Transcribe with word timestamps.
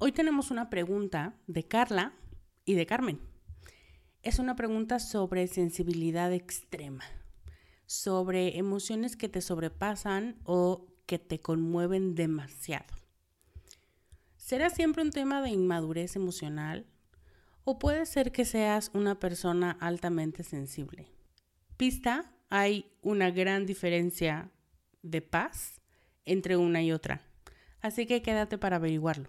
Hoy 0.00 0.12
tenemos 0.12 0.52
una 0.52 0.70
pregunta 0.70 1.34
de 1.48 1.66
Carla 1.66 2.12
y 2.64 2.74
de 2.74 2.86
Carmen. 2.86 3.18
Es 4.22 4.38
una 4.38 4.54
pregunta 4.54 5.00
sobre 5.00 5.48
sensibilidad 5.48 6.32
extrema, 6.32 7.02
sobre 7.84 8.58
emociones 8.58 9.16
que 9.16 9.28
te 9.28 9.40
sobrepasan 9.40 10.36
o 10.44 10.86
que 11.06 11.18
te 11.18 11.40
conmueven 11.40 12.14
demasiado. 12.14 12.86
¿Será 14.36 14.70
siempre 14.70 15.02
un 15.02 15.10
tema 15.10 15.42
de 15.42 15.50
inmadurez 15.50 16.14
emocional? 16.14 16.86
¿O 17.64 17.80
puede 17.80 18.06
ser 18.06 18.30
que 18.30 18.44
seas 18.44 18.92
una 18.94 19.18
persona 19.18 19.72
altamente 19.80 20.44
sensible? 20.44 21.08
Pista, 21.76 22.32
hay 22.50 22.86
una 23.02 23.32
gran 23.32 23.66
diferencia 23.66 24.52
de 25.02 25.22
paz 25.22 25.80
entre 26.24 26.56
una 26.56 26.82
y 26.84 26.92
otra. 26.92 27.20
Así 27.80 28.06
que 28.06 28.22
quédate 28.22 28.58
para 28.58 28.76
averiguarlo. 28.76 29.28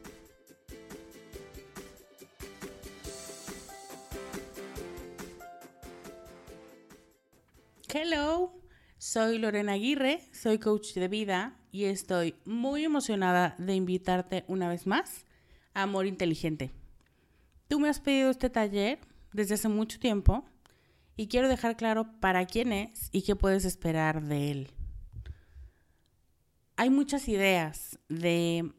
Hello, 7.93 8.53
soy 8.99 9.37
Lorena 9.37 9.73
Aguirre, 9.73 10.21
soy 10.31 10.59
coach 10.59 10.93
de 10.93 11.09
vida 11.09 11.57
y 11.73 11.85
estoy 11.85 12.35
muy 12.45 12.85
emocionada 12.85 13.53
de 13.57 13.75
invitarte 13.75 14.45
una 14.47 14.69
vez 14.69 14.87
más 14.87 15.25
a 15.73 15.81
Amor 15.81 16.05
Inteligente. 16.05 16.71
Tú 17.67 17.81
me 17.81 17.89
has 17.89 17.99
pedido 17.99 18.29
este 18.29 18.49
taller 18.49 18.99
desde 19.33 19.55
hace 19.55 19.67
mucho 19.67 19.99
tiempo 19.99 20.45
y 21.17 21.27
quiero 21.27 21.49
dejar 21.49 21.75
claro 21.75 22.17
para 22.21 22.45
quién 22.45 22.71
es 22.71 23.09
y 23.11 23.23
qué 23.23 23.35
puedes 23.35 23.65
esperar 23.65 24.23
de 24.23 24.51
él. 24.51 24.71
Hay 26.77 26.89
muchas 26.89 27.27
ideas 27.27 27.99
de 28.07 28.71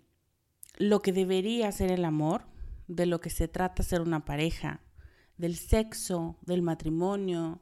lo 0.78 1.02
que 1.02 1.12
debería 1.12 1.70
ser 1.70 1.92
el 1.92 2.06
amor, 2.06 2.46
de 2.88 3.05
lo 3.05 3.20
que 3.20 3.28
se 3.28 3.46
trata 3.46 3.83
ser 3.83 4.00
una 4.00 4.24
pareja, 4.24 4.80
del 5.36 5.56
sexo, 5.56 6.38
del 6.46 6.62
matrimonio, 6.62 7.60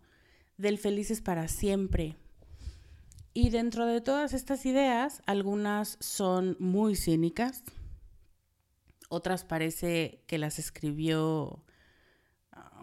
del 0.61 0.79
felices 0.79 1.21
para 1.21 1.49
siempre. 1.49 2.17
Y 3.33 3.51
dentro 3.51 3.87
de 3.87 4.01
todas 4.01 4.33
estas 4.35 4.67
ideas, 4.67 5.23
algunas 5.27 5.97
son 6.01 6.57
muy 6.59 6.97
cínicas, 6.97 7.63
otras 9.09 9.45
parece 9.45 10.23
que 10.27 10.39
las 10.39 10.59
escribió 10.59 11.65
ah, 12.53 12.83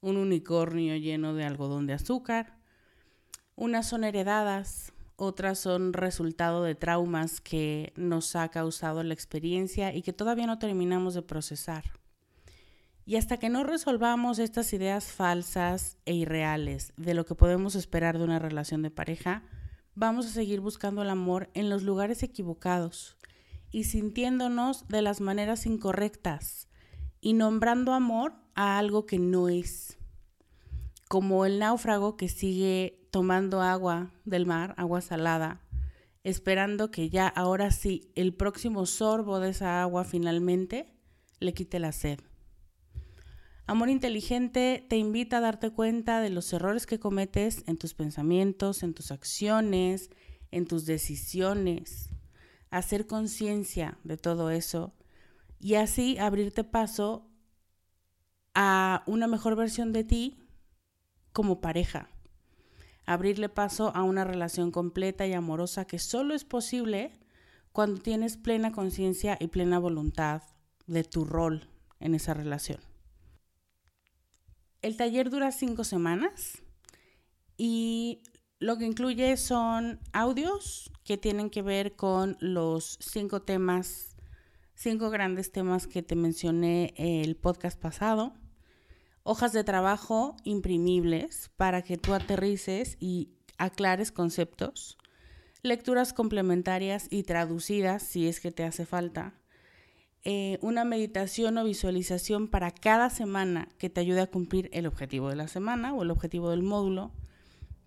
un 0.00 0.16
unicornio 0.16 0.96
lleno 0.96 1.34
de 1.34 1.44
algodón 1.44 1.86
de 1.86 1.94
azúcar, 1.94 2.58
unas 3.56 3.88
son 3.88 4.04
heredadas, 4.04 4.92
otras 5.16 5.58
son 5.58 5.92
resultado 5.92 6.62
de 6.62 6.74
traumas 6.74 7.40
que 7.40 7.92
nos 7.96 8.36
ha 8.36 8.48
causado 8.50 9.02
la 9.02 9.14
experiencia 9.14 9.94
y 9.94 10.02
que 10.02 10.12
todavía 10.12 10.46
no 10.46 10.58
terminamos 10.58 11.14
de 11.14 11.22
procesar. 11.22 11.84
Y 13.06 13.16
hasta 13.16 13.36
que 13.36 13.50
no 13.50 13.64
resolvamos 13.64 14.38
estas 14.38 14.72
ideas 14.72 15.12
falsas 15.12 15.98
e 16.06 16.14
irreales 16.14 16.92
de 16.96 17.12
lo 17.12 17.26
que 17.26 17.34
podemos 17.34 17.74
esperar 17.74 18.16
de 18.16 18.24
una 18.24 18.38
relación 18.38 18.80
de 18.82 18.90
pareja, 18.90 19.42
vamos 19.94 20.26
a 20.26 20.30
seguir 20.30 20.60
buscando 20.60 21.02
el 21.02 21.10
amor 21.10 21.50
en 21.52 21.68
los 21.68 21.82
lugares 21.82 22.22
equivocados 22.22 23.16
y 23.70 23.84
sintiéndonos 23.84 24.88
de 24.88 25.02
las 25.02 25.20
maneras 25.20 25.66
incorrectas 25.66 26.68
y 27.20 27.34
nombrando 27.34 27.92
amor 27.92 28.34
a 28.54 28.78
algo 28.78 29.04
que 29.04 29.18
no 29.18 29.48
es. 29.48 29.98
Como 31.08 31.44
el 31.44 31.58
náufrago 31.58 32.16
que 32.16 32.28
sigue 32.28 33.06
tomando 33.10 33.60
agua 33.60 34.12
del 34.24 34.46
mar, 34.46 34.74
agua 34.78 35.02
salada, 35.02 35.60
esperando 36.22 36.90
que 36.90 37.10
ya 37.10 37.28
ahora 37.28 37.70
sí 37.70 38.10
el 38.14 38.34
próximo 38.34 38.86
sorbo 38.86 39.40
de 39.40 39.50
esa 39.50 39.82
agua 39.82 40.04
finalmente 40.04 40.86
le 41.38 41.52
quite 41.52 41.78
la 41.78 41.92
sed. 41.92 42.20
Amor 43.66 43.88
inteligente 43.88 44.84
te 44.90 44.98
invita 44.98 45.38
a 45.38 45.40
darte 45.40 45.70
cuenta 45.70 46.20
de 46.20 46.28
los 46.28 46.52
errores 46.52 46.84
que 46.84 47.00
cometes 47.00 47.64
en 47.66 47.78
tus 47.78 47.94
pensamientos, 47.94 48.82
en 48.82 48.92
tus 48.92 49.10
acciones, 49.10 50.10
en 50.50 50.66
tus 50.66 50.84
decisiones, 50.84 52.10
hacer 52.70 53.06
conciencia 53.06 53.96
de 54.04 54.18
todo 54.18 54.50
eso 54.50 54.92
y 55.60 55.76
así 55.76 56.18
abrirte 56.18 56.62
paso 56.62 57.26
a 58.54 59.02
una 59.06 59.26
mejor 59.26 59.56
versión 59.56 59.94
de 59.94 60.04
ti 60.04 60.38
como 61.32 61.62
pareja. 61.62 62.10
Abrirle 63.06 63.48
paso 63.48 63.96
a 63.96 64.02
una 64.02 64.24
relación 64.24 64.72
completa 64.72 65.26
y 65.26 65.32
amorosa 65.32 65.86
que 65.86 65.98
solo 65.98 66.34
es 66.34 66.44
posible 66.44 67.12
cuando 67.72 67.98
tienes 68.00 68.36
plena 68.36 68.72
conciencia 68.72 69.38
y 69.40 69.48
plena 69.48 69.78
voluntad 69.78 70.42
de 70.86 71.02
tu 71.02 71.24
rol 71.24 71.70
en 71.98 72.14
esa 72.14 72.34
relación. 72.34 72.93
El 74.84 74.98
taller 74.98 75.30
dura 75.30 75.50
cinco 75.50 75.82
semanas 75.82 76.58
y 77.56 78.20
lo 78.58 78.76
que 78.76 78.84
incluye 78.84 79.38
son 79.38 79.98
audios 80.12 80.92
que 81.04 81.16
tienen 81.16 81.48
que 81.48 81.62
ver 81.62 81.96
con 81.96 82.36
los 82.38 82.98
cinco 83.00 83.40
temas, 83.40 84.14
cinco 84.74 85.08
grandes 85.08 85.52
temas 85.52 85.86
que 85.86 86.02
te 86.02 86.16
mencioné 86.16 86.92
el 86.98 87.34
podcast 87.34 87.80
pasado, 87.80 88.34
hojas 89.22 89.54
de 89.54 89.64
trabajo 89.64 90.36
imprimibles 90.44 91.50
para 91.56 91.80
que 91.80 91.96
tú 91.96 92.12
aterrices 92.12 92.98
y 93.00 93.30
aclares 93.56 94.12
conceptos, 94.12 94.98
lecturas 95.62 96.12
complementarias 96.12 97.06
y 97.08 97.22
traducidas 97.22 98.02
si 98.02 98.28
es 98.28 98.38
que 98.38 98.52
te 98.52 98.64
hace 98.64 98.84
falta, 98.84 99.32
eh, 100.26 100.58
una 100.62 100.84
meditación 100.84 101.58
o 101.58 101.64
visualización 101.64 102.48
para 102.48 102.70
cada 102.70 103.10
semana 103.10 103.68
que 103.76 103.90
te 103.90 104.00
ayude 104.00 104.22
a 104.22 104.26
cumplir 104.26 104.70
el 104.72 104.86
objetivo 104.86 105.28
de 105.28 105.36
la 105.36 105.48
semana 105.48 105.92
o 105.92 106.02
el 106.02 106.10
objetivo 106.10 106.50
del 106.50 106.62
módulo. 106.62 107.10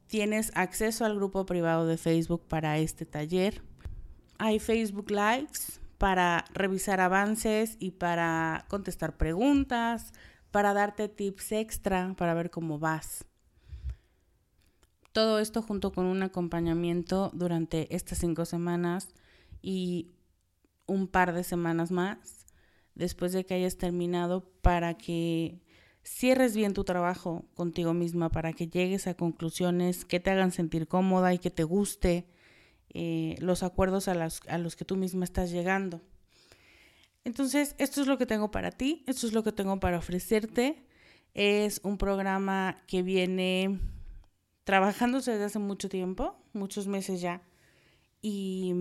Tienes 0.05 0.51
acceso 0.53 1.03
al 1.03 1.15
grupo 1.15 1.47
privado 1.47 1.87
de 1.87 1.97
Facebook 1.97 2.43
para 2.47 2.77
este 2.77 3.07
taller. 3.07 3.63
Hay 4.37 4.59
Facebook 4.59 5.09
Lives 5.09 5.81
para 5.97 6.45
revisar 6.53 7.01
avances 7.01 7.75
y 7.79 7.91
para 7.91 8.65
contestar 8.67 9.17
preguntas, 9.17 10.13
para 10.51 10.75
darte 10.75 11.09
tips 11.09 11.51
extra, 11.53 12.13
para 12.17 12.35
ver 12.35 12.51
cómo 12.51 12.77
vas. 12.77 13.25
Todo 15.11 15.39
esto 15.39 15.63
junto 15.63 15.91
con 15.91 16.05
un 16.05 16.21
acompañamiento 16.21 17.31
durante 17.33 17.95
estas 17.95 18.19
cinco 18.19 18.45
semanas 18.45 19.09
y 19.63 20.11
un 20.87 21.07
par 21.07 21.33
de 21.33 21.43
semanas 21.43 21.91
más 21.91 22.45
después 22.95 23.31
de 23.31 23.45
que 23.45 23.53
hayas 23.53 23.77
terminado 23.77 24.49
para 24.61 24.95
que 24.95 25.61
cierres 26.03 26.55
bien 26.55 26.73
tu 26.73 26.83
trabajo 26.83 27.45
contigo 27.53 27.93
misma, 27.93 28.29
para 28.29 28.53
que 28.53 28.67
llegues 28.67 29.07
a 29.07 29.13
conclusiones 29.13 30.05
que 30.05 30.19
te 30.19 30.31
hagan 30.31 30.51
sentir 30.51 30.87
cómoda 30.87 31.33
y 31.33 31.39
que 31.39 31.51
te 31.51 31.63
guste 31.63 32.25
eh, 32.93 33.35
los 33.39 33.61
acuerdos 33.61 34.07
a, 34.07 34.13
a 34.47 34.57
los 34.57 34.75
que 34.75 34.85
tú 34.85 34.95
misma 34.95 35.25
estás 35.25 35.51
llegando. 35.51 36.01
Entonces, 37.23 37.75
esto 37.77 38.01
es 38.01 38.07
lo 38.07 38.17
que 38.17 38.25
tengo 38.25 38.51
para 38.51 38.71
ti, 38.71 39.03
esto 39.05 39.27
es 39.27 39.33
lo 39.33 39.43
que 39.43 39.51
tengo 39.51 39.79
para 39.79 39.97
ofrecerte. 39.97 40.85
Es 41.33 41.81
un 41.83 41.97
programa 41.97 42.81
que 42.87 43.03
viene 43.03 43.79
trabajándose 44.63 45.31
desde 45.31 45.45
hace 45.45 45.59
mucho 45.59 45.89
tiempo, 45.89 46.35
muchos 46.53 46.87
meses 46.87 47.21
ya, 47.21 47.41
y 48.21 48.73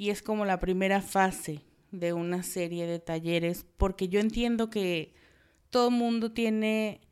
y 0.00 0.08
es 0.08 0.22
como 0.22 0.46
la 0.46 0.60
primera 0.60 1.02
fase 1.02 1.60
de 1.90 2.14
una 2.14 2.42
serie 2.42 2.86
de 2.86 3.00
talleres 3.00 3.66
porque 3.76 4.08
yo 4.08 4.18
entiendo 4.18 4.70
que 4.70 5.12
todo 5.68 5.90
mundo 5.90 6.32
tiene 6.32 7.02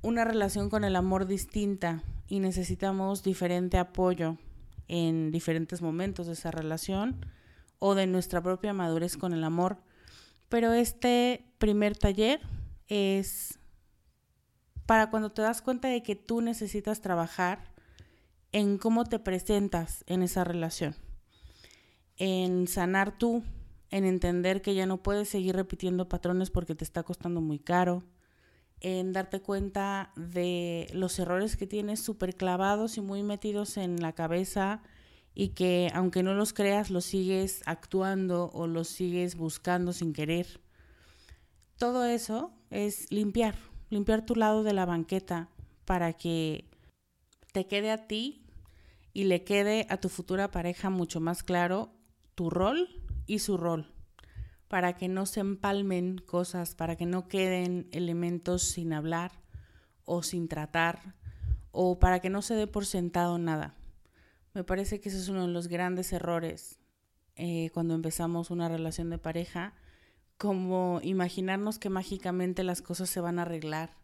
una 0.00 0.24
relación 0.24 0.70
con 0.70 0.84
el 0.84 0.94
amor 0.94 1.26
distinta 1.26 2.04
y 2.28 2.38
necesitamos 2.38 3.24
diferente 3.24 3.78
apoyo 3.78 4.38
en 4.86 5.32
diferentes 5.32 5.82
momentos 5.82 6.28
de 6.28 6.34
esa 6.34 6.52
relación 6.52 7.26
o 7.80 7.96
de 7.96 8.06
nuestra 8.06 8.40
propia 8.40 8.72
madurez 8.72 9.16
con 9.16 9.32
el 9.32 9.42
amor. 9.42 9.78
Pero 10.48 10.72
este 10.72 11.44
primer 11.58 11.98
taller 11.98 12.40
es 12.86 13.58
para 14.86 15.10
cuando 15.10 15.32
te 15.32 15.42
das 15.42 15.62
cuenta 15.62 15.88
de 15.88 16.04
que 16.04 16.14
tú 16.14 16.42
necesitas 16.42 17.00
trabajar 17.00 17.72
en 18.52 18.78
cómo 18.78 19.02
te 19.02 19.18
presentas 19.18 20.04
en 20.06 20.22
esa 20.22 20.44
relación, 20.44 20.94
en 22.16 22.68
sanar 22.68 23.18
tú, 23.18 23.42
en 23.90 24.04
entender 24.04 24.62
que 24.62 24.74
ya 24.74 24.86
no 24.86 25.02
puedes 25.02 25.28
seguir 25.28 25.56
repitiendo 25.56 26.08
patrones 26.08 26.50
porque 26.50 26.74
te 26.74 26.84
está 26.84 27.02
costando 27.02 27.40
muy 27.40 27.58
caro, 27.58 28.04
en 28.80 29.12
darte 29.12 29.40
cuenta 29.40 30.12
de 30.16 30.88
los 30.92 31.18
errores 31.18 31.56
que 31.56 31.66
tienes 31.66 32.00
súper 32.00 32.36
clavados 32.36 32.98
y 32.98 33.00
muy 33.00 33.22
metidos 33.22 33.76
en 33.76 34.00
la 34.00 34.12
cabeza 34.12 34.82
y 35.34 35.48
que 35.48 35.90
aunque 35.94 36.22
no 36.22 36.34
los 36.34 36.52
creas, 36.52 36.90
los 36.90 37.04
sigues 37.04 37.62
actuando 37.66 38.50
o 38.52 38.66
los 38.66 38.88
sigues 38.88 39.36
buscando 39.36 39.92
sin 39.92 40.12
querer. 40.12 40.60
Todo 41.78 42.04
eso 42.04 42.52
es 42.70 43.10
limpiar, 43.10 43.56
limpiar 43.90 44.26
tu 44.26 44.36
lado 44.36 44.62
de 44.62 44.74
la 44.74 44.86
banqueta 44.86 45.48
para 45.84 46.12
que 46.12 46.68
te 47.52 47.66
quede 47.66 47.90
a 47.90 48.06
ti 48.06 48.44
y 49.12 49.24
le 49.24 49.44
quede 49.44 49.86
a 49.88 49.96
tu 49.96 50.08
futura 50.08 50.50
pareja 50.50 50.90
mucho 50.90 51.20
más 51.20 51.42
claro 51.42 51.93
tu 52.34 52.50
rol 52.50 52.88
y 53.26 53.38
su 53.38 53.56
rol, 53.56 53.92
para 54.68 54.96
que 54.96 55.08
no 55.08 55.26
se 55.26 55.40
empalmen 55.40 56.18
cosas, 56.18 56.74
para 56.74 56.96
que 56.96 57.06
no 57.06 57.28
queden 57.28 57.88
elementos 57.92 58.62
sin 58.62 58.92
hablar 58.92 59.32
o 60.04 60.22
sin 60.22 60.48
tratar, 60.48 61.14
o 61.70 61.98
para 61.98 62.20
que 62.20 62.30
no 62.30 62.42
se 62.42 62.54
dé 62.54 62.66
por 62.66 62.86
sentado 62.86 63.38
nada. 63.38 63.74
Me 64.52 64.64
parece 64.64 65.00
que 65.00 65.08
ese 65.08 65.18
es 65.18 65.28
uno 65.28 65.46
de 65.46 65.52
los 65.52 65.68
grandes 65.68 66.12
errores 66.12 66.78
eh, 67.36 67.70
cuando 67.74 67.94
empezamos 67.94 68.50
una 68.50 68.68
relación 68.68 69.10
de 69.10 69.18
pareja, 69.18 69.74
como 70.38 71.00
imaginarnos 71.02 71.78
que 71.78 71.90
mágicamente 71.90 72.62
las 72.62 72.82
cosas 72.82 73.10
se 73.10 73.20
van 73.20 73.38
a 73.38 73.42
arreglar 73.42 73.96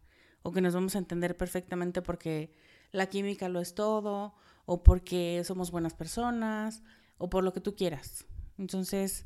o 0.43 0.51
que 0.51 0.61
nos 0.61 0.73
vamos 0.73 0.95
a 0.95 0.99
entender 0.99 1.37
perfectamente 1.37 2.01
porque 2.01 2.53
la 2.91 3.07
química 3.07 3.49
lo 3.49 3.59
es 3.59 3.75
todo 3.75 4.33
o 4.65 4.83
porque 4.83 5.41
somos 5.45 5.71
buenas 5.71 5.93
personas 5.93 6.83
o 7.21 7.29
por 7.29 7.43
lo 7.43 7.53
que 7.53 7.61
tú 7.61 7.75
quieras. 7.75 8.25
Entonces, 8.57 9.25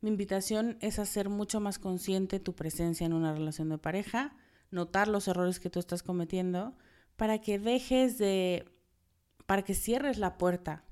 mi 0.00 0.10
invitación 0.10 0.76
es 0.80 0.98
hacer 0.98 1.28
mucho 1.28 1.60
más 1.60 1.78
consciente 1.78 2.40
tu 2.40 2.54
presencia 2.54 3.06
en 3.06 3.12
una 3.12 3.32
relación 3.32 3.68
de 3.68 3.78
pareja, 3.78 4.36
notar 4.70 5.08
los 5.08 5.28
errores 5.28 5.60
que 5.60 5.70
tú 5.70 5.78
estás 5.78 6.02
cometiendo 6.02 6.76
para 7.16 7.40
que 7.40 7.58
dejes 7.58 8.18
de 8.18 8.70
para 9.46 9.62
que 9.62 9.74
cierres 9.74 10.18
la 10.18 10.38
puerta 10.38 10.84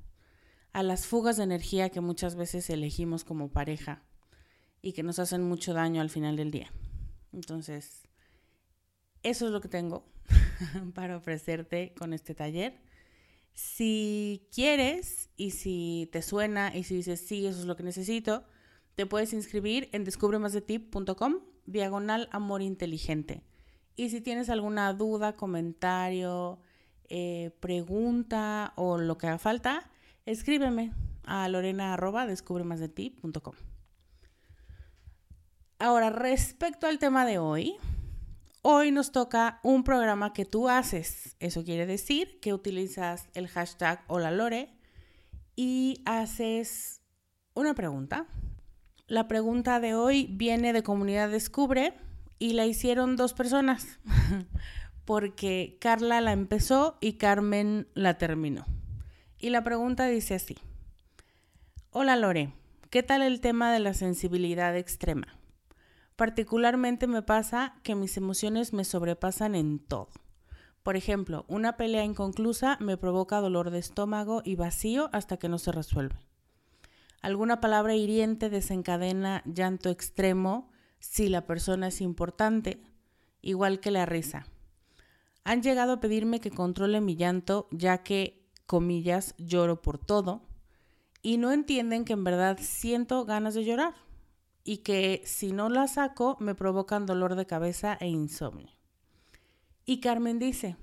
a 0.72 0.84
las 0.84 1.06
fugas 1.06 1.36
de 1.36 1.42
energía 1.42 1.90
que 1.90 2.00
muchas 2.00 2.36
veces 2.36 2.70
elegimos 2.70 3.24
como 3.24 3.50
pareja 3.50 4.04
y 4.80 4.92
que 4.92 5.02
nos 5.02 5.18
hacen 5.18 5.42
mucho 5.42 5.74
daño 5.74 6.00
al 6.00 6.10
final 6.10 6.36
del 6.36 6.52
día. 6.52 6.70
Entonces, 7.32 8.06
eso 9.24 9.46
es 9.46 9.52
lo 9.52 9.60
que 9.60 9.68
tengo 9.68 10.06
para 10.94 11.16
ofrecerte 11.16 11.94
con 11.98 12.12
este 12.12 12.34
taller. 12.34 12.80
Si 13.54 14.48
quieres 14.52 15.30
y 15.36 15.52
si 15.52 16.08
te 16.12 16.22
suena 16.22 16.74
y 16.74 16.84
si 16.84 16.96
dices 16.96 17.20
sí, 17.26 17.46
eso 17.46 17.60
es 17.60 17.66
lo 17.66 17.76
que 17.76 17.84
necesito, 17.84 18.44
te 18.96 19.06
puedes 19.06 19.32
inscribir 19.32 19.88
en 19.92 20.04
descubremasdetip.com 20.04 21.36
diagonal 21.66 22.28
amor 22.32 22.62
inteligente. 22.62 23.42
Y 23.96 24.10
si 24.10 24.20
tienes 24.20 24.50
alguna 24.50 24.92
duda, 24.92 25.36
comentario, 25.36 26.58
eh, 27.08 27.52
pregunta 27.60 28.72
o 28.76 28.98
lo 28.98 29.16
que 29.18 29.28
haga 29.28 29.38
falta, 29.38 29.90
escríbeme 30.26 30.92
a 31.24 31.48
lorena 31.48 31.96
Ahora, 35.78 36.10
respecto 36.10 36.86
al 36.86 36.98
tema 36.98 37.24
de 37.24 37.38
hoy, 37.38 37.76
hoy 38.66 38.90
nos 38.90 39.12
toca 39.12 39.60
un 39.62 39.84
programa 39.84 40.32
que 40.32 40.46
tú 40.46 40.70
haces. 40.70 41.36
Eso 41.38 41.64
quiere 41.64 41.84
decir 41.84 42.40
que 42.40 42.54
utilizas 42.54 43.28
el 43.34 43.46
hashtag 43.46 44.02
Hola 44.06 44.30
Lore 44.30 44.74
y 45.54 46.02
haces 46.06 47.02
una 47.52 47.74
pregunta. 47.74 48.26
La 49.06 49.28
pregunta 49.28 49.80
de 49.80 49.94
hoy 49.94 50.28
viene 50.30 50.72
de 50.72 50.82
Comunidad 50.82 51.28
Descubre 51.28 51.92
y 52.38 52.54
la 52.54 52.64
hicieron 52.64 53.16
dos 53.16 53.34
personas. 53.34 54.00
porque 55.04 55.76
Carla 55.78 56.22
la 56.22 56.32
empezó 56.32 56.96
y 57.02 57.14
Carmen 57.14 57.86
la 57.92 58.16
terminó. 58.16 58.64
Y 59.38 59.50
la 59.50 59.62
pregunta 59.62 60.06
dice 60.06 60.36
así. 60.36 60.56
Hola 61.90 62.16
Lore, 62.16 62.54
¿qué 62.88 63.02
tal 63.02 63.20
el 63.20 63.42
tema 63.42 63.72
de 63.74 63.80
la 63.80 63.92
sensibilidad 63.92 64.74
extrema? 64.74 65.38
Particularmente 66.16 67.06
me 67.06 67.22
pasa 67.22 67.74
que 67.82 67.94
mis 67.94 68.16
emociones 68.16 68.72
me 68.72 68.84
sobrepasan 68.84 69.54
en 69.54 69.80
todo. 69.80 70.10
Por 70.84 70.96
ejemplo, 70.96 71.44
una 71.48 71.76
pelea 71.76 72.04
inconclusa 72.04 72.76
me 72.78 72.96
provoca 72.96 73.40
dolor 73.40 73.70
de 73.70 73.78
estómago 73.78 74.42
y 74.44 74.54
vacío 74.54 75.08
hasta 75.12 75.38
que 75.38 75.48
no 75.48 75.58
se 75.58 75.72
resuelve. 75.72 76.16
Alguna 77.20 77.60
palabra 77.60 77.94
hiriente 77.94 78.50
desencadena 78.50 79.42
llanto 79.46 79.88
extremo 79.88 80.70
si 81.00 81.28
la 81.28 81.46
persona 81.46 81.88
es 81.88 82.00
importante, 82.00 82.82
igual 83.40 83.80
que 83.80 83.90
la 83.90 84.04
risa. 84.06 84.46
Han 85.42 85.62
llegado 85.62 85.94
a 85.94 86.00
pedirme 86.00 86.40
que 86.40 86.50
controle 86.50 87.00
mi 87.00 87.16
llanto 87.16 87.66
ya 87.70 88.02
que, 88.02 88.46
comillas, 88.66 89.34
lloro 89.38 89.82
por 89.82 89.98
todo 89.98 90.42
y 91.22 91.38
no 91.38 91.50
entienden 91.50 92.04
que 92.04 92.12
en 92.12 92.24
verdad 92.24 92.58
siento 92.60 93.24
ganas 93.24 93.54
de 93.54 93.64
llorar 93.64 93.94
y 94.64 94.78
que 94.78 95.22
si 95.26 95.52
no 95.52 95.68
la 95.68 95.86
saco 95.86 96.36
me 96.40 96.54
provocan 96.54 97.06
dolor 97.06 97.36
de 97.36 97.46
cabeza 97.46 97.96
e 98.00 98.08
insomnio. 98.08 98.70
Y 99.84 100.00
Carmen 100.00 100.38
dice, 100.38 100.76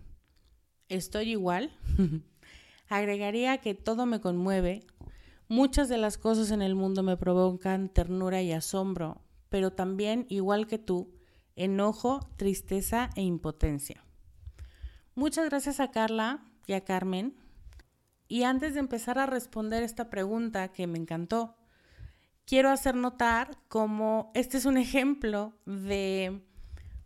estoy 0.88 1.32
igual. 1.32 1.72
Agregaría 2.88 3.58
que 3.58 3.74
todo 3.74 4.06
me 4.06 4.22
conmueve. 4.22 4.86
Muchas 5.48 5.90
de 5.90 5.98
las 5.98 6.18
cosas 6.18 6.52
en 6.52 6.62
el 6.62 6.76
mundo 6.76 7.02
me 7.02 7.18
provocan 7.18 7.90
ternura 7.90 8.42
y 8.42 8.52
asombro, 8.52 9.22
pero 9.50 9.74
también, 9.74 10.28
igual 10.30 10.68
que 10.68 10.78
tú, 10.78 11.14
enojo, 11.56 12.20
tristeza 12.38 13.10
e 13.16 13.24
impotencia. 13.24 14.06
Muchas 15.16 15.50
gracias 15.50 15.80
a 15.80 15.92
Carla 15.92 16.46
y 16.68 16.74
a 16.74 16.86
Carmen. 16.86 17.36
Y 18.28 18.44
antes 18.44 18.76
de 18.76 18.80
empezar 18.80 19.20
a 19.20 19.26
responder 19.26 19.84
esta 19.84 20.10
pregunta 20.10 20.70
que 20.70 20.88
me 20.88 20.98
encantó, 20.98 21.58
quiero 22.52 22.70
hacer 22.70 22.96
notar 22.96 23.58
cómo 23.70 24.30
este 24.34 24.58
es 24.58 24.66
un 24.66 24.76
ejemplo 24.76 25.54
de 25.66 26.42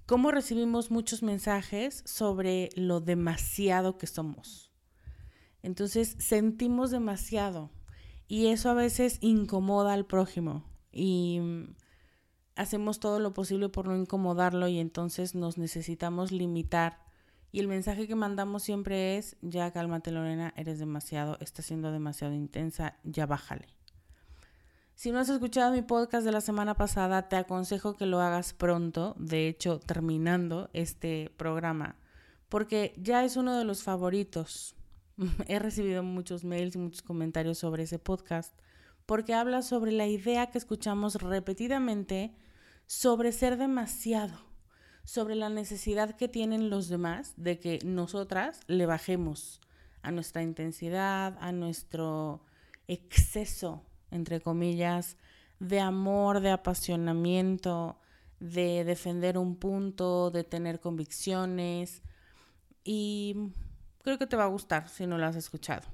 cómo 0.07 0.31
recibimos 0.31 0.89
muchos 0.89 1.21
mensajes 1.21 2.01
sobre 2.03 2.69
lo 2.75 2.99
demasiado 2.99 3.99
que 3.99 4.07
somos. 4.07 4.71
Entonces 5.61 6.15
sentimos 6.17 6.89
demasiado 6.89 7.69
y 8.27 8.47
eso 8.47 8.71
a 8.71 8.73
veces 8.73 9.19
incomoda 9.21 9.93
al 9.93 10.07
prójimo 10.07 10.63
y 10.91 11.39
hacemos 12.55 12.99
todo 12.99 13.19
lo 13.19 13.35
posible 13.35 13.69
por 13.69 13.87
no 13.87 13.95
incomodarlo 13.95 14.67
y 14.67 14.79
entonces 14.79 15.35
nos 15.35 15.59
necesitamos 15.59 16.31
limitar 16.31 17.05
y 17.51 17.59
el 17.59 17.67
mensaje 17.67 18.07
que 18.07 18.15
mandamos 18.15 18.63
siempre 18.63 19.15
es, 19.17 19.37
ya 19.43 19.71
cálmate 19.71 20.09
Lorena, 20.09 20.55
eres 20.57 20.79
demasiado, 20.79 21.37
estás 21.39 21.67
siendo 21.67 21.91
demasiado 21.91 22.33
intensa, 22.33 22.97
ya 23.03 23.27
bájale. 23.27 23.67
Si 24.95 25.11
no 25.11 25.19
has 25.19 25.29
escuchado 25.29 25.73
mi 25.73 25.81
podcast 25.81 26.25
de 26.25 26.31
la 26.31 26.41
semana 26.41 26.75
pasada, 26.75 27.27
te 27.27 27.35
aconsejo 27.35 27.95
que 27.95 28.05
lo 28.05 28.21
hagas 28.21 28.53
pronto, 28.53 29.13
de 29.19 29.47
hecho 29.47 29.79
terminando 29.79 30.69
este 30.73 31.31
programa, 31.37 31.97
porque 32.47 32.93
ya 32.97 33.25
es 33.25 33.35
uno 33.35 33.57
de 33.57 33.65
los 33.65 33.83
favoritos. 33.83 34.75
He 35.47 35.59
recibido 35.59 36.01
muchos 36.01 36.45
mails 36.45 36.75
y 36.75 36.79
muchos 36.79 37.01
comentarios 37.01 37.57
sobre 37.57 37.83
ese 37.83 37.99
podcast, 37.99 38.57
porque 39.05 39.33
habla 39.33 39.61
sobre 39.61 39.91
la 39.91 40.07
idea 40.07 40.47
que 40.47 40.57
escuchamos 40.57 41.15
repetidamente 41.15 42.33
sobre 42.87 43.31
ser 43.31 43.57
demasiado 43.57 44.45
sobre 45.05 45.35
la 45.35 45.49
necesidad 45.49 46.15
que 46.15 46.27
tienen 46.27 46.69
los 46.69 46.89
demás 46.89 47.33
de 47.37 47.59
que 47.59 47.79
nosotras 47.85 48.59
le 48.67 48.85
bajemos 48.87 49.61
a 50.01 50.11
nuestra 50.11 50.41
intensidad, 50.41 51.37
a 51.39 51.51
nuestro 51.51 52.41
exceso, 52.87 53.83
entre 54.11 54.41
comillas, 54.41 55.17
de 55.59 55.79
amor, 55.79 56.41
de 56.41 56.51
apasionamiento, 56.51 57.99
de 58.39 58.83
defender 58.83 59.37
un 59.37 59.55
punto, 59.55 60.31
de 60.31 60.43
tener 60.43 60.79
convicciones. 60.79 62.01
Y 62.83 63.51
creo 64.03 64.17
que 64.17 64.27
te 64.27 64.35
va 64.35 64.43
a 64.43 64.47
gustar 64.47 64.89
si 64.89 65.07
no 65.07 65.17
lo 65.17 65.25
has 65.25 65.35
escuchado. 65.35 65.87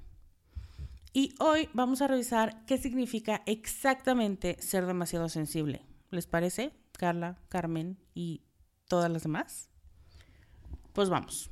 Y 1.13 1.35
hoy 1.39 1.69
vamos 1.73 2.01
a 2.01 2.07
revisar 2.07 2.65
qué 2.65 2.77
significa 2.77 3.43
exactamente 3.45 4.55
ser 4.61 4.85
demasiado 4.85 5.27
sensible. 5.27 5.81
¿Les 6.09 6.25
parece, 6.25 6.73
Carla, 6.93 7.37
Carmen 7.49 7.97
y 8.13 8.43
todas 8.87 9.11
las 9.11 9.23
demás? 9.23 9.69
Pues 10.93 11.09
vamos. 11.09 11.51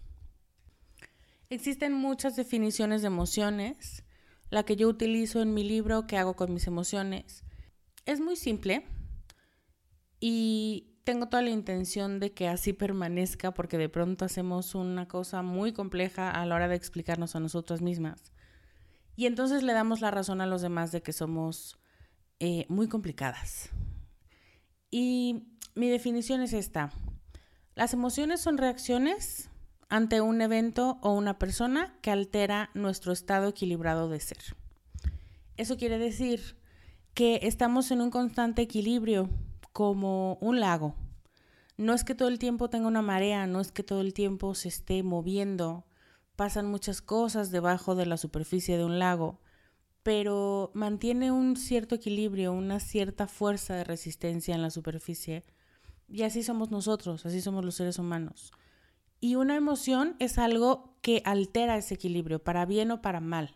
Existen 1.49 1.93
muchas 1.93 2.35
definiciones 2.35 3.01
de 3.01 3.07
emociones. 3.07 4.03
La 4.49 4.63
que 4.63 4.75
yo 4.75 4.87
utilizo 4.87 5.41
en 5.41 5.53
mi 5.53 5.63
libro, 5.63 6.07
¿Qué 6.07 6.17
hago 6.17 6.35
con 6.35 6.53
mis 6.53 6.67
emociones? 6.67 7.43
Es 8.05 8.19
muy 8.19 8.35
simple 8.35 8.85
y 10.19 10.89
tengo 11.03 11.27
toda 11.27 11.43
la 11.43 11.49
intención 11.49 12.19
de 12.19 12.33
que 12.33 12.47
así 12.47 12.73
permanezca 12.73 13.53
porque 13.53 13.77
de 13.77 13.89
pronto 13.89 14.25
hacemos 14.25 14.75
una 14.75 15.07
cosa 15.07 15.41
muy 15.41 15.73
compleja 15.73 16.29
a 16.29 16.45
la 16.45 16.55
hora 16.55 16.67
de 16.67 16.75
explicarnos 16.75 17.35
a 17.35 17.39
nosotras 17.39 17.81
mismas. 17.81 18.31
Y 19.15 19.25
entonces 19.25 19.63
le 19.63 19.73
damos 19.73 20.01
la 20.01 20.11
razón 20.11 20.41
a 20.41 20.45
los 20.45 20.61
demás 20.61 20.91
de 20.91 21.01
que 21.01 21.13
somos 21.13 21.77
eh, 22.39 22.65
muy 22.69 22.87
complicadas. 22.87 23.69
Y 24.91 25.57
mi 25.75 25.89
definición 25.89 26.41
es 26.41 26.53
esta. 26.53 26.91
Las 27.75 27.93
emociones 27.93 28.41
son 28.41 28.57
reacciones 28.57 29.49
ante 29.89 30.21
un 30.21 30.41
evento 30.41 30.99
o 31.01 31.11
una 31.13 31.39
persona 31.39 31.97
que 32.01 32.11
altera 32.11 32.69
nuestro 32.73 33.11
estado 33.11 33.49
equilibrado 33.49 34.07
de 34.07 34.19
ser. 34.19 34.55
Eso 35.57 35.77
quiere 35.77 35.97
decir 35.97 36.57
que 37.13 37.39
estamos 37.43 37.91
en 37.91 38.01
un 38.01 38.11
constante 38.11 38.61
equilibrio, 38.61 39.29
como 39.73 40.37
un 40.41 40.59
lago. 40.59 40.95
No 41.77 41.93
es 41.93 42.03
que 42.03 42.15
todo 42.15 42.27
el 42.27 42.39
tiempo 42.39 42.69
tenga 42.69 42.87
una 42.87 43.01
marea, 43.01 43.47
no 43.47 43.61
es 43.61 43.71
que 43.71 43.83
todo 43.83 44.01
el 44.01 44.13
tiempo 44.13 44.53
se 44.53 44.67
esté 44.67 45.03
moviendo, 45.03 45.85
pasan 46.35 46.67
muchas 46.67 47.01
cosas 47.01 47.51
debajo 47.51 47.95
de 47.95 48.05
la 48.05 48.17
superficie 48.17 48.77
de 48.77 48.85
un 48.85 48.99
lago, 48.99 49.39
pero 50.03 50.71
mantiene 50.73 51.31
un 51.31 51.55
cierto 51.55 51.95
equilibrio, 51.95 52.53
una 52.53 52.79
cierta 52.79 53.27
fuerza 53.27 53.75
de 53.75 53.83
resistencia 53.83 54.55
en 54.55 54.61
la 54.61 54.69
superficie. 54.69 55.43
Y 56.07 56.23
así 56.23 56.43
somos 56.43 56.71
nosotros, 56.71 57.25
así 57.25 57.41
somos 57.41 57.63
los 57.63 57.75
seres 57.75 57.99
humanos. 57.99 58.51
Y 59.19 59.35
una 59.35 59.55
emoción 59.55 60.15
es 60.19 60.37
algo 60.37 60.95
que 61.01 61.21
altera 61.25 61.77
ese 61.77 61.95
equilibrio, 61.95 62.39
para 62.43 62.65
bien 62.65 62.91
o 62.91 63.01
para 63.01 63.19
mal, 63.19 63.55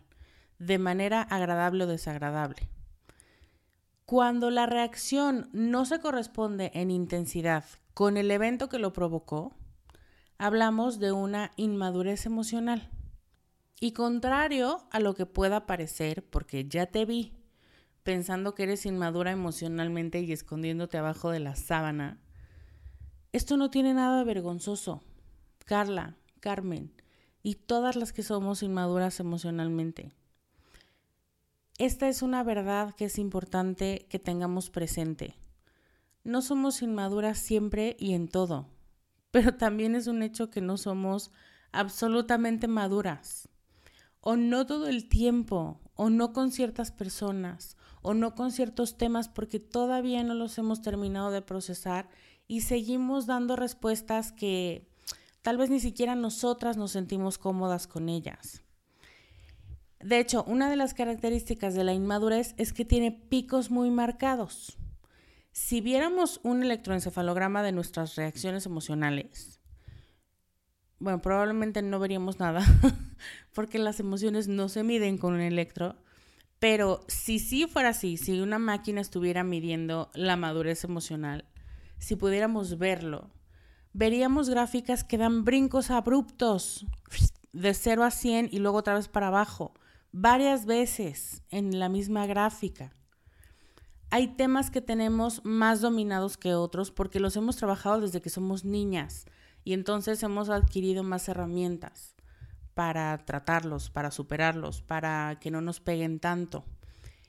de 0.58 0.78
manera 0.78 1.22
agradable 1.22 1.84
o 1.84 1.86
desagradable. 1.86 2.68
Cuando 4.06 4.50
la 4.50 4.66
reacción 4.66 5.48
no 5.52 5.86
se 5.86 6.00
corresponde 6.00 6.70
en 6.74 6.90
intensidad 6.90 7.64
con 7.94 8.16
el 8.16 8.30
evento 8.30 8.68
que 8.68 8.78
lo 8.78 8.92
provocó, 8.92 9.54
hablamos 10.36 10.98
de 10.98 11.12
una 11.12 11.52
inmadurez 11.56 12.26
emocional. 12.26 12.90
Y 13.80 13.92
contrario 13.92 14.86
a 14.90 15.00
lo 15.00 15.14
que 15.14 15.26
pueda 15.26 15.66
parecer, 15.66 16.24
porque 16.28 16.68
ya 16.68 16.86
te 16.86 17.04
vi 17.04 17.32
pensando 18.02 18.54
que 18.54 18.64
eres 18.64 18.84
inmadura 18.84 19.30
emocionalmente 19.30 20.20
y 20.20 20.30
escondiéndote 20.30 20.98
abajo 20.98 21.30
de 21.30 21.40
la 21.40 21.56
sábana, 21.56 22.20
esto 23.32 23.56
no 23.56 23.70
tiene 23.70 23.94
nada 23.94 24.18
de 24.18 24.24
vergonzoso. 24.24 25.02
Carla, 25.64 26.16
Carmen 26.40 26.92
y 27.42 27.54
todas 27.56 27.96
las 27.96 28.12
que 28.12 28.22
somos 28.22 28.62
inmaduras 28.62 29.20
emocionalmente. 29.20 30.12
Esta 31.78 32.08
es 32.08 32.22
una 32.22 32.42
verdad 32.42 32.94
que 32.94 33.06
es 33.06 33.18
importante 33.18 34.06
que 34.08 34.18
tengamos 34.18 34.70
presente. 34.70 35.36
No 36.22 36.40
somos 36.42 36.82
inmaduras 36.82 37.38
siempre 37.38 37.96
y 37.98 38.14
en 38.14 38.28
todo 38.28 38.68
pero 39.34 39.56
también 39.56 39.96
es 39.96 40.06
un 40.06 40.22
hecho 40.22 40.48
que 40.48 40.60
no 40.60 40.76
somos 40.76 41.32
absolutamente 41.72 42.68
maduras. 42.68 43.48
O 44.20 44.36
no 44.36 44.64
todo 44.64 44.86
el 44.86 45.08
tiempo, 45.08 45.80
o 45.96 46.08
no 46.08 46.32
con 46.32 46.52
ciertas 46.52 46.92
personas, 46.92 47.76
o 48.00 48.14
no 48.14 48.36
con 48.36 48.52
ciertos 48.52 48.96
temas 48.96 49.28
porque 49.28 49.58
todavía 49.58 50.22
no 50.22 50.34
los 50.34 50.56
hemos 50.58 50.82
terminado 50.82 51.32
de 51.32 51.42
procesar 51.42 52.08
y 52.46 52.60
seguimos 52.60 53.26
dando 53.26 53.56
respuestas 53.56 54.30
que 54.30 54.88
tal 55.44 55.58
vez 55.58 55.68
ni 55.68 55.78
siquiera 55.78 56.14
nosotras 56.14 56.78
nos 56.78 56.92
sentimos 56.92 57.36
cómodas 57.36 57.86
con 57.86 58.08
ellas. 58.08 58.62
De 60.00 60.18
hecho, 60.18 60.42
una 60.44 60.70
de 60.70 60.76
las 60.76 60.94
características 60.94 61.74
de 61.74 61.84
la 61.84 61.92
inmadurez 61.92 62.54
es 62.56 62.72
que 62.72 62.86
tiene 62.86 63.12
picos 63.12 63.70
muy 63.70 63.90
marcados. 63.90 64.78
Si 65.52 65.82
viéramos 65.82 66.40
un 66.44 66.62
electroencefalograma 66.62 67.62
de 67.62 67.72
nuestras 67.72 68.16
reacciones 68.16 68.64
emocionales, 68.64 69.60
bueno, 70.98 71.20
probablemente 71.20 71.82
no 71.82 71.98
veríamos 71.98 72.38
nada, 72.38 72.64
porque 73.52 73.78
las 73.78 74.00
emociones 74.00 74.48
no 74.48 74.70
se 74.70 74.82
miden 74.82 75.18
con 75.18 75.34
un 75.34 75.40
electro, 75.40 75.96
pero 76.58 77.04
si 77.06 77.38
sí 77.38 77.66
fuera 77.66 77.90
así, 77.90 78.16
si 78.16 78.40
una 78.40 78.58
máquina 78.58 79.02
estuviera 79.02 79.44
midiendo 79.44 80.10
la 80.14 80.36
madurez 80.36 80.84
emocional, 80.84 81.44
si 81.98 82.16
pudiéramos 82.16 82.78
verlo, 82.78 83.33
veríamos 83.94 84.50
gráficas 84.50 85.04
que 85.04 85.16
dan 85.16 85.44
brincos 85.44 85.90
abruptos 85.90 86.86
de 87.52 87.72
0 87.72 88.04
a 88.04 88.10
100 88.10 88.50
y 88.52 88.58
luego 88.58 88.78
otra 88.78 88.94
vez 88.94 89.08
para 89.08 89.28
abajo, 89.28 89.72
varias 90.12 90.66
veces 90.66 91.42
en 91.48 91.78
la 91.78 91.88
misma 91.88 92.26
gráfica 92.26 92.92
hay 94.14 94.28
temas 94.28 94.70
que 94.70 94.80
tenemos 94.80 95.40
más 95.44 95.80
dominados 95.80 96.36
que 96.36 96.54
otros 96.54 96.92
porque 96.92 97.18
los 97.18 97.34
hemos 97.34 97.56
trabajado 97.56 98.00
desde 98.00 98.22
que 98.22 98.30
somos 98.30 98.64
niñas 98.64 99.26
y 99.64 99.72
entonces 99.72 100.22
hemos 100.22 100.50
adquirido 100.50 101.02
más 101.02 101.28
herramientas 101.28 102.14
para 102.74 103.18
tratarlos, 103.24 103.90
para 103.90 104.12
superarlos, 104.12 104.82
para 104.82 105.38
que 105.40 105.50
no 105.50 105.60
nos 105.60 105.80
peguen 105.80 106.20
tanto. 106.20 106.64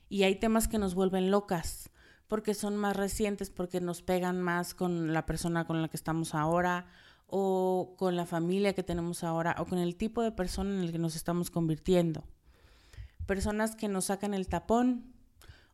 Y 0.10 0.24
hay 0.24 0.36
temas 0.36 0.68
que 0.68 0.78
nos 0.78 0.94
vuelven 0.94 1.32
locas 1.32 1.90
porque 2.27 2.53
son 2.53 2.75
más 2.75 2.96
recientes, 2.96 3.50
porque 3.50 3.82
nos 3.82 4.01
pegan 4.01 4.41
más 4.41 4.74
con 4.74 5.13
la 5.13 5.25
persona 5.25 5.65
con 5.65 5.82
la 5.82 5.88
que 5.88 5.98
estamos 5.98 6.34
ahora 6.34 6.88
o 7.27 7.96
con 7.98 8.15
la 8.15 8.25
familia 8.25 8.74
que 8.74 8.84
tenemos 8.84 9.24
ahora 9.24 9.55
o 9.60 9.65
con 9.65 9.79
el 9.79 9.96
tipo 9.96 10.22
de 10.22 10.32
persona 10.32 10.75
en 10.75 10.82
el 10.82 10.91
que 10.91 11.00
nos 11.00 11.15
estamos 11.15 11.50
convirtiendo. 11.51 12.24
Personas 13.25 13.75
que 13.75 13.88
nos 13.88 14.05
sacan 14.05 14.34
el 14.34 14.48
tapón 14.48 15.13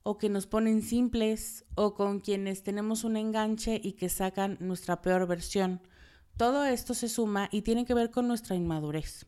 o 0.03 0.17
que 0.17 0.29
nos 0.29 0.47
ponen 0.47 0.81
simples 0.81 1.65
o 1.75 1.93
con 1.93 2.19
quienes 2.19 2.63
tenemos 2.63 3.03
un 3.03 3.17
enganche 3.17 3.79
y 3.83 3.93
que 3.93 4.09
sacan 4.09 4.57
nuestra 4.59 5.01
peor 5.01 5.27
versión. 5.27 5.81
Todo 6.37 6.65
esto 6.65 6.93
se 6.93 7.09
suma 7.09 7.49
y 7.51 7.61
tiene 7.61 7.85
que 7.85 7.93
ver 7.93 8.09
con 8.09 8.27
nuestra 8.27 8.55
inmadurez. 8.55 9.27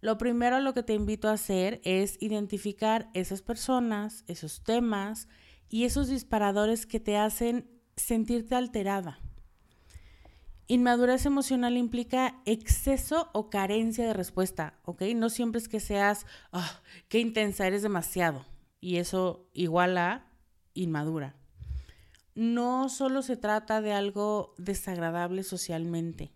Lo 0.00 0.16
primero 0.16 0.60
lo 0.60 0.74
que 0.74 0.82
te 0.82 0.94
invito 0.94 1.28
a 1.28 1.32
hacer 1.32 1.80
es 1.84 2.16
identificar 2.20 3.10
esas 3.14 3.42
personas, 3.42 4.24
esos 4.26 4.62
temas 4.62 5.28
y 5.68 5.84
esos 5.84 6.08
disparadores 6.08 6.86
que 6.86 7.00
te 7.00 7.16
hacen 7.16 7.70
sentirte 7.96 8.54
alterada. 8.54 9.18
Inmadurez 10.66 11.24
emocional 11.24 11.78
implica 11.78 12.42
exceso 12.44 13.30
o 13.32 13.48
carencia 13.48 14.06
de 14.06 14.12
respuesta, 14.12 14.78
¿ok? 14.84 15.02
No 15.16 15.30
siempre 15.30 15.60
es 15.60 15.68
que 15.68 15.80
seas, 15.80 16.26
ah, 16.52 16.82
qué 17.08 17.20
intensa, 17.20 17.66
eres 17.66 17.82
demasiado 17.82 18.44
y 18.80 18.96
eso 18.96 19.48
igual 19.54 19.96
a 19.98 20.26
inmadura. 20.74 21.36
No 22.34 22.88
solo 22.88 23.22
se 23.22 23.36
trata 23.36 23.80
de 23.80 23.92
algo 23.92 24.54
desagradable 24.58 25.42
socialmente. 25.42 26.32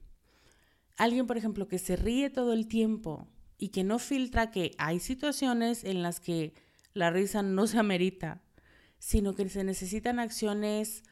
Alguien, 0.97 1.27
por 1.27 1.37
ejemplo, 1.37 1.69
que 1.69 1.79
se 1.79 1.97
ríe 1.97 2.31
todo 2.31 2.53
el 2.53 2.67
tiempo 2.67 3.29
y 3.59 3.69
que 3.69 3.85
no 3.85 3.99
filtra 3.99 4.51
que 4.51 4.73
hay 4.79 4.99
situaciones 4.99 5.85
en 5.85 6.03
las 6.03 6.21
que 6.21 6.55
la 6.95 7.11
risa 7.11 7.43
no 7.43 7.67
se 7.67 7.79
amerita, 7.79 8.41
sino 9.02 9.35
que 9.35 9.49
se 9.49 9.64
necesitan 9.64 10.21
acciones 10.21 11.02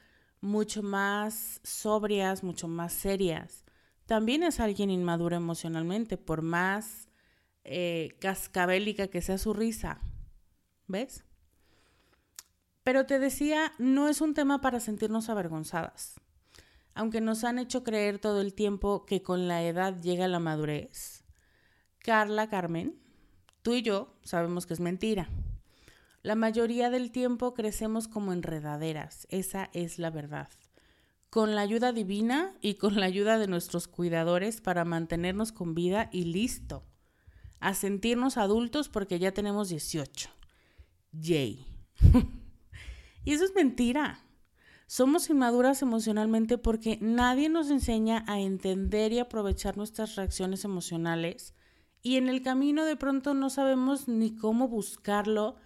mucho 0.41 0.81
más 0.81 1.61
sobrias, 1.65 2.45
mucho 2.45 2.69
más 2.69 2.93
serias. 2.93 3.65
También 4.07 4.45
es 4.45 4.61
alguien 4.61 4.91
inmaduro 4.91 5.35
emocionalmente, 5.35 6.17
por 6.17 6.43
más 6.43 7.09
eh, 7.65 8.17
cascabélica 8.21 9.09
que 9.09 9.21
sea 9.21 9.39
su 9.39 9.55
risa. 9.55 10.01
¿Ves? 10.87 11.25
Pero 12.85 13.07
te 13.07 13.19
decía, 13.19 13.73
no 13.79 14.09
es 14.09 14.21
un 14.21 14.35
tema 14.35 14.61
para 14.61 14.79
sentirnos 14.79 15.29
avergonzadas. 15.29 16.21
Aunque 16.95 17.21
nos 17.21 17.43
han 17.43 17.59
hecho 17.59 17.83
creer 17.83 18.21
todo 18.21 18.41
el 18.41 18.55
tiempo 18.55 19.05
que 19.05 19.21
con 19.21 19.49
la 19.49 19.65
edad 19.65 20.01
llega 20.01 20.29
la 20.29 20.39
madurez. 20.39 21.25
Carla, 21.99 22.49
Carmen, 22.49 23.01
tú 23.63 23.75
y 23.75 23.83
yo 23.83 24.15
sabemos 24.23 24.65
que 24.67 24.75
es 24.75 24.81
mentira. 24.81 25.29
La 26.23 26.35
mayoría 26.35 26.91
del 26.91 27.13
tiempo 27.13 27.55
crecemos 27.55 28.07
como 28.07 28.35
enredaderas, 28.35 29.27
esa 29.31 29.71
es 29.73 29.99
la 29.99 30.11
verdad. 30.11 30.49
Con 31.31 31.55
la 31.55 31.63
ayuda 31.63 31.93
divina 31.93 32.55
y 32.61 32.75
con 32.75 33.01
la 33.01 33.07
ayuda 33.07 33.39
de 33.39 33.47
nuestros 33.47 33.89
cuidadores 33.89 34.61
para 34.61 34.85
mantenernos 34.85 35.51
con 35.51 35.75
vida 35.75 36.11
y 36.13 36.25
listo. 36.25 36.85
A 37.59 37.73
sentirnos 37.73 38.37
adultos 38.37 38.91
porque 38.91 39.19
ya 39.19 39.33
tenemos 39.33 39.71
18. 39.71 40.29
Yay. 41.13 41.67
y 43.25 43.33
eso 43.33 43.45
es 43.45 43.55
mentira. 43.55 44.21
Somos 44.87 45.31
inmaduras 45.31 45.81
emocionalmente 45.81 46.59
porque 46.59 46.99
nadie 47.01 47.49
nos 47.49 47.71
enseña 47.71 48.25
a 48.27 48.41
entender 48.41 49.13
y 49.13 49.21
aprovechar 49.21 49.77
nuestras 49.77 50.17
reacciones 50.17 50.65
emocionales 50.65 51.55
Y 52.03 52.17
en 52.17 52.29
el 52.29 52.43
camino 52.43 52.85
de 52.85 52.97
pronto 52.97 53.33
no 53.33 53.51
sabemos 53.51 54.09
ni 54.09 54.35
cómo 54.35 54.67
buscarlo, 54.67 55.57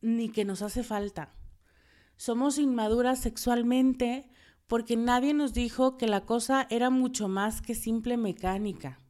ni 0.00 0.28
que 0.28 0.44
nos 0.44 0.62
hace 0.62 0.82
falta. 0.82 1.34
Somos 2.16 2.58
inmaduras 2.58 3.20
sexualmente 3.20 4.30
porque 4.66 4.96
nadie 4.96 5.34
nos 5.34 5.52
dijo 5.52 5.96
que 5.96 6.06
la 6.06 6.24
cosa 6.26 6.66
era 6.70 6.90
mucho 6.90 7.28
más 7.28 7.62
que 7.62 7.74
simple 7.74 8.16
mecánica. 8.16 9.00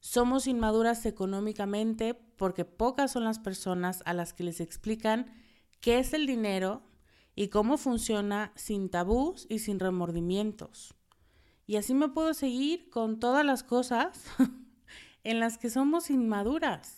Somos 0.00 0.46
inmaduras 0.46 1.04
económicamente 1.06 2.14
porque 2.14 2.64
pocas 2.64 3.12
son 3.12 3.24
las 3.24 3.38
personas 3.38 4.02
a 4.06 4.14
las 4.14 4.32
que 4.32 4.44
les 4.44 4.60
explican 4.60 5.32
qué 5.80 5.98
es 5.98 6.14
el 6.14 6.26
dinero 6.26 6.82
y 7.34 7.48
cómo 7.48 7.76
funciona 7.76 8.52
sin 8.54 8.88
tabús 8.88 9.46
y 9.48 9.58
sin 9.58 9.80
remordimientos. 9.80 10.94
Y 11.66 11.76
así 11.76 11.94
me 11.94 12.08
puedo 12.08 12.34
seguir 12.34 12.88
con 12.90 13.20
todas 13.20 13.44
las 13.44 13.62
cosas 13.62 14.24
en 15.24 15.40
las 15.40 15.58
que 15.58 15.70
somos 15.70 16.10
inmaduras. 16.10 16.97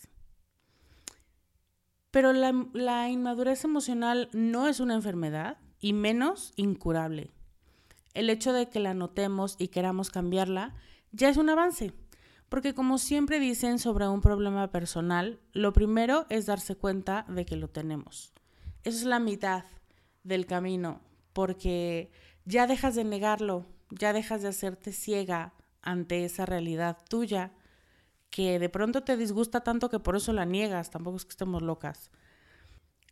Pero 2.10 2.32
la, 2.32 3.08
inmadurez 3.08 3.64
emocional 3.64 4.28
no 4.32 4.66
es 4.66 4.80
una 4.80 4.94
enfermedad 4.94 5.58
y 5.78 5.92
menos 5.92 6.52
incurable. 6.56 7.32
El 8.14 8.30
hecho 8.30 8.52
de 8.52 8.68
que 8.68 8.80
la 8.80 8.94
notemos 8.94 9.54
y 9.58 9.68
queramos 9.68 10.10
cambiarla 10.10 10.74
ya 11.12 11.28
es 11.28 11.36
un 11.36 11.48
avance, 11.48 11.92
porque 12.48 12.74
como 12.74 12.98
siempre 12.98 13.38
dicen 13.38 13.78
sobre 13.78 14.08
un 14.08 14.20
problema 14.20 14.70
personal, 14.72 15.40
lo 15.52 15.72
primero 15.72 16.26
es 16.28 16.46
darse 16.46 16.74
cuenta 16.74 17.24
de 17.28 17.46
que 17.46 17.56
lo 17.56 17.68
tenemos. 17.68 18.32
Eso 18.82 18.98
es 18.98 19.04
la 19.04 19.20
mitad 19.20 19.64
del 20.24 20.46
camino, 20.46 21.00
porque 21.32 22.10
ya 22.44 22.66
dejas 22.66 22.96
de 22.96 23.04
negarlo, 23.04 23.66
ya 23.90 24.12
dejas 24.12 24.42
de 24.42 24.48
hacerte 24.48 24.92
ciega 24.92 25.54
ante 25.82 26.24
esa 26.24 26.44
realidad 26.44 26.98
tuya 27.08 27.52
que 28.30 28.58
de 28.58 28.68
pronto 28.68 29.02
te 29.02 29.16
disgusta 29.16 29.60
tanto 29.60 29.90
que 29.90 29.98
por 29.98 30.16
eso 30.16 30.32
la 30.32 30.44
niegas, 30.44 30.90
tampoco 30.90 31.16
es 31.16 31.24
que 31.24 31.30
estemos 31.30 31.62
locas. 31.62 32.10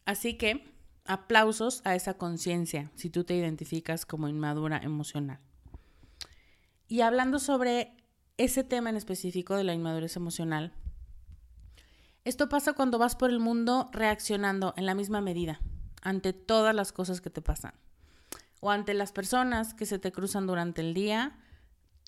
Así 0.05 0.35
que 0.35 0.73
aplausos 1.05 1.83
a 1.85 1.95
esa 1.95 2.15
conciencia 2.15 2.91
si 2.95 3.11
tú 3.11 3.25
te 3.25 3.35
identificas 3.35 4.07
como 4.07 4.29
inmadura 4.29 4.79
emocional. 4.79 5.41
Y 6.87 7.01
hablando 7.03 7.39
sobre 7.39 7.97
ese 8.37 8.65
tema 8.65 8.91
en 8.91 8.97
específico 8.97 9.57
de 9.57 9.65
la 9.65 9.75
inmadurez 9.75 10.17
emocional, 10.17 10.73
esto 12.25 12.49
pasa 12.49 12.75
cuando 12.75 12.99
vas 12.99 13.17
por 13.17 13.31
el 13.31 13.41
mundo 13.41 13.91
reaccionando 13.93 14.75
en 14.77 14.87
la 14.87 14.95
misma 14.95 15.21
medida 15.21 15.61
ante 16.03 16.33
todas 16.33 16.75
las 16.75 16.93
cosas 16.93 17.21
que 17.21 17.31
te 17.31 17.43
pasan 17.43 17.75
o 18.61 18.71
ante 18.71 18.95
las 18.95 19.13
personas 19.13 19.75
que 19.75 19.87
se 19.87 19.99
te 19.99 20.13
cruzan 20.13 20.47
durante 20.47 20.81
el 20.81 20.95
día 20.95 21.39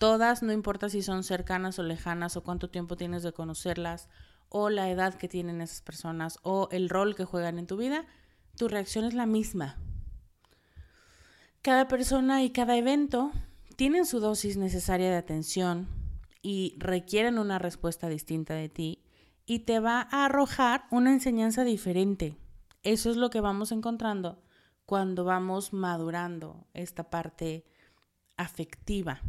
Todas, 0.01 0.41
no 0.41 0.51
importa 0.51 0.89
si 0.89 1.03
son 1.03 1.23
cercanas 1.23 1.77
o 1.77 1.83
lejanas 1.83 2.35
o 2.35 2.41
cuánto 2.41 2.71
tiempo 2.71 2.97
tienes 2.97 3.21
de 3.21 3.33
conocerlas 3.33 4.09
o 4.49 4.71
la 4.71 4.89
edad 4.89 5.13
que 5.13 5.27
tienen 5.27 5.61
esas 5.61 5.81
personas 5.81 6.39
o 6.41 6.69
el 6.71 6.89
rol 6.89 7.13
que 7.15 7.23
juegan 7.23 7.59
en 7.59 7.67
tu 7.67 7.77
vida, 7.77 8.07
tu 8.57 8.67
reacción 8.67 9.05
es 9.05 9.13
la 9.13 9.27
misma. 9.27 9.77
Cada 11.61 11.87
persona 11.87 12.41
y 12.41 12.49
cada 12.49 12.77
evento 12.77 13.31
tienen 13.75 14.07
su 14.07 14.19
dosis 14.19 14.57
necesaria 14.57 15.11
de 15.11 15.17
atención 15.17 15.87
y 16.41 16.73
requieren 16.79 17.37
una 17.37 17.59
respuesta 17.59 18.09
distinta 18.09 18.55
de 18.55 18.69
ti 18.69 19.03
y 19.45 19.59
te 19.59 19.79
va 19.79 20.07
a 20.09 20.25
arrojar 20.25 20.85
una 20.89 21.11
enseñanza 21.11 21.63
diferente. 21.63 22.39
Eso 22.81 23.11
es 23.11 23.17
lo 23.17 23.29
que 23.29 23.39
vamos 23.39 23.71
encontrando 23.71 24.41
cuando 24.87 25.25
vamos 25.25 25.73
madurando 25.73 26.65
esta 26.73 27.11
parte 27.11 27.65
afectiva. 28.35 29.21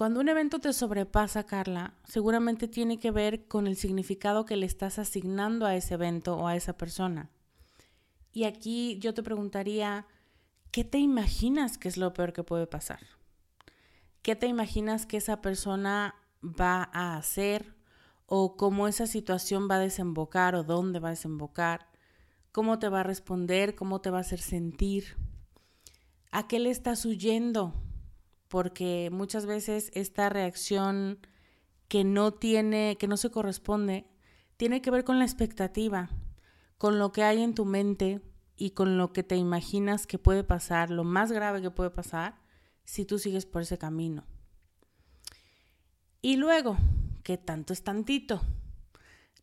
Cuando 0.00 0.20
un 0.20 0.30
evento 0.30 0.60
te 0.60 0.72
sobrepasa, 0.72 1.44
Carla, 1.44 1.92
seguramente 2.04 2.68
tiene 2.68 2.98
que 2.98 3.10
ver 3.10 3.46
con 3.48 3.66
el 3.66 3.76
significado 3.76 4.46
que 4.46 4.56
le 4.56 4.64
estás 4.64 4.98
asignando 4.98 5.66
a 5.66 5.76
ese 5.76 5.92
evento 5.92 6.38
o 6.38 6.46
a 6.46 6.56
esa 6.56 6.72
persona. 6.72 7.28
Y 8.32 8.44
aquí 8.44 8.98
yo 9.00 9.12
te 9.12 9.22
preguntaría, 9.22 10.06
¿qué 10.70 10.84
te 10.84 10.96
imaginas 10.96 11.76
que 11.76 11.88
es 11.88 11.98
lo 11.98 12.14
peor 12.14 12.32
que 12.32 12.42
puede 12.42 12.66
pasar? 12.66 13.00
¿Qué 14.22 14.36
te 14.36 14.46
imaginas 14.46 15.04
que 15.04 15.18
esa 15.18 15.42
persona 15.42 16.14
va 16.42 16.88
a 16.94 17.18
hacer? 17.18 17.74
¿O 18.24 18.56
cómo 18.56 18.88
esa 18.88 19.06
situación 19.06 19.68
va 19.70 19.74
a 19.74 19.80
desembocar 19.80 20.54
o 20.54 20.64
dónde 20.64 20.98
va 20.98 21.08
a 21.08 21.10
desembocar? 21.10 21.90
¿Cómo 22.52 22.78
te 22.78 22.88
va 22.88 23.00
a 23.00 23.02
responder? 23.02 23.74
¿Cómo 23.74 24.00
te 24.00 24.08
va 24.08 24.16
a 24.16 24.22
hacer 24.22 24.40
sentir? 24.40 25.18
¿A 26.32 26.48
qué 26.48 26.58
le 26.58 26.70
estás 26.70 27.04
huyendo? 27.04 27.74
Porque 28.50 29.10
muchas 29.12 29.46
veces 29.46 29.92
esta 29.94 30.28
reacción 30.28 31.20
que 31.86 32.02
no 32.02 32.34
tiene, 32.34 32.96
que 32.98 33.06
no 33.06 33.16
se 33.16 33.30
corresponde, 33.30 34.08
tiene 34.56 34.82
que 34.82 34.90
ver 34.90 35.04
con 35.04 35.20
la 35.20 35.24
expectativa, 35.24 36.10
con 36.76 36.98
lo 36.98 37.12
que 37.12 37.22
hay 37.22 37.42
en 37.42 37.54
tu 37.54 37.64
mente 37.64 38.20
y 38.56 38.70
con 38.70 38.98
lo 38.98 39.12
que 39.12 39.22
te 39.22 39.36
imaginas 39.36 40.08
que 40.08 40.18
puede 40.18 40.42
pasar, 40.42 40.90
lo 40.90 41.04
más 41.04 41.30
grave 41.30 41.62
que 41.62 41.70
puede 41.70 41.90
pasar 41.90 42.40
si 42.84 43.04
tú 43.04 43.20
sigues 43.20 43.46
por 43.46 43.62
ese 43.62 43.78
camino. 43.78 44.26
Y 46.20 46.34
luego, 46.34 46.76
¿qué 47.22 47.38
tanto 47.38 47.72
es 47.72 47.84
tantito? 47.84 48.40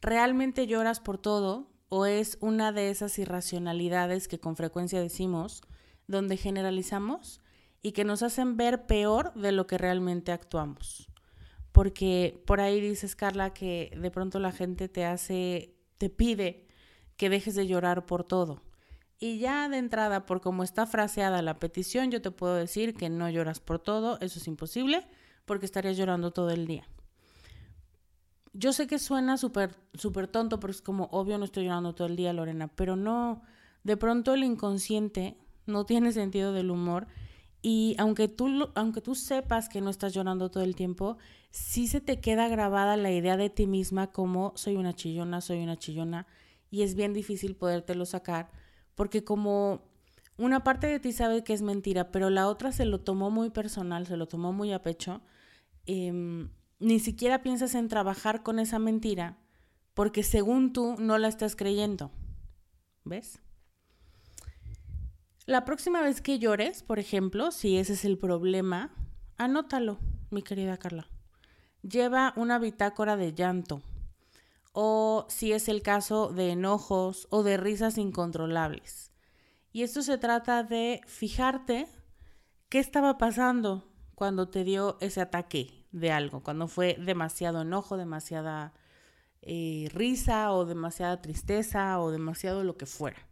¿Realmente 0.02 0.68
lloras 0.68 1.00
por 1.00 1.18
todo 1.18 1.72
o 1.88 2.06
es 2.06 2.38
una 2.42 2.74
de 2.74 2.90
esas 2.90 3.18
irracionalidades 3.20 4.28
que 4.28 4.38
con 4.38 4.58
frecuencia 4.58 5.00
decimos, 5.00 5.62
donde 6.08 6.36
generalizamos 6.36 7.40
y 7.88 7.94
que 7.94 8.04
nos 8.04 8.22
hacen 8.22 8.58
ver 8.58 8.86
peor 8.86 9.34
de 9.34 9.54
lo 9.54 9.66
que 9.66 9.78
realmente 9.78 10.34
actuamos. 10.34 11.10
Porque 11.72 12.44
por 12.46 12.60
ahí 12.60 12.82
dices, 12.82 13.16
Carla, 13.16 13.54
que 13.54 13.98
de 13.98 14.12
pronto 14.12 14.40
la 14.40 14.52
gente 14.52 14.90
te 14.90 15.06
hace, 15.06 15.74
te 15.98 16.10
pide 16.10 16.68
que 17.16 17.30
dejes 17.30 17.56
de 17.56 17.66
llorar 17.66 18.06
por 18.06 18.26
todo. 18.26 18.62
Y 19.20 19.40
ya 19.40 19.70
de 19.70 19.78
entrada, 19.78 20.26
por 20.26 20.42
cómo 20.42 20.64
está 20.64 20.86
fraseada 20.86 21.42
la 21.42 21.60
petición, 21.60 22.12
yo 22.12 22.22
te 22.22 22.30
puedo 22.30 22.56
decir 22.56 22.94
que 22.94 23.08
no 23.08 23.30
lloras 23.30 23.62
por 23.62 23.80
todo, 23.80 24.20
eso 24.20 24.38
es 24.38 24.48
imposible, 24.50 25.08
porque 25.46 25.66
estarías 25.66 25.96
llorando 25.96 26.32
todo 26.32 26.50
el 26.50 26.68
día. 26.68 26.84
Yo 28.52 28.74
sé 28.74 28.88
que 28.88 29.00
suena 29.00 29.38
súper 29.38 29.78
súper 29.94 30.28
tonto, 30.28 30.60
pero 30.60 30.72
es 30.72 30.82
como 30.82 31.06
obvio 31.14 31.38
no 31.38 31.46
estoy 31.46 31.64
llorando 31.64 31.96
todo 31.96 32.08
el 32.10 32.18
día, 32.18 32.34
Lorena, 32.34 32.68
pero 32.68 32.98
no, 32.98 33.44
de 33.84 33.96
pronto 33.96 34.34
el 34.34 34.44
inconsciente 34.44 35.38
no 35.66 35.86
tiene 35.86 36.12
sentido 36.12 36.52
del 36.52 36.70
humor 36.70 37.08
y 37.62 37.96
aunque 37.98 38.28
tú, 38.28 38.70
aunque 38.76 39.02
tú 39.02 39.16
sepas 39.16 39.70
que 39.70 39.82
no 39.82 39.90
estás 39.90 40.14
llorando 40.14 40.50
todo 40.50 40.64
el 40.64 40.76
tiempo, 40.76 41.18
sí 41.50 41.88
se 41.88 42.02
te 42.02 42.20
queda 42.20 42.48
grabada 42.48 42.98
la 42.98 43.12
idea 43.12 43.38
de 43.38 43.50
ti 43.50 43.68
misma 43.68 44.08
como 44.08 44.54
soy 44.56 44.76
una 44.76 44.94
chillona, 44.94 45.42
soy 45.42 45.64
una 45.64 45.78
chillona, 45.78 46.28
y 46.70 46.84
es 46.84 46.96
bien 46.96 47.14
difícil 47.14 47.56
podértelo 47.56 48.06
sacar, 48.06 48.52
porque 48.96 49.24
como 49.24 49.82
una 50.38 50.64
parte 50.64 50.88
de 50.88 51.00
ti 51.00 51.12
sabe 51.12 51.44
que 51.44 51.54
es 51.54 51.62
mentira, 51.62 52.12
pero 52.12 52.30
la 52.30 52.48
otra 52.48 52.72
se 52.72 52.86
lo 52.86 53.00
tomó 53.00 53.32
muy 53.32 53.50
personal, 53.50 54.06
se 54.06 54.18
lo 54.18 54.28
tomó 54.28 54.54
muy 54.54 54.72
a 54.72 54.82
pecho, 54.82 55.22
em, 55.86 56.50
ni 56.80 57.00
siquiera 57.00 57.42
piensas 57.42 57.74
en 57.74 57.88
trabajar 57.88 58.44
con 58.44 58.60
esa 58.60 58.78
mentira, 58.78 59.38
porque 59.96 60.22
según 60.22 60.74
tú 60.74 60.96
no 61.00 61.18
la 61.18 61.28
estás 61.28 61.56
creyendo. 61.56 62.12
¿Ves? 63.04 63.40
La 65.48 65.64
próxima 65.64 66.02
vez 66.02 66.20
que 66.20 66.40
llores, 66.40 66.84
por 66.84 67.00
ejemplo, 67.00 67.52
si 67.52 67.78
ese 67.78 67.94
es 67.94 68.04
el 68.04 68.18
problema, 68.18 68.94
anótalo, 69.38 69.98
mi 70.30 70.42
querida 70.42 70.76
Carla. 70.76 71.08
Lleva 71.84 72.34
una 72.36 72.60
bitácora 72.60 73.16
de 73.16 73.34
llanto. 73.34 73.82
O 74.74 75.26
si 75.30 75.54
es 75.54 75.70
el 75.70 75.82
caso 75.82 76.34
de 76.34 76.52
enojos 76.52 77.28
o 77.30 77.44
de 77.44 77.56
risas 77.56 77.98
incontrolables. 77.98 79.14
Y 79.72 79.84
esto 79.84 80.02
se 80.02 80.18
trata 80.18 80.64
de 80.64 81.00
fijarte 81.08 81.88
qué 82.68 82.80
estaba 82.80 83.18
pasando 83.18 83.90
cuando 84.16 84.50
te 84.50 84.66
dio 84.66 84.98
ese 85.00 85.22
ataque 85.22 85.86
de 85.94 86.12
algo, 86.12 86.44
cuando 86.44 86.68
fue 86.68 86.98
demasiado 87.00 87.62
enojo, 87.62 87.96
demasiada 87.96 88.74
eh, 89.44 89.88
risa 89.94 90.52
o 90.52 90.66
demasiada 90.66 91.22
tristeza 91.22 92.02
o 92.02 92.12
demasiado 92.12 92.66
lo 92.66 92.76
que 92.76 92.86
fuera 92.86 93.28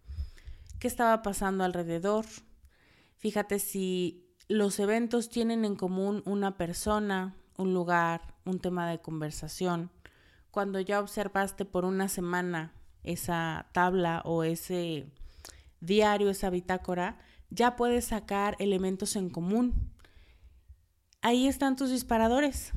qué 0.85 0.89
estaba 0.89 1.23
pasando 1.23 1.63
alrededor. 1.63 2.25
Fíjate 3.17 3.57
si 3.57 4.23
los 4.47 4.79
eventos 4.79 5.29
tienen 5.29 5.65
en 5.65 5.75
común 5.75 6.21
una 6.27 6.57
persona, 6.57 7.35
un 7.57 7.73
lugar, 7.73 8.35
un 8.45 8.59
tema 8.59 8.87
de 8.87 9.01
conversación. 9.01 9.89
Cuando 10.51 10.79
ya 10.79 10.99
observaste 10.99 11.65
por 11.65 11.85
una 11.85 12.07
semana 12.07 12.71
esa 13.01 13.65
tabla 13.71 14.21
o 14.25 14.43
ese 14.43 15.07
diario, 15.79 16.29
esa 16.29 16.51
bitácora, 16.51 17.17
ya 17.49 17.75
puedes 17.75 18.05
sacar 18.05 18.55
elementos 18.59 19.15
en 19.15 19.31
común. 19.31 19.91
Ahí 21.23 21.47
están 21.47 21.77
tus 21.77 21.89
disparadores. 21.89 22.73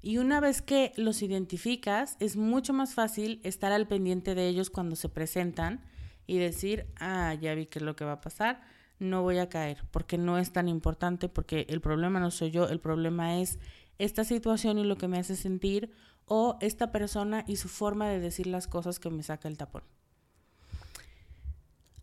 Y 0.00 0.18
una 0.18 0.38
vez 0.38 0.62
que 0.62 0.92
los 0.96 1.22
identificas, 1.22 2.16
es 2.20 2.36
mucho 2.36 2.72
más 2.72 2.94
fácil 2.94 3.40
estar 3.42 3.72
al 3.72 3.88
pendiente 3.88 4.36
de 4.36 4.46
ellos 4.46 4.70
cuando 4.70 4.94
se 4.94 5.08
presentan 5.08 5.82
y 6.26 6.38
decir, 6.38 6.86
ah, 6.98 7.34
ya 7.34 7.54
vi 7.54 7.66
qué 7.66 7.78
es 7.78 7.84
lo 7.84 7.96
que 7.96 8.04
va 8.04 8.12
a 8.12 8.20
pasar, 8.20 8.60
no 8.98 9.22
voy 9.22 9.38
a 9.38 9.48
caer, 9.48 9.84
porque 9.90 10.18
no 10.18 10.38
es 10.38 10.52
tan 10.52 10.68
importante, 10.68 11.28
porque 11.28 11.66
el 11.68 11.80
problema 11.80 12.20
no 12.20 12.30
soy 12.30 12.50
yo, 12.50 12.68
el 12.68 12.80
problema 12.80 13.40
es 13.40 13.58
esta 13.98 14.24
situación 14.24 14.78
y 14.78 14.84
lo 14.84 14.96
que 14.96 15.08
me 15.08 15.18
hace 15.18 15.36
sentir 15.36 15.90
o 16.26 16.56
esta 16.60 16.92
persona 16.92 17.44
y 17.46 17.56
su 17.56 17.68
forma 17.68 18.08
de 18.08 18.20
decir 18.20 18.46
las 18.46 18.66
cosas 18.66 18.98
que 18.98 19.10
me 19.10 19.22
saca 19.22 19.48
el 19.48 19.56
tapón. 19.56 19.82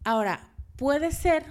Ahora, 0.04 0.50
puede 0.76 1.12
ser 1.12 1.46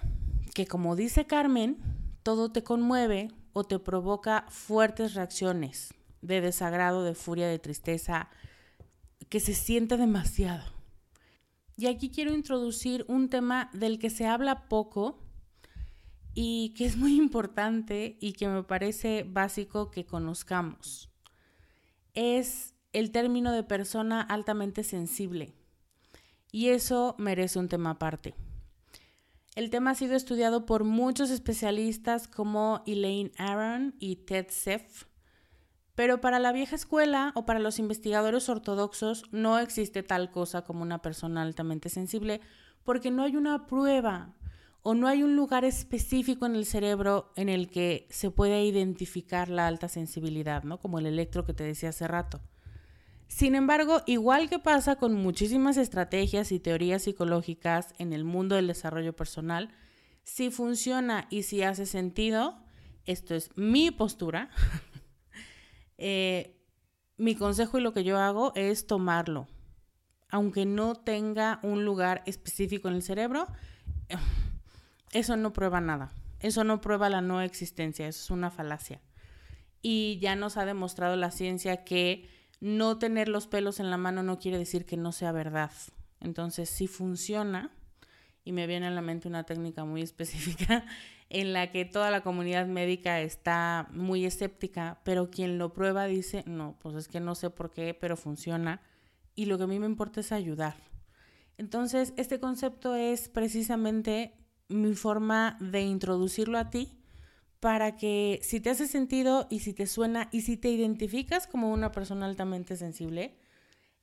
que 0.55 0.67
como 0.67 0.97
dice 0.97 1.27
Carmen, 1.27 1.79
todo 2.23 2.53
te 2.53 2.63
conmueve 2.63 3.29
o 3.53 3.65
te 3.65 3.79
provoca 3.79 4.47
fuertes 4.49 5.15
reacciones 5.15 5.95
de 6.21 6.41
desagrado, 6.41 7.05
de 7.05 7.15
furia, 7.15 7.49
de 7.49 7.59
tristeza, 7.59 8.29
que 9.29 9.41
se 9.41 9.55
siente 9.55 9.97
demasiado. 9.97 10.72
Y 11.77 11.87
aquí 11.87 12.11
quiero 12.11 12.35
introducir 12.35 13.05
un 13.09 13.29
tema 13.29 13.71
del 13.73 13.99
que 13.99 14.11
se 14.11 14.27
habla 14.27 14.69
poco 14.69 15.19
y 16.35 16.75
que 16.77 16.87
es 16.87 16.97
muy 16.97 17.17
importante 17.17 18.17
y 18.21 18.33
que 18.33 18.49
me 18.49 18.63
parece 18.63 19.25
básico 19.29 19.91
que 19.91 20.05
conozcamos. 20.05 21.11
Es 22.15 22.75
el 22.93 23.11
término 23.11 23.53
de 23.53 23.63
persona 23.63 24.21
altamente 24.21 24.85
sensible. 24.85 25.55
Y 26.51 26.69
eso 26.69 27.15
merece 27.19 27.59
un 27.59 27.69
tema 27.69 27.91
aparte. 27.91 28.35
El 29.55 29.71
tema 29.71 29.91
ha 29.91 29.95
sido 29.95 30.15
estudiado 30.15 30.65
por 30.65 30.85
muchos 30.85 31.31
especialistas 31.31 32.29
como 32.29 32.83
Elaine 32.87 33.33
Aron 33.37 33.95
y 33.99 34.17
Ted 34.17 34.47
Seff, 34.49 35.05
pero 35.95 36.21
para 36.21 36.39
la 36.39 36.53
vieja 36.53 36.77
escuela 36.77 37.33
o 37.35 37.45
para 37.45 37.59
los 37.59 37.79
investigadores 37.79 38.49
ortodoxos 38.49 39.25
no 39.31 39.59
existe 39.59 40.03
tal 40.03 40.31
cosa 40.31 40.63
como 40.63 40.83
una 40.83 41.03
persona 41.03 41.43
altamente 41.43 41.89
sensible 41.89 42.41
porque 42.85 43.11
no 43.11 43.23
hay 43.23 43.37
una 43.37 43.67
prueba 43.67 44.35
o 44.83 44.95
no 44.95 45.07
hay 45.07 45.23
un 45.23 45.37
lugar 45.37 45.65
específico 45.65 46.47
en 46.47 46.57
el 46.57 46.67
cerebro 46.67 47.33
en 47.37 47.49
el 47.49 47.69
que 47.69 48.07
se 48.11 48.31
puede 48.31 48.65
identificar 48.65 49.49
la 49.49 49.69
alta 49.69 49.89
sensibilidad, 49.89 50.65
¿no? 50.65 50.81
Como 50.81 50.99
el 50.99 51.07
electro 51.07 51.45
que 51.45 51.55
te 51.55 51.63
decía 51.63 51.91
hace 51.91 52.09
rato. 52.09 52.41
Sin 53.29 53.55
embargo, 53.55 54.03
igual 54.07 54.51
que 54.51 54.59
pasa 54.59 54.97
con 54.97 55.15
muchísimas 55.15 55.77
estrategias 55.77 56.53
y 56.53 56.59
teorías 56.59 57.03
psicológicas 57.03 57.95
en 57.99 58.13
el 58.13 58.25
mundo 58.25 58.57
del 58.57 58.67
desarrollo 58.67 59.15
personal, 59.15 59.71
si 60.25 60.51
funciona 60.51 61.29
y 61.31 61.45
si 61.45 61.63
hace 61.63 61.87
sentido, 61.87 62.57
esto 63.07 63.35
es 63.35 63.51
mi 63.57 63.91
postura, 63.91 64.51
eh, 66.05 66.59
mi 67.17 67.37
consejo 67.37 67.79
y 67.79 67.81
lo 67.81 67.93
que 67.93 68.03
yo 68.03 68.19
hago 68.19 68.53
es 68.57 68.89
tomarlo. 68.89 69.47
Aunque 70.29 70.67
no 70.67 70.97
tenga 70.97 71.61
un 71.63 71.85
lugar 71.85 72.25
específico 72.27 72.89
en 72.89 72.95
el 72.95 73.03
cerebro, 73.03 73.47
eso 75.13 75.37
no 75.37 75.53
prueba 75.53 75.81
nada. 75.81 76.11
Eso 76.41 76.65
no 76.65 76.81
prueba 76.81 77.09
la 77.09 77.21
no 77.21 77.41
existencia, 77.41 78.09
eso 78.09 78.21
es 78.21 78.31
una 78.33 78.51
falacia. 78.51 79.01
Y 79.81 80.19
ya 80.21 80.35
nos 80.35 80.57
ha 80.57 80.65
demostrado 80.65 81.15
la 81.15 81.31
ciencia 81.31 81.85
que 81.85 82.29
no 82.59 82.99
tener 82.99 83.29
los 83.29 83.47
pelos 83.47 83.79
en 83.79 83.89
la 83.89 83.97
mano 83.97 84.25
no 84.25 84.41
quiere 84.41 84.59
decir 84.59 84.85
que 84.85 84.97
no 84.97 85.13
sea 85.13 85.31
verdad. 85.31 85.71
Entonces, 86.19 86.69
si 86.69 86.89
funciona, 86.89 87.71
y 88.45 88.51
me 88.51 88.67
viene 88.67 88.89
a 88.89 88.91
la 88.91 89.03
mente 89.03 89.29
una 89.29 89.45
técnica 89.45 89.85
muy 89.85 90.03
específica 90.11 90.85
en 91.33 91.55
la 91.55 91.73
que 91.73 91.87
toda 91.87 92.11
la 92.11 92.21
comunidad 92.21 92.67
médica 92.67 93.23
está 93.23 93.89
muy 93.91 94.27
escéptica, 94.27 95.01
pero 95.03 95.31
quien 95.31 95.57
lo 95.57 95.73
prueba 95.73 96.05
dice, 96.05 96.45
no, 96.47 96.77
pues 96.79 96.95
es 96.95 97.09
que 97.09 97.21
no 97.21 97.35
sé 97.35 97.49
por 97.49 97.71
qué, 97.71 97.95
pero 97.95 98.19
funciona. 98.19 98.83
Y 99.35 99.47
lo 99.47 99.57
que 99.57 99.65
a 99.65 99.67
mí 99.67 99.79
me 99.79 99.87
importa 99.87 100.21
es 100.21 100.31
ayudar. 100.31 100.77
Entonces, 101.57 102.13
este 102.19 102.39
concepto 102.39 102.95
es 102.95 103.31
precisamente 103.31 104.35
mi 104.69 104.95
forma 104.95 105.57
de 105.59 105.81
introducirlo 105.81 106.59
a 106.59 106.69
ti 106.69 106.99
para 107.61 107.97
que 107.97 108.39
si 108.43 108.61
te 108.61 108.69
hace 108.69 108.87
sentido 108.87 109.47
y 109.49 109.61
si 109.61 109.73
te 109.73 109.87
suena 109.87 110.29
y 110.33 110.43
si 110.43 110.59
te 110.59 110.69
identificas 110.69 111.47
como 111.47 111.73
una 111.73 111.93
persona 111.93 112.27
altamente 112.27 112.77
sensible, 112.77 113.39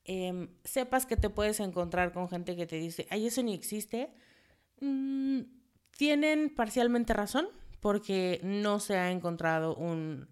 em, 0.04 0.50
sepas 0.64 1.06
que 1.06 1.16
te 1.16 1.30
puedes 1.30 1.60
encontrar 1.60 2.12
con 2.12 2.28
gente 2.28 2.56
que 2.56 2.66
te 2.66 2.78
dice, 2.78 3.06
ay, 3.12 3.28
eso 3.28 3.44
ni 3.44 3.54
existe. 3.54 4.12
Mm, 4.82 5.59
tienen 5.98 6.54
parcialmente 6.54 7.14
razón 7.14 7.48
porque 7.80 8.40
no 8.44 8.80
se 8.80 8.98
ha 8.98 9.12
encontrado 9.12 9.76
un... 9.76 10.28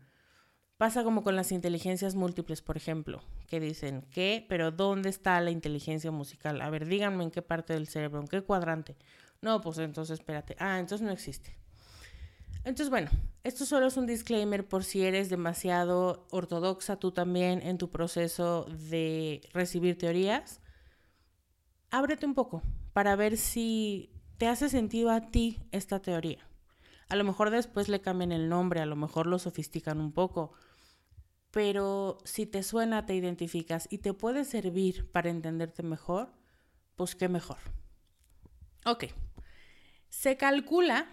Pasa 0.78 1.04
como 1.04 1.24
con 1.24 1.36
las 1.36 1.52
inteligencias 1.52 2.14
múltiples, 2.14 2.62
por 2.62 2.78
ejemplo, 2.78 3.24
que 3.48 3.60
dicen, 3.60 4.06
¿qué? 4.12 4.46
Pero 4.48 4.72
¿dónde 4.72 5.10
está 5.10 5.42
la 5.42 5.50
inteligencia 5.50 6.12
musical? 6.12 6.62
A 6.62 6.70
ver, 6.70 6.86
díganme 6.86 7.24
en 7.24 7.32
qué 7.32 7.42
parte 7.42 7.74
del 7.74 7.88
cerebro, 7.88 8.20
en 8.20 8.28
qué 8.28 8.42
cuadrante. 8.44 8.96
No, 9.42 9.60
pues 9.62 9.80
entonces 9.80 10.20
espérate. 10.20 10.56
Ah, 10.60 10.78
entonces 10.80 11.06
no 11.06 11.12
existe. 11.12 11.58
Entonces, 12.64 12.90
bueno, 12.90 13.10
esto 13.44 13.66
solo 13.66 13.88
es 13.88 13.98
un 13.98 14.06
disclaimer 14.06 14.68
por 14.68 14.84
si 14.84 15.04
eres 15.04 15.30
demasiado 15.30 16.28
ortodoxa 16.32 16.98
tú 16.98 17.12
también 17.12 17.62
en 17.62 17.78
tu 17.78 17.90
proceso 17.90 18.66
de 18.66 19.42
recibir 19.54 19.98
teorías. 19.98 20.60
Ábrete 21.90 22.26
un 22.26 22.36
poco 22.36 22.62
para 22.94 23.16
ver 23.16 23.38
si 23.38 24.12
te 24.38 24.48
hace 24.48 24.70
sentido 24.70 25.12
a 25.12 25.22
ti 25.22 25.60
esta 25.72 26.02
teoría. 26.02 26.48
A 27.10 27.16
lo 27.16 27.24
mejor 27.24 27.50
después 27.50 27.90
le 27.90 28.02
cambian 28.02 28.32
el 28.32 28.50
nombre, 28.50 28.82
a 28.82 28.86
lo 28.86 28.96
mejor 28.96 29.28
lo 29.28 29.40
sofistican 29.40 30.00
un 30.00 30.12
poco, 30.12 30.52
pero 31.52 32.18
si 32.26 32.46
te 32.46 32.64
suena, 32.64 33.06
te 33.06 33.16
identificas 33.16 33.88
y 33.90 34.00
te 34.00 34.14
puede 34.14 34.46
servir 34.46 35.10
para 35.12 35.30
entenderte 35.30 35.84
mejor, 35.84 36.32
pues 36.96 37.16
qué 37.16 37.30
mejor. 37.30 37.58
Ok. 38.86 39.06
Se 40.10 40.38
calcula 40.38 41.08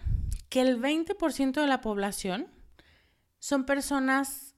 que 0.49 0.61
el 0.61 0.81
20% 0.81 1.61
de 1.61 1.67
la 1.67 1.81
población 1.81 2.47
son 3.39 3.65
personas 3.65 4.55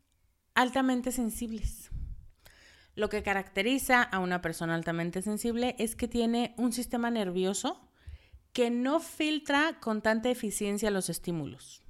altamente 0.56 1.12
sensibles. 1.12 1.92
Lo 2.96 3.10
que 3.10 3.22
caracteriza 3.22 4.02
a 4.02 4.20
una 4.20 4.42
persona 4.42 4.74
altamente 4.74 5.22
sensible 5.22 5.76
es 5.78 5.96
que 5.96 6.08
tiene 6.08 6.56
un 6.58 6.74
sistema 6.74 7.12
nervioso 7.12 7.87
que 8.58 8.72
no 8.72 9.00
filtra 9.00 9.80
con 9.80 10.02
tanta 10.02 10.32
eficiencia 10.32 10.90
los 10.90 11.12
estímulos, 11.12 11.84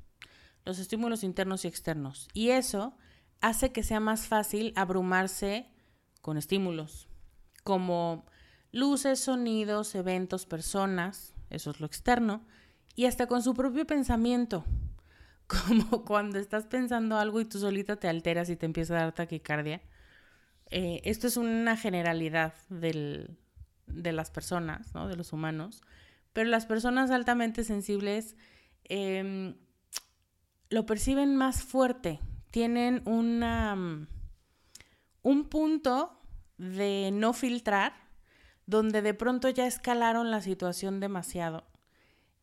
los 0.65 0.79
estímulos 0.79 1.23
internos 1.23 1.63
y 1.63 1.69
externos. 1.69 2.27
Y 2.33 2.49
eso 2.49 2.93
hace 3.39 3.71
que 3.71 3.83
sea 3.83 4.01
más 4.01 4.27
fácil 4.27 4.73
abrumarse 4.75 5.71
con 6.21 6.35
estímulos, 6.35 7.07
como 7.63 8.25
luces, 8.73 9.21
sonidos, 9.21 9.95
eventos, 9.95 10.45
personas, 10.45 11.33
eso 11.49 11.71
es 11.71 11.79
lo 11.79 11.85
externo, 11.85 12.45
y 12.95 13.05
hasta 13.05 13.27
con 13.27 13.43
su 13.43 13.53
propio 13.53 13.87
pensamiento. 13.87 14.65
Como 15.47 16.03
cuando 16.03 16.37
estás 16.37 16.65
pensando 16.65 17.17
algo 17.17 17.39
y 17.39 17.45
tú 17.45 17.59
solita 17.59 17.95
te 17.95 18.09
alteras 18.09 18.49
y 18.49 18.57
te 18.57 18.65
empieza 18.65 18.93
a 18.93 19.03
dar 19.03 19.13
taquicardia. 19.13 19.81
Eh, 20.69 20.99
esto 21.05 21.27
es 21.27 21.37
una 21.37 21.77
generalidad 21.77 22.55
de 22.67 23.37
las 23.87 24.31
personas, 24.31 24.93
¿no? 24.93 25.07
de 25.07 25.15
los 25.15 25.31
humanos. 25.31 25.81
Pero 26.37 26.51
las 26.51 26.67
personas 26.67 27.09
altamente 27.09 27.63
sensibles 27.63 28.35
em, 28.83 29.55
lo 30.69 30.85
perciben 30.85 31.35
más 31.35 31.63
fuerte. 31.63 32.19
Tienen 32.51 33.01
una, 33.05 33.75
mm, 33.75 34.07
un 35.23 35.49
punto 35.49 36.21
de 36.59 37.09
no 37.11 37.33
filtrar 37.33 37.93
donde 38.67 39.01
de 39.01 39.15
pronto 39.15 39.49
ya 39.49 39.65
escalaron 39.65 40.29
la 40.29 40.41
situación 40.41 40.99
demasiado 40.99 41.65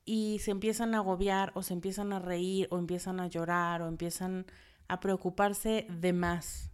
y 0.05 0.41
se 0.41 0.51
empiezan 0.51 0.97
a 0.97 0.99
agobiar 0.99 1.53
o 1.55 1.63
se 1.63 1.75
empiezan 1.75 2.13
a 2.13 2.19
reír 2.19 2.67
o 2.73 2.79
empiezan 2.79 3.21
a 3.21 3.29
llorar 3.29 3.81
o 3.81 3.87
empiezan 3.87 4.47
a 4.89 4.99
preocuparse 4.99 5.87
de 5.89 6.13
más. 6.13 6.74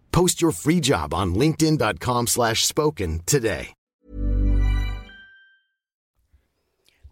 Post 0.11 0.41
your 0.41 0.53
free 0.53 0.79
job 0.81 1.13
on 1.13 1.33
linkedin.com/spoken 1.33 3.19
today. 3.25 3.73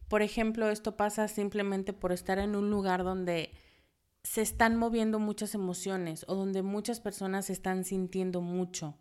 Por 0.09 0.23
ejemplo, 0.23 0.69
esto 0.69 0.97
pasa 0.97 1.27
simplemente 1.27 1.93
por 1.93 2.11
estar 2.11 2.39
en 2.39 2.55
un 2.55 2.71
lugar 2.71 3.03
donde 3.03 3.51
se 4.23 4.41
están 4.41 4.75
moviendo 4.75 5.19
muchas 5.19 5.53
emociones 5.53 6.25
o 6.27 6.35
donde 6.35 6.63
muchas 6.63 6.99
personas 6.99 7.51
están 7.51 7.85
sintiendo 7.85 8.41
mucho, 8.41 8.97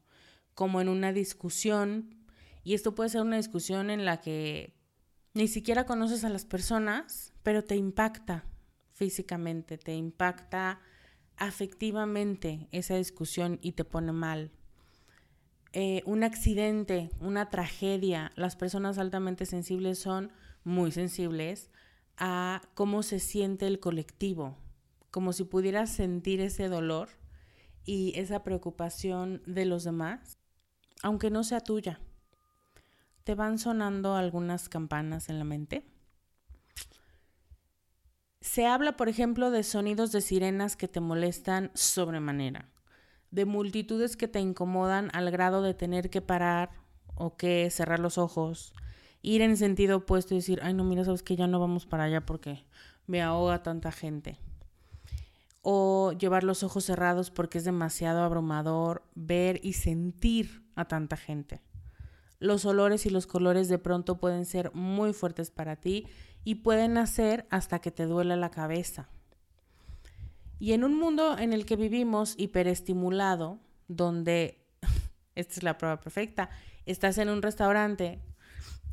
como 0.54 0.82
en 0.82 0.90
una 0.90 1.12
discusión, 1.12 2.14
y 2.62 2.74
esto 2.74 2.94
puede 2.94 3.08
ser 3.08 3.22
una 3.22 3.38
discusión 3.38 3.88
en 3.88 4.04
la 4.04 4.20
que 4.20 4.76
ni 5.32 5.48
siquiera 5.48 5.86
conoces 5.86 6.24
a 6.24 6.28
las 6.28 6.44
personas, 6.44 7.32
pero 7.42 7.64
te 7.64 7.76
impacta 7.76 8.44
físicamente, 8.92 9.78
te 9.78 9.94
impacta 9.94 10.80
afectivamente 11.38 12.68
esa 12.72 12.96
discusión 12.96 13.58
y 13.62 13.72
te 13.72 13.84
pone 13.84 14.12
mal. 14.12 14.50
Eh, 15.72 16.02
un 16.06 16.24
accidente, 16.24 17.10
una 17.20 17.50
tragedia, 17.50 18.32
las 18.36 18.56
personas 18.56 18.98
altamente 18.98 19.46
sensibles 19.46 19.98
son 19.98 20.32
muy 20.64 20.92
sensibles 20.92 21.70
a 22.16 22.62
cómo 22.74 23.02
se 23.02 23.20
siente 23.20 23.66
el 23.66 23.78
colectivo, 23.78 24.56
como 25.10 25.32
si 25.32 25.44
pudieras 25.44 25.90
sentir 25.92 26.40
ese 26.40 26.68
dolor 26.68 27.10
y 27.84 28.12
esa 28.18 28.42
preocupación 28.42 29.42
de 29.46 29.66
los 29.66 29.84
demás, 29.84 30.38
aunque 31.02 31.30
no 31.30 31.44
sea 31.44 31.60
tuya. 31.60 32.00
¿Te 33.24 33.34
van 33.34 33.58
sonando 33.58 34.14
algunas 34.14 34.68
campanas 34.68 35.28
en 35.28 35.38
la 35.38 35.44
mente? 35.44 35.84
Se 38.48 38.64
habla, 38.64 38.96
por 38.96 39.10
ejemplo, 39.10 39.50
de 39.50 39.62
sonidos 39.62 40.10
de 40.10 40.22
sirenas 40.22 40.74
que 40.74 40.88
te 40.88 41.00
molestan 41.00 41.70
sobremanera, 41.74 42.70
de 43.30 43.44
multitudes 43.44 44.16
que 44.16 44.26
te 44.26 44.40
incomodan 44.40 45.10
al 45.12 45.30
grado 45.30 45.60
de 45.60 45.74
tener 45.74 46.08
que 46.08 46.22
parar 46.22 46.70
o 47.14 47.36
que 47.36 47.68
cerrar 47.68 47.98
los 47.98 48.16
ojos, 48.16 48.72
ir 49.20 49.42
en 49.42 49.58
sentido 49.58 49.98
opuesto 49.98 50.32
y 50.32 50.38
decir, 50.38 50.60
ay 50.62 50.72
no, 50.72 50.82
mira, 50.82 51.04
sabes 51.04 51.22
que 51.22 51.36
ya 51.36 51.46
no 51.46 51.60
vamos 51.60 51.84
para 51.84 52.04
allá 52.04 52.24
porque 52.24 52.64
me 53.06 53.20
ahoga 53.20 53.62
tanta 53.62 53.92
gente. 53.92 54.38
O 55.60 56.12
llevar 56.18 56.42
los 56.42 56.62
ojos 56.62 56.84
cerrados 56.84 57.30
porque 57.30 57.58
es 57.58 57.64
demasiado 57.64 58.22
abrumador 58.22 59.02
ver 59.14 59.60
y 59.62 59.74
sentir 59.74 60.64
a 60.74 60.86
tanta 60.86 61.18
gente. 61.18 61.60
Los 62.38 62.64
olores 62.64 63.04
y 63.04 63.10
los 63.10 63.26
colores 63.26 63.68
de 63.68 63.78
pronto 63.78 64.18
pueden 64.18 64.46
ser 64.46 64.72
muy 64.72 65.12
fuertes 65.12 65.50
para 65.50 65.76
ti 65.76 66.06
y 66.48 66.54
pueden 66.54 66.96
hacer 66.96 67.46
hasta 67.50 67.78
que 67.80 67.90
te 67.90 68.06
duela 68.06 68.34
la 68.34 68.50
cabeza. 68.50 69.10
Y 70.58 70.72
en 70.72 70.82
un 70.82 70.98
mundo 70.98 71.36
en 71.36 71.52
el 71.52 71.66
que 71.66 71.76
vivimos 71.76 72.36
hiperestimulado, 72.38 73.58
donde, 73.86 74.64
esta 75.34 75.52
es 75.52 75.62
la 75.62 75.76
prueba 75.76 76.00
perfecta, 76.00 76.48
estás 76.86 77.18
en 77.18 77.28
un 77.28 77.42
restaurante 77.42 78.22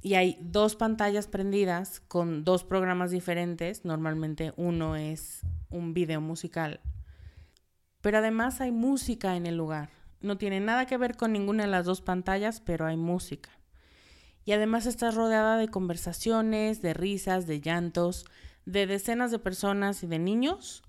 y 0.01 0.15
hay 0.15 0.37
dos 0.41 0.75
pantallas 0.75 1.27
prendidas 1.27 2.01
con 2.01 2.43
dos 2.43 2.65
programas 2.65 3.11
diferentes, 3.11 3.85
normalmente 3.85 4.51
uno 4.57 4.97
es 4.97 5.39
un 5.69 5.93
video 5.93 6.19
musical, 6.19 6.81
pero 8.01 8.17
además 8.17 8.59
hay 8.59 8.73
música 8.73 9.37
en 9.37 9.45
el 9.45 9.55
lugar. 9.55 9.91
No 10.19 10.37
tiene 10.37 10.59
nada 10.59 10.87
que 10.87 10.97
ver 10.97 11.15
con 11.15 11.31
ninguna 11.31 11.63
de 11.63 11.69
las 11.69 11.85
dos 11.85 12.01
pantallas, 12.01 12.59
pero 12.59 12.85
hay 12.85 12.97
música. 12.97 13.49
Y 14.45 14.53
además 14.53 14.85
estás 14.85 15.15
rodeada 15.15 15.57
de 15.57 15.67
conversaciones, 15.67 16.81
de 16.81 16.93
risas, 16.93 17.47
de 17.47 17.59
llantos, 17.59 18.25
de 18.65 18.87
decenas 18.87 19.31
de 19.31 19.39
personas 19.39 20.03
y 20.03 20.07
de 20.07 20.19
niños. 20.19 20.83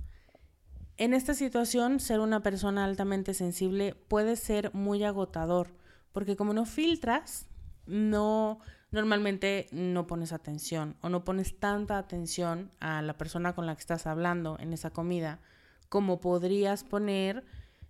En 0.98 1.14
esta 1.14 1.34
situación, 1.34 1.98
ser 1.98 2.20
una 2.20 2.42
persona 2.42 2.84
altamente 2.84 3.34
sensible 3.34 3.94
puede 4.08 4.36
ser 4.36 4.72
muy 4.74 5.02
agotador, 5.04 5.74
porque 6.12 6.36
como 6.36 6.52
no 6.52 6.64
filtras, 6.66 7.46
no 7.86 8.60
normalmente 8.92 9.66
no 9.72 10.06
pones 10.06 10.32
atención 10.32 10.96
o 11.02 11.08
no 11.08 11.24
pones 11.24 11.58
tanta 11.58 11.98
atención 11.98 12.70
a 12.80 13.02
la 13.02 13.18
persona 13.18 13.54
con 13.54 13.66
la 13.66 13.74
que 13.74 13.80
estás 13.80 14.06
hablando 14.06 14.56
en 14.60 14.72
esa 14.72 14.90
comida 14.90 15.40
como 15.88 16.20
podrías 16.20 16.84
poner 16.84 17.44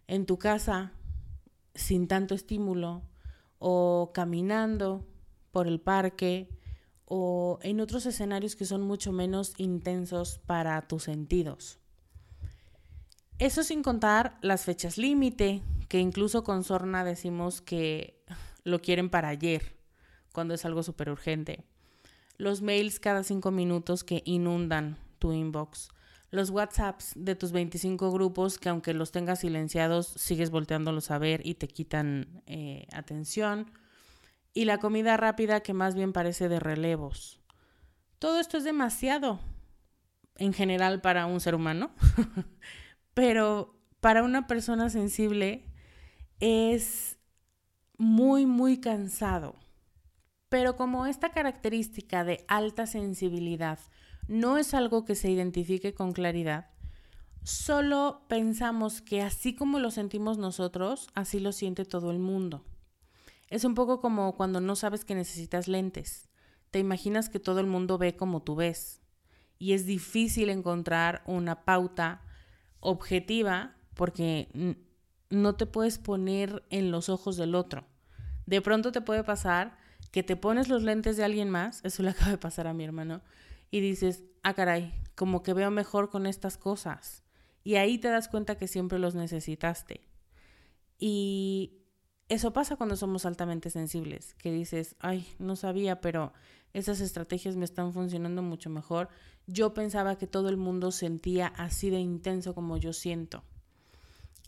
en 0.07 0.26
tu 0.26 0.38
casa 0.38 0.92
sin 1.74 2.09
tanto 2.09 2.35
estímulo 2.35 3.02
o 3.59 4.11
caminando 4.14 5.05
por 5.57 5.69
el 5.69 5.81
parque 5.81 6.51
o 7.07 7.59
en 7.62 7.81
otros 7.81 8.05
escenarios 8.05 8.57
que 8.57 8.66
son 8.66 8.83
mucho 8.83 9.11
menos 9.11 9.55
intensos 9.57 10.38
para 10.45 10.83
tus 10.83 11.05
sentidos. 11.05 11.79
Eso 13.38 13.62
sin 13.62 13.83
contar 13.83 14.37
las 14.42 14.66
fechas 14.66 14.99
límite, 14.99 15.62
que 15.88 15.99
incluso 15.99 16.45
con 16.45 16.62
Sorna 16.62 17.05
decimos 17.05 17.62
que 17.62 18.23
lo 18.64 18.83
quieren 18.83 19.09
para 19.09 19.29
ayer, 19.29 19.79
cuando 20.35 20.53
es 20.53 20.66
algo 20.66 20.83
súper 20.83 21.09
urgente. 21.09 21.64
Los 22.37 22.61
mails 22.61 23.01
cada 23.01 23.25
cinco 23.25 23.51
minutos 23.51 24.05
que 24.05 24.21
inundan 24.27 24.99
tu 25.19 25.33
inbox. 25.33 25.88
Los 26.31 26.51
WhatsApps 26.51 27.12
de 27.16 27.35
tus 27.35 27.53
25 27.53 28.12
grupos 28.12 28.59
que 28.59 28.69
aunque 28.69 28.92
los 28.92 29.11
tengas 29.11 29.40
silenciados, 29.40 30.07
sigues 30.07 30.51
volteándolos 30.51 31.11
a 31.11 31.16
ver 31.16 31.40
y 31.47 31.55
te 31.55 31.66
quitan 31.66 32.42
eh, 32.45 32.87
atención 32.92 33.73
y 34.57 34.64
la 34.64 34.79
comida 34.79 35.19
rápida 35.19 35.61
que 35.61 35.75
más 35.75 35.95
bien 35.95 36.14
parece 36.14 36.49
de 36.49 36.59
relevos. 36.59 37.38
Todo 38.19 38.40
esto 38.40 38.57
es 38.57 38.64
demasiado 38.64 39.38
en 40.37 40.55
general 40.55 41.03
para 41.03 41.27
un 41.27 41.40
ser 41.40 41.55
humano, 41.55 41.90
pero 43.12 43.79
para 44.01 44.23
una 44.23 44.47
persona 44.47 44.88
sensible 44.88 45.66
es 46.40 47.19
muy, 47.99 48.47
muy 48.47 48.81
cansado. 48.81 49.57
Pero 50.49 50.75
como 50.75 51.05
esta 51.05 51.33
característica 51.33 52.25
de 52.25 52.42
alta 52.49 52.87
sensibilidad 52.87 53.79
no 54.27 54.57
es 54.57 54.73
algo 54.73 55.05
que 55.05 55.16
se 55.16 55.31
identifique 55.31 55.92
con 55.92 56.14
claridad, 56.14 56.71
solo 57.42 58.25
pensamos 58.27 59.03
que 59.03 59.21
así 59.21 59.55
como 59.55 59.81
lo 59.81 59.90
sentimos 59.90 60.38
nosotros, 60.38 61.09
así 61.12 61.40
lo 61.40 61.53
siente 61.53 61.85
todo 61.85 62.11
el 62.11 62.21
mundo. 62.21 62.64
Es 63.48 63.64
un 63.64 63.74
poco 63.74 64.00
como 64.00 64.37
cuando 64.37 64.61
no 64.61 64.76
sabes 64.76 65.04
que 65.04 65.14
necesitas 65.14 65.68
lentes. 65.68 66.28
Te 66.70 66.78
imaginas 66.78 67.28
que 67.28 67.40
todo 67.40 67.61
el 67.61 67.66
mundo 67.66 67.98
ve 67.98 68.16
como 68.16 68.42
tú 68.42 68.56
ves. 68.56 69.00
Y 69.59 69.72
es 69.72 69.87
difícil 69.87 70.50
encontrar 70.50 71.22
una 71.26 71.64
pauta 71.64 72.22
objetiva 72.80 73.76
porque 73.94 74.48
no 75.30 75.54
te 75.56 75.66
puedes 75.66 75.98
poner 75.98 76.64
en 76.70 76.90
los 76.90 77.09
ojos 77.09 77.37
del 77.37 77.54
otro. 77.54 77.85
De 78.46 78.61
pronto 78.61 78.92
te 78.92 79.00
puede 79.00 79.24
pasar 79.24 79.76
que 80.12 80.22
te 80.22 80.37
pones 80.37 80.68
los 80.68 80.82
lentes 80.82 81.16
de 81.16 81.24
alguien 81.24 81.50
más, 81.50 81.80
eso 81.85 82.02
le 82.02 82.11
acaba 82.12 82.30
de 82.30 82.38
pasar 82.38 82.66
a 82.66 82.74
mi 82.74 82.85
hermano, 82.85 83.22
y 83.70 83.80
dices, 83.80 84.24
ah, 84.42 84.54
caray, 84.54 84.94
como 85.14 85.42
que 85.42 85.52
veo 85.52 85.70
mejor 85.70 86.11
con 86.11 86.26
estas 86.26 86.56
cosas. 86.56 87.24
Y 87.64 87.74
ahí 87.76 87.98
te 87.98 88.09
das 88.09 88.28
cuenta 88.28 88.56
que 88.56 88.68
siempre 88.68 88.98
los 88.98 89.14
necesitaste. 89.14 90.06
Y 90.98 91.86
eso 92.28 92.52
pasa 92.52 92.76
cuando 92.76 92.96
somos 92.96 93.24
altamente 93.24 93.70
sensibles, 93.70 94.34
que 94.34 94.50
dices, 94.50 94.96
ay, 95.00 95.26
no 95.38 95.54
sabía, 95.56 96.00
pero 96.00 96.32
esas 96.72 97.00
estrategias 97.00 97.56
me 97.56 97.64
están 97.64 97.92
funcionando 97.92 98.42
mucho 98.42 98.68
mejor. 98.68 99.08
Yo 99.46 99.74
pensaba 99.74 100.18
que 100.18 100.26
todo 100.26 100.48
el 100.48 100.56
mundo 100.56 100.90
sentía 100.90 101.46
así 101.46 101.88
de 101.88 102.00
intenso 102.00 102.54
como 102.54 102.76
yo 102.76 102.92
siento. 102.92 103.44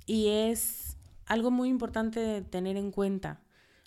Y 0.07 0.29
es 0.29 0.97
algo 1.27 1.51
muy 1.51 1.69
importante 1.69 2.43
tener 2.43 2.77
en 2.77 2.91
cuenta. 2.91 3.41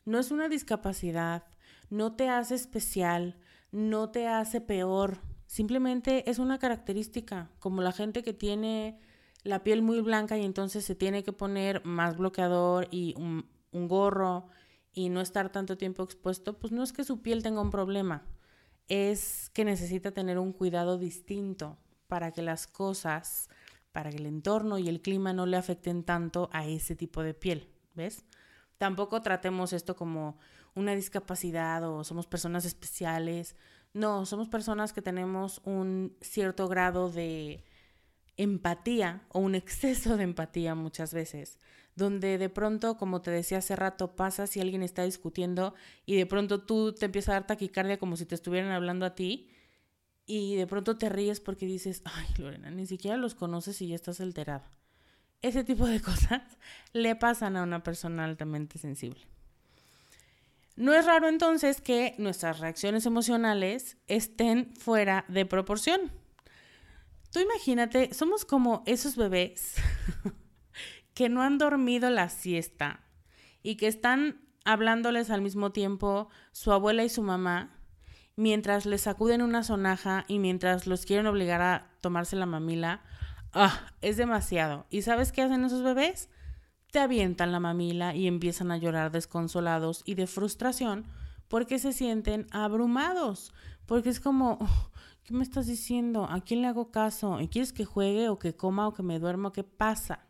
No 0.06 0.20
es 0.20 0.32
una 0.32 0.48
discapacidad, 0.48 1.44
no 1.90 2.14
te 2.14 2.30
hace 2.30 2.56
especial, 2.56 3.38
no 3.72 4.10
te 4.10 4.28
hace 4.28 4.62
peor, 4.62 5.20
simplemente 5.48 6.30
es 6.30 6.40
una 6.40 6.60
característica, 6.60 7.50
como 7.60 7.82
la 7.82 7.92
gente 7.92 8.24
que 8.24 8.34
tiene 8.34 8.98
la 9.44 9.64
piel 9.64 9.82
muy 9.82 10.00
blanca 10.02 10.38
y 10.38 10.46
entonces 10.46 10.86
se 10.86 10.96
tiene 10.96 11.24
que 11.24 11.34
poner 11.34 11.84
más 11.84 12.18
bloqueador 12.18 12.88
y 12.92 13.16
un, 13.18 13.46
un 13.72 13.88
gorro 13.88 14.48
y 14.94 15.10
no 15.10 15.22
estar 15.22 15.52
tanto 15.52 15.78
tiempo 15.78 16.04
expuesto, 16.04 16.60
pues 16.60 16.72
no 16.72 16.84
es 16.84 16.92
que 16.94 17.04
su 17.04 17.22
piel 17.22 17.44
tenga 17.44 17.62
un 17.62 17.70
problema, 17.70 18.26
es 18.88 19.50
que 19.54 19.66
necesita 19.66 20.12
tener 20.12 20.38
un 20.38 20.52
cuidado 20.52 20.98
distinto 20.98 21.78
para 22.08 22.32
que 22.32 22.42
las 22.42 22.68
cosas, 22.68 23.50
para 23.92 24.10
que 24.10 24.18
el 24.18 24.26
entorno 24.26 24.78
y 24.78 24.90
el 24.90 25.02
clima 25.02 25.34
no 25.34 25.46
le 25.46 25.58
afecten 25.58 26.04
tanto 26.04 26.50
a 26.52 26.68
ese 26.68 26.96
tipo 26.96 27.24
de 27.24 27.34
piel, 27.34 27.70
¿ves? 27.96 28.26
Tampoco 28.78 29.22
tratemos 29.22 29.74
esto 29.74 29.96
como 29.96 30.38
una 30.74 30.96
discapacidad 30.96 31.88
o 31.88 32.04
somos 32.04 32.28
personas 32.28 32.66
especiales. 32.66 33.56
No, 33.94 34.26
somos 34.26 34.50
personas 34.50 34.92
que 34.92 35.02
tenemos 35.02 35.62
un 35.66 36.18
cierto 36.22 36.68
grado 36.68 37.10
de 37.12 37.64
empatía 38.38 39.22
o 39.30 39.40
un 39.40 39.56
exceso 39.56 40.18
de 40.18 40.24
empatía 40.24 40.76
muchas 40.76 41.14
veces 41.14 41.60
donde 42.02 42.38
de 42.38 42.50
pronto, 42.50 42.98
como 42.98 43.22
te 43.22 43.32
decía 43.32 43.60
hace 43.60 43.76
rato, 43.76 44.16
pasa 44.16 44.48
si 44.48 44.60
alguien 44.60 44.84
está 44.84 45.04
discutiendo 45.04 45.74
y 46.06 46.16
de 46.18 46.26
pronto 46.26 46.62
tú 46.62 46.94
te 46.94 47.06
empieza 47.06 47.32
a 47.32 47.36
dar 47.36 47.48
taquicardia 47.48 48.00
como 48.00 48.18
si 48.18 48.26
te 48.26 48.36
estuvieran 48.36 48.72
hablando 48.72 49.06
a 49.06 49.16
ti 49.16 49.50
y 50.26 50.56
de 50.56 50.68
pronto 50.68 50.98
te 50.98 51.10
ríes 51.10 51.40
porque 51.40 51.66
dices, 51.66 52.02
ay 52.04 52.28
Lorena, 52.38 52.72
ni 52.72 52.86
siquiera 52.86 53.18
los 53.18 53.36
conoces 53.36 53.82
y 53.82 53.88
ya 53.88 53.96
estás 53.96 54.20
alterada. 54.20 54.70
Ese 55.42 55.64
tipo 55.64 55.88
de 55.88 56.02
cosas 56.10 56.42
le 56.94 57.16
pasan 57.16 57.56
a 57.56 57.64
una 57.64 57.84
persona 57.84 58.26
altamente 58.26 58.80
sensible. 58.80 59.22
No 60.76 60.94
es 60.94 61.06
raro 61.06 61.30
entonces 61.30 61.82
que 61.82 62.16
nuestras 62.18 62.60
reacciones 62.60 63.06
emocionales 63.06 63.98
estén 64.08 64.74
fuera 64.76 65.26
de 65.28 65.46
proporción. 65.46 66.12
Tú 67.32 67.40
imagínate, 67.40 68.14
somos 68.14 68.46
como 68.46 68.84
esos 68.86 69.16
bebés 69.16 69.76
que 71.14 71.30
no 71.30 71.42
han 71.42 71.58
dormido 71.58 72.10
la 72.10 72.30
siesta 72.30 73.02
y 73.64 73.76
que 73.76 73.88
están 73.88 74.42
hablándoles 74.66 75.30
al 75.30 75.42
mismo 75.42 75.72
tiempo 75.72 76.30
su 76.52 76.72
abuela 76.72 77.04
y 77.04 77.10
su 77.10 77.22
mamá, 77.22 77.78
mientras 78.36 78.86
les 78.86 79.02
sacuden 79.02 79.42
una 79.42 79.64
sonaja 79.64 80.24
y 80.28 80.40
mientras 80.40 80.88
los 80.88 81.06
quieren 81.06 81.28
obligar 81.28 81.62
a 81.62 81.90
tomarse 82.02 82.36
la 82.36 82.46
mamila, 82.46 83.02
Ah, 83.54 83.92
es 84.02 84.16
demasiado. 84.16 84.86
¿Y 84.90 85.02
sabes 85.02 85.32
qué 85.32 85.42
hacen 85.42 85.66
esos 85.66 85.84
bebés? 85.84 86.30
Te 86.92 87.00
avientan 87.00 87.52
la 87.52 87.60
mamila 87.60 88.16
y 88.16 88.28
empiezan 88.28 88.72
a 88.72 88.78
llorar 88.78 89.12
desconsolados 89.12 90.04
y 90.06 90.16
de 90.16 90.28
frustración 90.28 91.06
porque 91.48 91.80
se 91.80 91.92
sienten 91.92 92.48
abrumados. 92.52 93.54
Porque 93.86 94.10
es 94.10 94.22
como, 94.22 94.60
¿qué 95.24 95.34
me 95.34 95.44
estás 95.44 95.68
diciendo? 95.68 96.26
¿A 96.30 96.40
quién 96.42 96.62
le 96.62 96.68
hago 96.68 96.92
caso? 96.92 97.42
¿Y 97.42 97.50
quieres 97.50 97.74
que 97.74 97.84
juegue 97.84 98.30
o 98.30 98.40
que 98.40 98.56
coma 98.56 98.88
o 98.88 98.94
que 98.94 99.04
me 99.04 99.20
duerma? 99.20 99.52
¿Qué 99.52 99.64
pasa? 99.66 100.26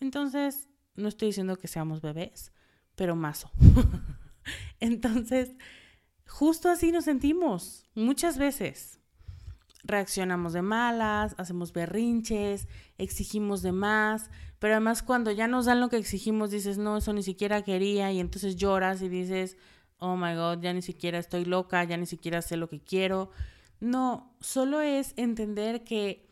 Entonces, 0.00 0.68
no 0.94 1.08
estoy 1.08 1.28
diciendo 1.28 1.56
que 1.56 1.68
seamos 1.68 2.00
bebés, 2.00 2.52
pero 2.94 3.16
mazo. 3.16 3.50
Entonces, 4.80 5.56
justo 6.26 6.68
así 6.68 6.92
nos 6.92 7.04
sentimos 7.04 7.84
muchas 7.94 8.38
veces. 8.38 9.00
Reaccionamos 9.84 10.52
de 10.52 10.62
malas, 10.62 11.34
hacemos 11.38 11.72
berrinches, 11.72 12.66
exigimos 12.98 13.62
de 13.62 13.72
más, 13.72 14.30
pero 14.58 14.74
además 14.74 15.02
cuando 15.02 15.30
ya 15.30 15.46
nos 15.46 15.66
dan 15.66 15.80
lo 15.80 15.88
que 15.88 15.96
exigimos 15.96 16.50
dices, 16.50 16.76
no, 16.76 16.96
eso 16.96 17.12
ni 17.12 17.22
siquiera 17.22 17.62
quería 17.62 18.10
y 18.10 18.18
entonces 18.18 18.56
lloras 18.56 19.00
y 19.02 19.08
dices, 19.08 19.56
oh 19.98 20.16
my 20.16 20.34
god, 20.34 20.60
ya 20.60 20.72
ni 20.72 20.82
siquiera 20.82 21.18
estoy 21.18 21.44
loca, 21.44 21.84
ya 21.84 21.96
ni 21.96 22.06
siquiera 22.06 22.42
sé 22.42 22.56
lo 22.56 22.68
que 22.68 22.80
quiero. 22.80 23.30
No, 23.78 24.34
solo 24.40 24.80
es 24.80 25.12
entender 25.16 25.84
que 25.84 26.28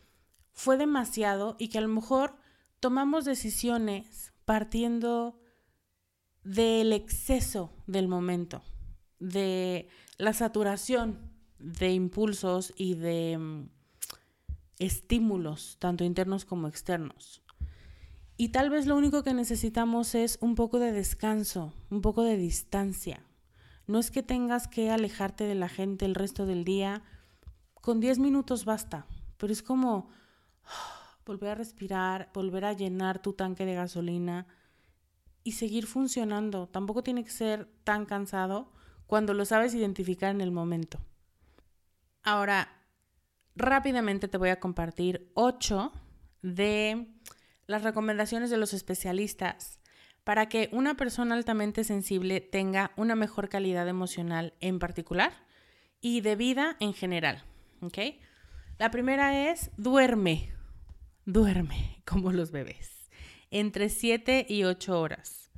fue 0.52 0.76
demasiado 0.76 1.56
y 1.58 1.68
que 1.68 1.78
a 1.78 1.82
lo 1.82 1.88
mejor 1.88 2.36
tomamos 2.84 3.24
decisiones 3.24 4.34
partiendo 4.44 5.40
del 6.42 6.92
exceso 6.92 7.72
del 7.86 8.08
momento, 8.08 8.62
de 9.18 9.88
la 10.18 10.34
saturación 10.34 11.18
de 11.58 11.94
impulsos 11.94 12.74
y 12.76 12.92
de 12.92 13.38
mm, 13.38 13.70
estímulos, 14.78 15.78
tanto 15.78 16.04
internos 16.04 16.44
como 16.44 16.68
externos. 16.68 17.40
Y 18.36 18.50
tal 18.50 18.68
vez 18.68 18.84
lo 18.84 18.98
único 18.98 19.22
que 19.22 19.32
necesitamos 19.32 20.14
es 20.14 20.36
un 20.42 20.54
poco 20.54 20.78
de 20.78 20.92
descanso, 20.92 21.72
un 21.88 22.02
poco 22.02 22.22
de 22.22 22.36
distancia. 22.36 23.24
No 23.86 23.98
es 23.98 24.10
que 24.10 24.22
tengas 24.22 24.68
que 24.68 24.90
alejarte 24.90 25.44
de 25.44 25.54
la 25.54 25.70
gente 25.70 26.04
el 26.04 26.14
resto 26.14 26.44
del 26.44 26.64
día, 26.64 27.02
con 27.80 28.00
10 28.00 28.18
minutos 28.18 28.66
basta, 28.66 29.06
pero 29.38 29.54
es 29.54 29.62
como 29.62 30.10
volver 31.24 31.50
a 31.50 31.54
respirar, 31.54 32.30
volver 32.34 32.64
a 32.64 32.72
llenar 32.72 33.20
tu 33.20 33.32
tanque 33.32 33.64
de 33.64 33.74
gasolina 33.74 34.46
y 35.42 35.52
seguir 35.52 35.86
funcionando. 35.86 36.68
Tampoco 36.68 37.02
tiene 37.02 37.24
que 37.24 37.30
ser 37.30 37.68
tan 37.84 38.06
cansado 38.06 38.72
cuando 39.06 39.34
lo 39.34 39.44
sabes 39.44 39.74
identificar 39.74 40.30
en 40.30 40.40
el 40.40 40.50
momento. 40.50 40.98
Ahora, 42.22 42.80
rápidamente 43.54 44.28
te 44.28 44.38
voy 44.38 44.48
a 44.48 44.60
compartir 44.60 45.30
ocho 45.34 45.92
de 46.42 47.14
las 47.66 47.82
recomendaciones 47.82 48.50
de 48.50 48.56
los 48.56 48.72
especialistas 48.72 49.78
para 50.24 50.48
que 50.48 50.70
una 50.72 50.94
persona 50.96 51.34
altamente 51.34 51.84
sensible 51.84 52.40
tenga 52.40 52.92
una 52.96 53.14
mejor 53.14 53.50
calidad 53.50 53.86
emocional 53.88 54.54
en 54.60 54.78
particular 54.78 55.32
y 56.00 56.22
de 56.22 56.36
vida 56.36 56.76
en 56.80 56.94
general. 56.94 57.44
La 58.78 58.90
primera 58.90 59.50
es 59.50 59.70
duerme 59.76 60.53
duerme 61.26 62.02
como 62.06 62.32
los 62.32 62.50
bebés, 62.50 63.10
entre 63.50 63.88
7 63.88 64.46
y 64.48 64.64
8 64.64 65.00
horas. 65.00 65.50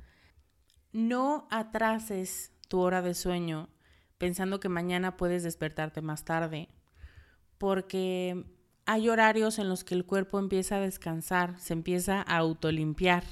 No 0.91 1.47
atrases 1.51 2.51
tu 2.67 2.79
hora 2.79 3.01
de 3.01 3.13
sueño 3.13 3.69
pensando 4.17 4.59
que 4.59 4.69
mañana 4.69 5.15
puedes 5.17 5.43
despertarte 5.43 6.01
más 6.01 6.25
tarde, 6.25 6.69
porque 7.57 8.45
hay 8.85 9.09
horarios 9.09 9.59
en 9.59 9.69
los 9.69 9.83
que 9.83 9.95
el 9.95 10.05
cuerpo 10.05 10.39
empieza 10.39 10.77
a 10.77 10.81
descansar, 10.81 11.59
se 11.59 11.73
empieza 11.73 12.21
a 12.21 12.37
autolimpiar. 12.37 13.23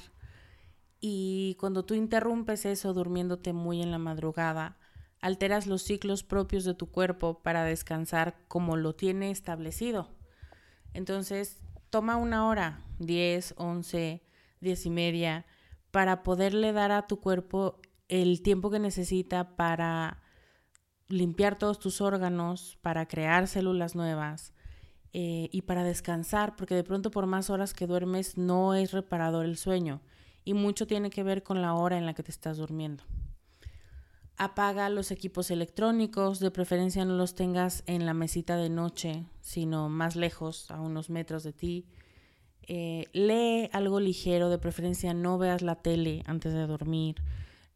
Y 1.00 1.56
cuando 1.58 1.84
tú 1.84 1.94
interrumpes 1.94 2.66
eso 2.66 2.92
durmiéndote 2.92 3.52
muy 3.52 3.82
en 3.82 3.90
la 3.90 3.98
madrugada, 3.98 4.78
alteras 5.20 5.66
los 5.66 5.82
ciclos 5.82 6.22
propios 6.22 6.64
de 6.64 6.74
tu 6.74 6.90
cuerpo 6.90 7.42
para 7.42 7.64
descansar 7.64 8.36
como 8.48 8.76
lo 8.76 8.94
tiene 8.94 9.30
establecido. 9.30 10.10
Entonces, 10.92 11.65
toma 11.90 12.16
una 12.16 12.46
hora, 12.46 12.82
10, 12.98 13.54
11, 13.56 14.22
10 14.60 14.86
y 14.86 14.90
media, 14.90 15.46
para 15.90 16.22
poderle 16.22 16.72
dar 16.72 16.92
a 16.92 17.06
tu 17.06 17.20
cuerpo 17.20 17.80
el 18.08 18.42
tiempo 18.42 18.70
que 18.70 18.78
necesita 18.78 19.56
para 19.56 20.22
limpiar 21.08 21.58
todos 21.58 21.78
tus 21.78 22.00
órganos, 22.00 22.78
para 22.82 23.06
crear 23.06 23.48
células 23.48 23.94
nuevas 23.94 24.52
eh, 25.12 25.48
y 25.52 25.62
para 25.62 25.84
descansar, 25.84 26.56
porque 26.56 26.74
de 26.74 26.84
pronto 26.84 27.10
por 27.10 27.26
más 27.26 27.50
horas 27.50 27.74
que 27.74 27.86
duermes 27.86 28.36
no 28.36 28.74
es 28.74 28.92
reparador 28.92 29.44
el 29.44 29.56
sueño 29.56 30.02
y 30.44 30.54
mucho 30.54 30.86
tiene 30.86 31.10
que 31.10 31.22
ver 31.22 31.42
con 31.42 31.62
la 31.62 31.74
hora 31.74 31.98
en 31.98 32.06
la 32.06 32.14
que 32.14 32.22
te 32.22 32.30
estás 32.30 32.56
durmiendo. 32.56 33.04
Apaga 34.38 34.90
los 34.90 35.10
equipos 35.10 35.50
electrónicos, 35.50 36.40
de 36.40 36.50
preferencia 36.50 37.04
no 37.06 37.14
los 37.14 37.34
tengas 37.34 37.82
en 37.86 38.04
la 38.04 38.12
mesita 38.12 38.56
de 38.56 38.68
noche, 38.68 39.24
sino 39.40 39.88
más 39.88 40.14
lejos, 40.14 40.70
a 40.70 40.80
unos 40.80 41.08
metros 41.08 41.42
de 41.42 41.54
ti. 41.54 41.86
Eh, 42.68 43.06
lee 43.12 43.70
algo 43.72 43.98
ligero, 43.98 44.50
de 44.50 44.58
preferencia 44.58 45.14
no 45.14 45.38
veas 45.38 45.62
la 45.62 45.76
tele 45.76 46.22
antes 46.26 46.52
de 46.52 46.66
dormir, 46.66 47.16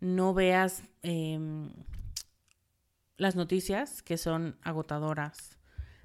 no 0.01 0.35
veas 0.35 0.83
em, 1.03 1.71
las 3.17 3.37
noticias 3.37 4.03
que 4.03 4.19
son 4.19 4.59
agotadoras 4.63 5.59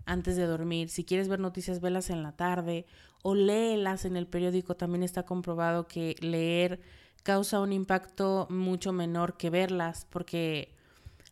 antes 0.05 0.35
de 0.35 0.45
dormir. 0.45 0.89
Si 0.89 1.03
quieres 1.03 1.27
ver 1.27 1.39
noticias, 1.39 1.81
velas 1.81 2.09
en 2.09 2.23
la 2.23 2.33
tarde 2.33 2.85
o 3.23 3.35
léelas 3.35 4.05
en 4.05 4.15
el 4.15 4.27
periódico. 4.27 4.75
También 4.75 5.03
está 5.03 5.23
comprobado 5.23 5.87
que 5.87 6.15
leer 6.21 6.79
causa 7.25 7.59
un 7.59 7.73
impacto 7.73 8.45
mucho 8.51 8.93
menor 8.93 9.35
que 9.35 9.49
verlas, 9.49 10.05
porque 10.11 10.75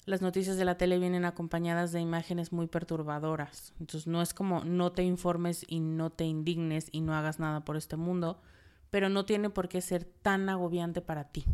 las 0.06 0.24
noticias 0.24 0.58
de 0.58 0.66
la 0.66 0.76
tele 0.76 0.98
vienen 0.98 1.24
acompañadas 1.24 1.92
de 1.92 2.02
imágenes 2.02 2.52
muy 2.52 2.66
perturbadoras. 2.66 3.74
Entonces 3.80 4.08
no 4.08 4.24
es 4.24 4.34
como 4.34 4.64
no 4.64 4.92
te 4.92 5.04
informes 5.04 5.64
y 5.68 5.82
no 5.82 6.10
te 6.10 6.26
indignes 6.26 6.88
y 6.92 7.02
no 7.02 7.14
hagas 7.14 7.38
nada 7.38 7.64
por 7.64 7.78
este 7.78 7.96
mundo, 7.96 8.42
pero 8.90 9.08
no 9.08 9.26
tiene 9.26 9.52
por 9.52 9.70
qué 9.70 9.82
ser 9.82 10.04
tan 10.04 10.50
agobiante 10.50 11.02
para 11.02 11.26
ti. 11.26 11.46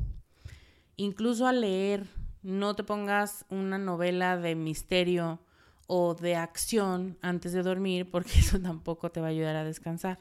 Incluso 0.96 1.46
al 1.46 1.60
leer, 1.60 2.08
no 2.42 2.78
te 2.78 2.86
pongas 2.86 3.46
una 3.50 3.78
novela 3.78 4.38
de 4.38 4.56
misterio 4.56 5.42
o 5.86 6.16
de 6.16 6.38
acción 6.38 7.18
antes 7.22 7.52
de 7.52 7.62
dormir, 7.62 8.10
porque 8.10 8.32
eso 8.40 8.58
tampoco 8.58 9.12
te 9.12 9.20
va 9.20 9.28
a 9.28 9.32
ayudar 9.32 9.58
a 9.58 9.66
descansar 9.66 10.18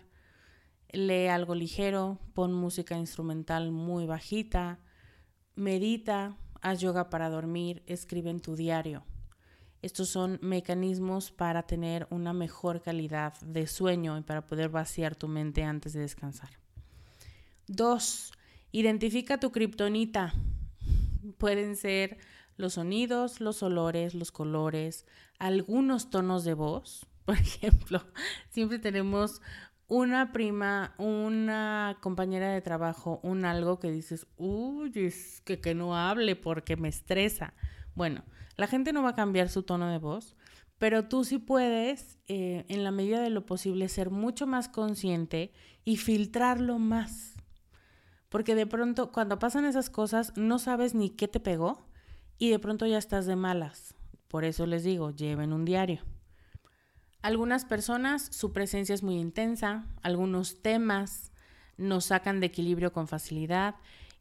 lee 0.90 1.28
algo 1.28 1.54
ligero, 1.54 2.18
pon 2.34 2.52
música 2.52 2.96
instrumental 2.96 3.70
muy 3.70 4.06
bajita, 4.06 4.80
medita, 5.54 6.36
haz 6.60 6.80
yoga 6.80 7.10
para 7.10 7.28
dormir, 7.28 7.82
escribe 7.86 8.30
en 8.30 8.40
tu 8.40 8.56
diario. 8.56 9.04
Estos 9.80 10.08
son 10.08 10.38
mecanismos 10.42 11.30
para 11.30 11.62
tener 11.62 12.08
una 12.10 12.32
mejor 12.32 12.82
calidad 12.82 13.38
de 13.40 13.66
sueño 13.66 14.18
y 14.18 14.22
para 14.22 14.44
poder 14.44 14.70
vaciar 14.70 15.14
tu 15.14 15.28
mente 15.28 15.62
antes 15.62 15.92
de 15.92 16.00
descansar. 16.00 16.50
Dos, 17.68 18.32
identifica 18.72 19.38
tu 19.38 19.52
kriptonita. 19.52 20.34
Pueden 21.38 21.76
ser 21.76 22.18
los 22.56 22.74
sonidos, 22.74 23.40
los 23.40 23.62
olores, 23.62 24.14
los 24.14 24.32
colores, 24.32 25.06
algunos 25.38 26.10
tonos 26.10 26.44
de 26.44 26.54
voz. 26.54 27.06
Por 27.24 27.36
ejemplo, 27.36 28.02
siempre 28.48 28.78
tenemos 28.78 29.42
una 29.88 30.32
prima, 30.32 30.94
una 30.98 31.96
compañera 32.00 32.52
de 32.52 32.60
trabajo, 32.60 33.20
un 33.22 33.46
algo 33.46 33.78
que 33.78 33.90
dices, 33.90 34.26
uy, 34.36 34.92
es 34.94 35.40
que, 35.40 35.60
que 35.60 35.74
no 35.74 35.96
hable 35.96 36.36
porque 36.36 36.76
me 36.76 36.88
estresa. 36.88 37.54
Bueno, 37.94 38.22
la 38.56 38.66
gente 38.66 38.92
no 38.92 39.02
va 39.02 39.10
a 39.10 39.14
cambiar 39.14 39.48
su 39.48 39.62
tono 39.62 39.88
de 39.88 39.98
voz, 39.98 40.36
pero 40.76 41.08
tú 41.08 41.24
sí 41.24 41.38
puedes, 41.38 42.18
eh, 42.28 42.66
en 42.68 42.84
la 42.84 42.90
medida 42.90 43.20
de 43.20 43.30
lo 43.30 43.46
posible, 43.46 43.88
ser 43.88 44.10
mucho 44.10 44.46
más 44.46 44.68
consciente 44.68 45.52
y 45.84 45.96
filtrarlo 45.96 46.78
más. 46.78 47.34
Porque 48.28 48.54
de 48.54 48.66
pronto, 48.66 49.10
cuando 49.10 49.38
pasan 49.38 49.64
esas 49.64 49.88
cosas, 49.88 50.34
no 50.36 50.58
sabes 50.58 50.94
ni 50.94 51.08
qué 51.10 51.28
te 51.28 51.40
pegó 51.40 51.88
y 52.36 52.50
de 52.50 52.58
pronto 52.58 52.86
ya 52.86 52.98
estás 52.98 53.26
de 53.26 53.36
malas. 53.36 53.94
Por 54.28 54.44
eso 54.44 54.66
les 54.66 54.84
digo, 54.84 55.10
lleven 55.10 55.54
un 55.54 55.64
diario. 55.64 56.02
Algunas 57.20 57.64
personas 57.64 58.28
su 58.30 58.52
presencia 58.52 58.94
es 58.94 59.02
muy 59.02 59.16
intensa, 59.16 59.86
algunos 60.02 60.62
temas 60.62 61.32
nos 61.76 62.06
sacan 62.06 62.40
de 62.40 62.46
equilibrio 62.46 62.92
con 62.92 63.08
facilidad 63.08 63.74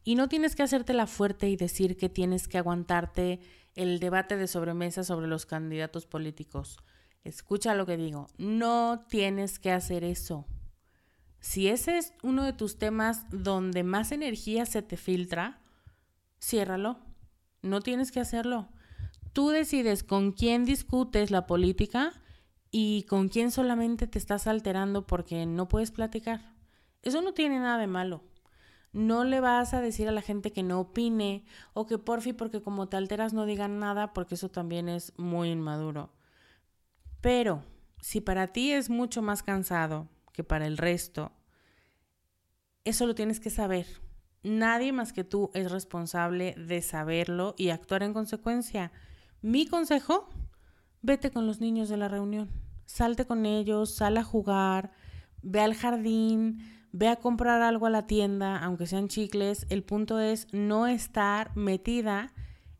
y 0.04 0.16
no 0.16 0.28
tienes 0.28 0.56
que 0.56 0.62
hacerte 0.62 0.94
la 0.94 1.06
fuerte 1.06 1.48
y 1.48 1.56
decir 1.56 1.96
que 1.96 2.08
tienes 2.08 2.48
que 2.48 2.58
aguantarte 2.58 3.40
el 3.76 4.00
debate 4.00 4.36
de 4.36 4.48
sobremesa 4.48 5.04
sobre 5.04 5.28
los 5.28 5.46
candidatos 5.46 6.06
políticos. 6.06 6.78
Escucha 7.22 7.74
lo 7.74 7.86
que 7.86 7.96
digo, 7.96 8.28
no 8.36 9.04
tienes 9.08 9.58
que 9.58 9.70
hacer 9.70 10.02
eso. 10.02 10.46
Si 11.40 11.68
ese 11.68 11.98
es 11.98 12.14
uno 12.22 12.44
de 12.44 12.52
tus 12.52 12.78
temas 12.78 13.26
donde 13.30 13.84
más 13.84 14.10
energía 14.10 14.66
se 14.66 14.82
te 14.82 14.96
filtra, 14.96 15.60
ciérralo. 16.42 16.98
No 17.62 17.80
tienes 17.80 18.10
que 18.10 18.20
hacerlo. 18.20 18.68
Tú 19.32 19.50
decides 19.50 20.02
con 20.02 20.32
quién 20.32 20.64
discutes 20.64 21.30
la 21.30 21.46
política 21.46 22.12
y 22.70 23.04
con 23.04 23.28
quién 23.28 23.50
solamente 23.50 24.06
te 24.06 24.18
estás 24.18 24.46
alterando 24.46 25.06
porque 25.06 25.46
no 25.46 25.68
puedes 25.68 25.90
platicar. 25.90 26.54
Eso 27.02 27.22
no 27.22 27.32
tiene 27.32 27.58
nada 27.58 27.78
de 27.78 27.86
malo. 27.86 28.22
No 28.92 29.24
le 29.24 29.40
vas 29.40 29.74
a 29.74 29.80
decir 29.80 30.08
a 30.08 30.12
la 30.12 30.22
gente 30.22 30.52
que 30.52 30.62
no 30.62 30.80
opine 30.80 31.44
o 31.74 31.86
que 31.86 31.98
porfi 31.98 32.32
porque 32.32 32.62
como 32.62 32.88
te 32.88 32.96
alteras 32.96 33.32
no 33.32 33.46
digan 33.46 33.78
nada 33.78 34.12
porque 34.12 34.34
eso 34.34 34.50
también 34.50 34.88
es 34.88 35.12
muy 35.18 35.50
inmaduro. 35.50 36.12
Pero 37.20 37.64
si 38.00 38.20
para 38.20 38.48
ti 38.48 38.72
es 38.72 38.90
mucho 38.90 39.22
más 39.22 39.42
cansado 39.42 40.08
que 40.32 40.44
para 40.44 40.66
el 40.66 40.78
resto, 40.78 41.32
eso 42.84 43.06
lo 43.06 43.14
tienes 43.14 43.40
que 43.40 43.50
saber. 43.50 43.86
Nadie 44.42 44.92
más 44.92 45.12
que 45.12 45.24
tú 45.24 45.50
es 45.52 45.70
responsable 45.70 46.54
de 46.54 46.80
saberlo 46.80 47.54
y 47.58 47.70
actuar 47.70 48.02
en 48.02 48.14
consecuencia. 48.14 48.92
Mi 49.42 49.66
consejo, 49.66 50.30
vete 51.02 51.30
con 51.30 51.46
los 51.46 51.60
niños 51.60 51.88
de 51.88 51.96
la 51.96 52.08
reunión. 52.08 52.48
Salte 52.86 53.26
con 53.26 53.46
ellos, 53.46 53.94
sal 53.94 54.16
a 54.16 54.24
jugar, 54.24 54.92
ve 55.42 55.60
al 55.60 55.74
jardín, 55.74 56.62
ve 56.92 57.08
a 57.08 57.16
comprar 57.16 57.62
algo 57.62 57.86
a 57.86 57.90
la 57.90 58.06
tienda, 58.06 58.58
aunque 58.58 58.86
sean 58.86 59.08
chicles. 59.08 59.66
El 59.68 59.82
punto 59.82 60.20
es 60.20 60.46
no 60.52 60.86
estar 60.86 61.56
metida 61.56 62.32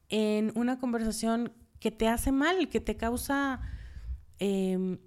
en 0.08 0.52
una 0.54 0.78
conversación 0.78 1.52
que 1.80 1.90
te 1.90 2.08
hace 2.08 2.32
mal, 2.32 2.68
que 2.68 2.80
te 2.80 2.96
causa 2.96 3.60
em, 4.38 4.98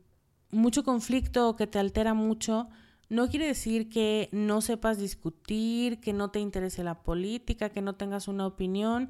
mucho 0.52 0.84
conflicto, 0.84 1.56
que 1.56 1.68
te 1.68 1.80
altera 1.80 2.14
mucho. 2.14 2.70
No 3.10 3.28
quiere 3.28 3.48
decir 3.48 3.90
que 3.90 4.30
no 4.32 4.62
sepas 4.62 4.98
discutir, 4.98 6.00
que 6.00 6.14
no 6.14 6.30
te 6.30 6.40
interese 6.40 6.84
la 6.84 7.04
política, 7.04 7.70
que 7.70 7.82
no 7.82 7.96
tengas 7.96 8.28
una 8.28 8.46
opinión. 8.46 9.10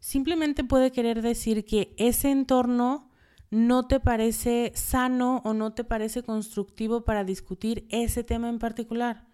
Simplemente 0.00 0.64
puede 0.64 0.92
querer 0.92 1.22
decir 1.22 1.64
que 1.64 1.94
ese 1.96 2.30
entorno 2.30 3.07
no 3.50 3.86
te 3.86 4.00
parece 4.00 4.72
sano 4.74 5.42
o 5.44 5.54
no 5.54 5.72
te 5.72 5.84
parece 5.84 6.22
constructivo 6.22 7.04
para 7.04 7.24
discutir 7.24 7.86
ese 7.90 8.24
tema 8.24 8.48
en 8.48 8.58
particular. 8.58 9.26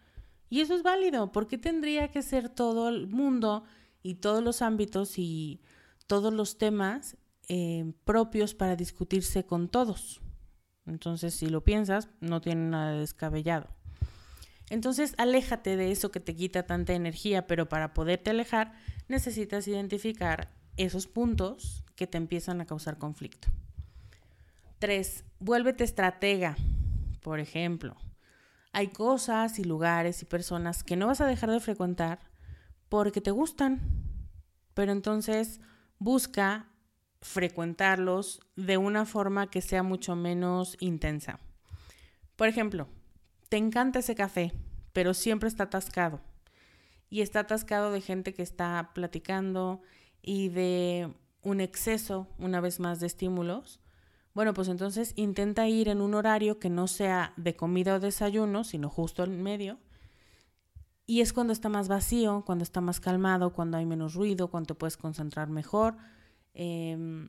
Y 0.48 0.60
eso 0.60 0.74
es 0.74 0.82
válido. 0.82 1.32
¿Por 1.32 1.48
qué 1.48 1.58
tendría 1.58 2.08
que 2.08 2.22
ser 2.22 2.48
todo 2.48 2.88
el 2.88 3.08
mundo 3.08 3.64
y 4.02 4.16
todos 4.16 4.42
los 4.42 4.62
ámbitos 4.62 5.18
y 5.18 5.60
todos 6.06 6.32
los 6.32 6.58
temas 6.58 7.16
eh, 7.48 7.92
propios 8.04 8.54
para 8.54 8.76
discutirse 8.76 9.44
con 9.44 9.68
todos? 9.68 10.20
Entonces, 10.86 11.34
si 11.34 11.48
lo 11.48 11.64
piensas, 11.64 12.08
no 12.20 12.40
tiene 12.40 12.68
nada 12.68 12.92
de 12.92 13.00
descabellado. 13.00 13.68
Entonces, 14.70 15.14
aléjate 15.18 15.76
de 15.76 15.90
eso 15.90 16.10
que 16.10 16.20
te 16.20 16.36
quita 16.36 16.66
tanta 16.66 16.94
energía, 16.94 17.46
pero 17.46 17.68
para 17.68 17.94
poderte 17.94 18.30
alejar 18.30 18.72
necesitas 19.08 19.66
identificar 19.66 20.54
esos 20.76 21.06
puntos 21.06 21.84
que 21.96 22.06
te 22.06 22.18
empiezan 22.18 22.60
a 22.60 22.66
causar 22.66 22.98
conflicto. 22.98 23.48
Tres, 24.84 25.24
vuélvete 25.38 25.82
estratega. 25.82 26.56
Por 27.22 27.40
ejemplo, 27.40 27.96
hay 28.70 28.88
cosas 28.88 29.58
y 29.58 29.64
lugares 29.64 30.20
y 30.20 30.26
personas 30.26 30.84
que 30.84 30.94
no 30.94 31.06
vas 31.06 31.22
a 31.22 31.26
dejar 31.26 31.50
de 31.50 31.60
frecuentar 31.60 32.18
porque 32.90 33.22
te 33.22 33.30
gustan, 33.30 33.80
pero 34.74 34.92
entonces 34.92 35.62
busca 35.98 36.68
frecuentarlos 37.22 38.42
de 38.56 38.76
una 38.76 39.06
forma 39.06 39.48
que 39.48 39.62
sea 39.62 39.82
mucho 39.82 40.16
menos 40.16 40.76
intensa. 40.80 41.40
Por 42.36 42.48
ejemplo, 42.48 42.86
te 43.48 43.56
encanta 43.56 44.00
ese 44.00 44.14
café, 44.14 44.52
pero 44.92 45.14
siempre 45.14 45.48
está 45.48 45.62
atascado. 45.62 46.20
Y 47.08 47.22
está 47.22 47.40
atascado 47.40 47.90
de 47.90 48.02
gente 48.02 48.34
que 48.34 48.42
está 48.42 48.90
platicando 48.94 49.80
y 50.20 50.50
de 50.50 51.10
un 51.40 51.62
exceso, 51.62 52.28
una 52.36 52.60
vez 52.60 52.80
más, 52.80 53.00
de 53.00 53.06
estímulos. 53.06 53.80
Bueno, 54.34 54.52
pues 54.52 54.68
entonces 54.68 55.12
intenta 55.16 55.68
ir 55.68 55.88
en 55.88 56.00
un 56.00 56.14
horario 56.14 56.58
que 56.58 56.68
no 56.68 56.88
sea 56.88 57.32
de 57.36 57.54
comida 57.54 57.94
o 57.94 58.00
desayuno, 58.00 58.64
sino 58.64 58.90
justo 58.90 59.22
en 59.22 59.42
medio. 59.42 59.78
Y 61.06 61.20
es 61.20 61.32
cuando 61.32 61.52
está 61.52 61.68
más 61.68 61.86
vacío, 61.86 62.42
cuando 62.44 62.64
está 62.64 62.80
más 62.80 62.98
calmado, 62.98 63.52
cuando 63.52 63.76
hay 63.76 63.86
menos 63.86 64.14
ruido, 64.14 64.48
cuando 64.48 64.68
te 64.68 64.74
puedes 64.74 64.96
concentrar 64.96 65.48
mejor. 65.50 65.96
Em, 66.52 67.28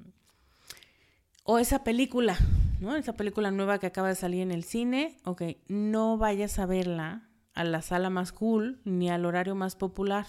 o 1.43 1.59
esa 1.59 1.83
película, 1.83 2.37
¿no? 2.79 2.95
Esa 2.95 3.13
película 3.13 3.51
nueva 3.51 3.77
que 3.79 3.87
acaba 3.87 4.07
de 4.07 4.15
salir 4.15 4.41
en 4.41 4.51
el 4.51 4.63
cine, 4.63 5.17
ok, 5.25 5.43
no 5.67 6.17
vayas 6.17 6.57
a 6.57 6.65
verla 6.65 7.29
a 7.53 7.63
la 7.63 7.81
sala 7.81 8.09
más 8.09 8.31
cool 8.31 8.79
ni 8.83 9.09
al 9.09 9.25
horario 9.25 9.55
más 9.55 9.75
popular. 9.75 10.25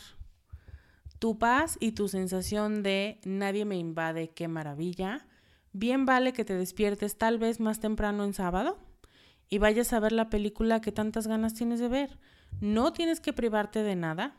Tu 1.18 1.38
paz 1.38 1.78
y 1.80 1.92
tu 1.92 2.08
sensación 2.08 2.82
de 2.82 3.20
nadie 3.24 3.64
me 3.64 3.78
invade, 3.78 4.30
qué 4.30 4.48
maravilla. 4.48 5.26
Bien 5.78 6.06
vale 6.06 6.32
que 6.32 6.46
te 6.46 6.54
despiertes 6.54 7.18
tal 7.18 7.38
vez 7.38 7.60
más 7.60 7.80
temprano 7.80 8.24
en 8.24 8.32
sábado 8.32 8.78
y 9.50 9.58
vayas 9.58 9.92
a 9.92 10.00
ver 10.00 10.12
la 10.12 10.30
película 10.30 10.80
que 10.80 10.90
tantas 10.90 11.26
ganas 11.26 11.52
tienes 11.52 11.80
de 11.80 11.88
ver. 11.88 12.18
No 12.62 12.94
tienes 12.94 13.20
que 13.20 13.34
privarte 13.34 13.82
de 13.82 13.94
nada, 13.94 14.38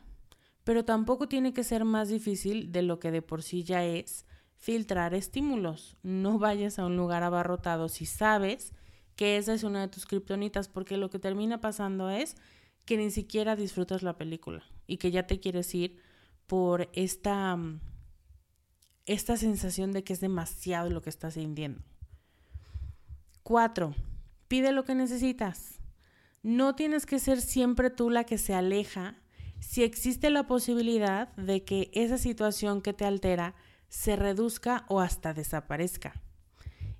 pero 0.64 0.84
tampoco 0.84 1.28
tiene 1.28 1.52
que 1.54 1.62
ser 1.62 1.84
más 1.84 2.08
difícil 2.08 2.72
de 2.72 2.82
lo 2.82 2.98
que 2.98 3.12
de 3.12 3.22
por 3.22 3.44
sí 3.44 3.62
ya 3.62 3.84
es 3.84 4.26
filtrar 4.56 5.14
estímulos. 5.14 5.96
No 6.02 6.40
vayas 6.40 6.80
a 6.80 6.86
un 6.86 6.96
lugar 6.96 7.22
abarrotado 7.22 7.88
si 7.88 8.04
sabes 8.04 8.72
que 9.14 9.36
esa 9.36 9.54
es 9.54 9.62
una 9.62 9.82
de 9.82 9.88
tus 9.88 10.06
kriptonitas, 10.06 10.66
porque 10.66 10.96
lo 10.96 11.08
que 11.08 11.20
termina 11.20 11.60
pasando 11.60 12.10
es 12.10 12.34
que 12.84 12.96
ni 12.96 13.12
siquiera 13.12 13.54
disfrutas 13.54 14.02
la 14.02 14.16
película 14.16 14.64
y 14.88 14.96
que 14.96 15.12
ya 15.12 15.28
te 15.28 15.38
quieres 15.38 15.72
ir 15.72 16.00
por 16.48 16.88
esta, 16.94 17.54
mm, 17.54 17.78
esta 19.08 19.36
sensación 19.36 19.90
de 19.90 20.04
que 20.04 20.12
es 20.12 20.20
demasiado 20.20 20.90
lo 20.90 21.02
que 21.02 21.10
estás 21.10 21.34
sintiendo. 21.34 21.82
Cuatro, 23.42 23.94
pide 24.46 24.70
lo 24.70 24.84
que 24.84 24.94
necesitas. 24.94 25.80
No 26.42 26.76
tienes 26.76 27.06
que 27.06 27.18
ser 27.18 27.40
siempre 27.40 27.90
tú 27.90 28.10
la 28.10 28.24
que 28.24 28.38
se 28.38 28.54
aleja 28.54 29.16
si 29.60 29.82
existe 29.82 30.30
la 30.30 30.46
posibilidad 30.46 31.34
de 31.36 31.64
que 31.64 31.90
esa 31.94 32.18
situación 32.18 32.80
que 32.80 32.92
te 32.92 33.06
altera 33.06 33.54
se 33.88 34.14
reduzca 34.14 34.84
o 34.88 35.00
hasta 35.00 35.34
desaparezca. 35.34 36.22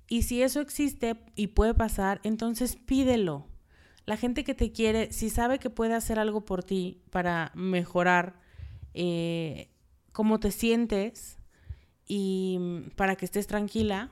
Y 0.07 0.23
si 0.23 0.41
eso 0.41 0.59
existe 0.59 1.23
y 1.35 1.47
puede 1.47 1.75
pasar, 1.75 2.19
entonces 2.23 2.75
pídelo. 2.75 3.47
La 4.05 4.17
gente 4.17 4.43
que 4.43 4.55
te 4.55 4.71
quiere, 4.71 5.13
si 5.13 5.29
sabe 5.29 5.59
que 5.59 5.69
puede 5.69 5.93
hacer 5.93 6.17
algo 6.17 6.43
por 6.43 6.63
ti 6.63 7.03
para 7.11 7.51
mejorar 7.53 8.41
eh, 8.95 9.69
cómo 10.11 10.39
te 10.39 10.49
sientes 10.49 11.38
y 12.09 12.57
mm, 12.59 12.89
para 12.97 13.15
que 13.15 13.23
estés 13.23 13.47
tranquila, 13.47 14.11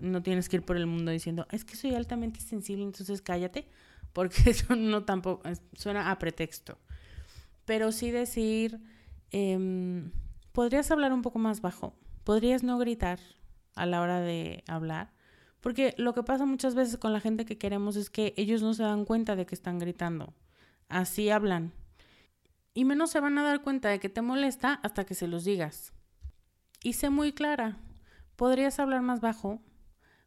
no 0.00 0.24
tienes 0.24 0.48
que 0.48 0.56
ir 0.56 0.62
por 0.62 0.76
el 0.76 0.88
mundo 0.88 1.12
diciendo, 1.12 1.46
es 1.52 1.64
que 1.64 1.76
soy 1.76 1.94
altamente 1.94 2.40
sensible, 2.40 2.82
entonces 2.82 3.22
cállate, 3.22 3.68
porque 4.12 4.36
eso 4.50 4.74
no 4.74 5.04
tampoco 5.04 5.48
suena 5.74 6.10
a 6.10 6.18
pretexto. 6.18 6.76
Pero 7.64 7.92
sí 7.92 8.10
decir, 8.10 8.80
em, 9.30 10.10
podrías 10.50 10.90
hablar 10.90 11.12
un 11.12 11.22
poco 11.22 11.38
más 11.38 11.60
bajo 11.60 11.94
podrías 12.26 12.64
no 12.64 12.76
gritar 12.76 13.20
a 13.76 13.86
la 13.86 14.00
hora 14.00 14.20
de 14.20 14.64
hablar. 14.66 15.12
Porque 15.60 15.94
lo 15.96 16.12
que 16.12 16.24
pasa 16.24 16.44
muchas 16.44 16.74
veces 16.74 16.98
con 16.98 17.12
la 17.12 17.20
gente 17.20 17.44
que 17.44 17.56
queremos 17.56 17.94
es 17.94 18.10
que 18.10 18.34
ellos 18.36 18.62
no 18.62 18.74
se 18.74 18.82
dan 18.82 19.04
cuenta 19.04 19.36
de 19.36 19.46
que 19.46 19.54
están 19.54 19.78
gritando. 19.78 20.34
Así 20.88 21.30
hablan. 21.30 21.72
Y 22.74 22.84
menos 22.84 23.12
se 23.12 23.20
van 23.20 23.38
a 23.38 23.44
dar 23.44 23.62
cuenta 23.62 23.90
de 23.90 24.00
que 24.00 24.08
te 24.08 24.22
molesta 24.22 24.74
hasta 24.82 25.06
que 25.06 25.14
se 25.14 25.28
los 25.28 25.44
digas. 25.44 25.92
Y 26.86 26.92
sé 26.92 27.10
muy 27.10 27.32
clara. 27.32 27.78
¿Podrías 28.36 28.78
hablar 28.78 29.02
más 29.02 29.20
bajo? 29.20 29.60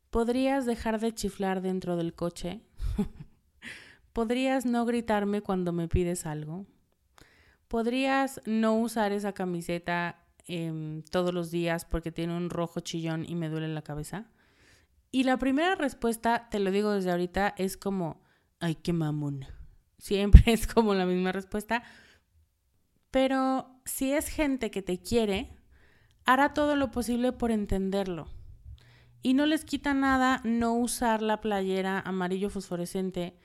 ¿Podrías 0.10 0.66
dejar 0.66 0.99
de 0.99 1.14
chiflar 1.14 1.62
dentro 1.62 1.95
del 1.95 2.14
coche? 2.14 2.62
¿Podrías 4.14 4.66
no 4.66 4.86
gritarme 4.86 5.41
cuando 5.41 5.72
me 5.72 5.88
pides 5.88 6.26
algo? 6.26 6.66
¿Podrías 7.70 8.41
no 8.45 8.76
usar 8.76 9.14
esa 9.14 9.32
camiseta 9.32 10.26
Em, 10.51 11.03
todos 11.03 11.32
los 11.32 11.51
días 11.51 11.86
porque 11.86 12.12
tiene 12.12 12.36
un 12.36 12.49
rojo 12.49 12.80
chillón 12.80 13.24
y 13.24 13.36
me 13.36 13.49
duele 13.49 13.68
la 13.68 13.84
cabeza? 13.84 14.26
Y 15.12 15.24
la 15.24 15.38
primera 15.38 15.76
respuesta, 15.76 16.49
te 16.49 16.57
lo 16.57 16.72
digo 16.72 16.91
desde 16.91 17.12
ahorita, 17.12 17.53
es 17.55 17.78
como, 17.78 18.24
ay, 18.60 18.74
qué 18.74 18.91
mamón. 18.91 19.45
Siempre 19.99 20.41
es 20.47 20.66
como 20.66 20.95
la 20.95 21.05
misma 21.05 21.32
respuesta. 21.32 21.84
Pero 23.12 23.80
si 23.86 24.12
es 24.12 24.28
gente 24.28 24.72
que 24.72 24.82
te 24.82 24.99
quiere, 24.99 25.55
hará 26.26 26.53
todo 26.53 26.76
lo 26.76 26.91
posible 26.91 27.32
por 27.32 27.51
entenderlo. 27.51 28.28
Y 29.22 29.34
no 29.34 29.45
les 29.45 29.65
quita 29.65 29.93
nada 29.93 30.41
no 30.43 30.74
usar 30.74 31.22
la 31.22 31.41
playera 31.41 31.99
amarillo 31.99 32.49
fosforescente 32.49 33.38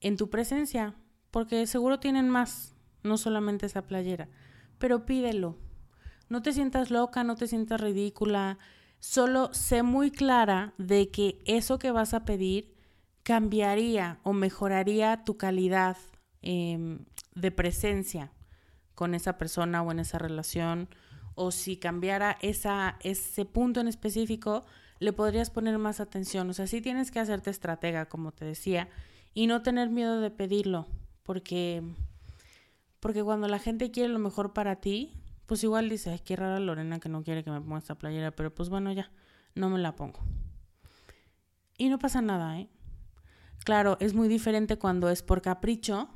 en 0.00 0.16
tu 0.16 0.30
presencia, 0.30 0.94
porque 1.30 1.66
seguro 1.66 2.00
tienen 2.00 2.28
más, 2.28 2.74
no 3.02 3.18
solamente 3.18 3.66
esa 3.66 3.82
playera. 3.82 4.28
Pero 4.78 5.04
pídelo, 5.04 5.58
no 6.28 6.42
te 6.42 6.52
sientas 6.52 6.90
loca, 6.90 7.24
no 7.24 7.36
te 7.36 7.46
sientas 7.46 7.80
ridícula. 7.80 8.58
Solo 9.00 9.52
sé 9.52 9.82
muy 9.82 10.10
clara 10.10 10.72
de 10.78 11.10
que 11.10 11.42
eso 11.44 11.78
que 11.78 11.90
vas 11.90 12.14
a 12.14 12.24
pedir 12.24 12.74
cambiaría 13.22 14.18
o 14.22 14.32
mejoraría 14.32 15.24
tu 15.24 15.36
calidad 15.36 15.96
em, 16.40 17.04
de 17.34 17.50
presencia 17.50 18.32
con 18.94 19.14
esa 19.14 19.38
persona 19.38 19.82
o 19.82 19.90
en 19.92 19.98
esa 20.00 20.18
relación. 20.18 20.88
O 21.34 21.50
si 21.50 21.76
cambiara 21.76 22.36
esa, 22.40 22.96
ese 23.00 23.44
punto 23.44 23.80
en 23.80 23.88
específico, 23.88 24.64
le 24.98 25.12
podrías 25.12 25.50
poner 25.50 25.78
más 25.78 26.00
atención. 26.00 26.48
O 26.50 26.52
sea, 26.52 26.66
sí 26.66 26.80
tienes 26.80 27.10
que 27.10 27.20
hacerte 27.20 27.50
estratega, 27.50 28.06
como 28.06 28.32
te 28.32 28.44
decía, 28.44 28.88
y 29.34 29.46
no 29.46 29.62
tener 29.62 29.90
miedo 29.90 30.20
de 30.20 30.30
pedirlo, 30.30 30.86
porque, 31.22 31.82
porque 33.00 33.22
cuando 33.22 33.48
la 33.48 33.58
gente 33.58 33.90
quiere 33.90 34.08
lo 34.10 34.18
mejor 34.18 34.52
para 34.52 34.76
ti, 34.76 35.12
pues 35.46 35.64
igual 35.64 35.88
dice, 35.88 36.10
ay, 36.10 36.20
qué 36.24 36.36
rara 36.36 36.60
Lorena 36.60 37.00
que 37.00 37.08
no 37.08 37.22
quiere 37.22 37.42
que 37.42 37.50
me 37.50 37.60
ponga 37.60 37.78
esta 37.78 37.96
playera, 37.96 38.30
pero 38.30 38.54
pues 38.54 38.68
bueno, 38.68 38.92
ya, 38.92 39.10
no 39.54 39.70
me 39.70 39.78
la 39.78 39.96
pongo. 39.96 40.20
Y 41.76 41.88
no 41.88 41.98
pasa 41.98 42.22
nada, 42.22 42.60
¿eh? 42.60 42.68
Claro, 43.64 43.96
es 44.00 44.14
muy 44.14 44.28
diferente 44.28 44.76
cuando 44.76 45.08
es 45.08 45.22
por 45.22 45.40
capricho 45.40 46.08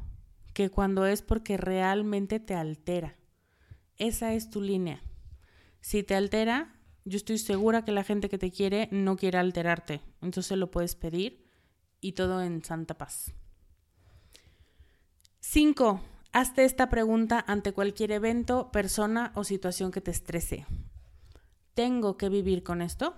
que 0.53 0.71
cuando 0.71 1.07
es 1.07 1.23
porque 1.23 1.57
realmente 1.57 2.41
te 2.41 2.55
altera. 2.55 3.17
Esa 3.99 4.33
es 4.33 4.51
tu 4.51 4.61
línea. 4.61 5.03
Si 5.87 6.03
te 6.03 6.17
altera, 6.17 6.75
yo 7.05 7.17
estoy 7.17 7.39
segura 7.39 7.85
que 7.85 7.93
la 7.93 8.03
gente 8.03 8.29
que 8.29 8.39
te 8.39 8.51
quiere 8.51 8.89
no 8.91 9.17
quiere 9.17 9.39
alterarte. 9.39 10.01
Entonces 10.21 10.59
lo 10.59 10.69
puedes 10.69 10.97
pedir 10.97 11.49
y 12.01 12.15
todo 12.15 12.43
en 12.43 12.65
santa 12.65 12.99
paz. 12.99 13.33
5. 15.39 16.01
Hazte 16.33 16.65
esta 16.65 16.89
pregunta 16.89 17.45
ante 17.47 17.73
cualquier 17.73 18.11
evento, 18.11 18.73
persona 18.73 19.31
o 19.37 19.45
situación 19.45 19.93
que 19.93 20.01
te 20.01 20.11
estrese. 20.11 20.67
¿Tengo 21.75 22.17
que 22.17 22.31
vivir 22.31 22.65
con 22.65 22.83
esto? 22.83 23.15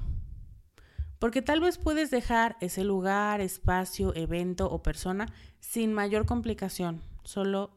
Porque 1.19 1.41
tal 1.41 1.61
vez 1.61 1.79
puedes 1.79 2.11
dejar 2.11 2.59
ese 2.61 2.85
lugar, 2.85 3.41
espacio, 3.41 4.15
evento 4.15 4.71
o 4.71 4.83
persona 4.83 5.33
sin 5.59 5.95
mayor 5.95 6.27
complicación. 6.27 7.01
Solo 7.25 7.71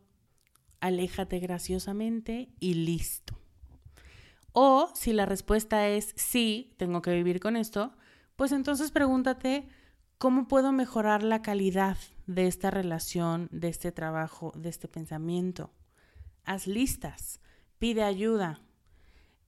aléjate 0.82 1.40
graciosamente 1.40 2.50
y 2.60 2.74
listo. 2.74 3.31
O 4.54 4.90
si 4.94 5.14
la 5.14 5.26
respuesta 5.26 5.88
es 5.88 6.14
sí, 6.16 6.74
tengo 6.78 7.02
que 7.02 7.14
vivir 7.14 7.40
con 7.40 7.56
esto, 7.56 7.94
pues 8.36 8.52
entonces 8.52 8.92
pregúntate 8.92 9.68
cómo 10.18 10.48
puedo 10.48 10.72
mejorar 10.72 11.24
la 11.24 11.42
calidad 11.42 11.98
de 12.28 12.48
esta 12.48 12.70
relación, 12.70 13.48
de 13.52 13.70
este 13.70 13.92
trabajo, 13.92 14.52
de 14.56 14.70
este 14.70 14.88
pensamiento. 14.88 15.72
Haz 16.44 16.68
listas, 16.68 17.40
pide 17.80 18.04
ayuda, 18.04 18.62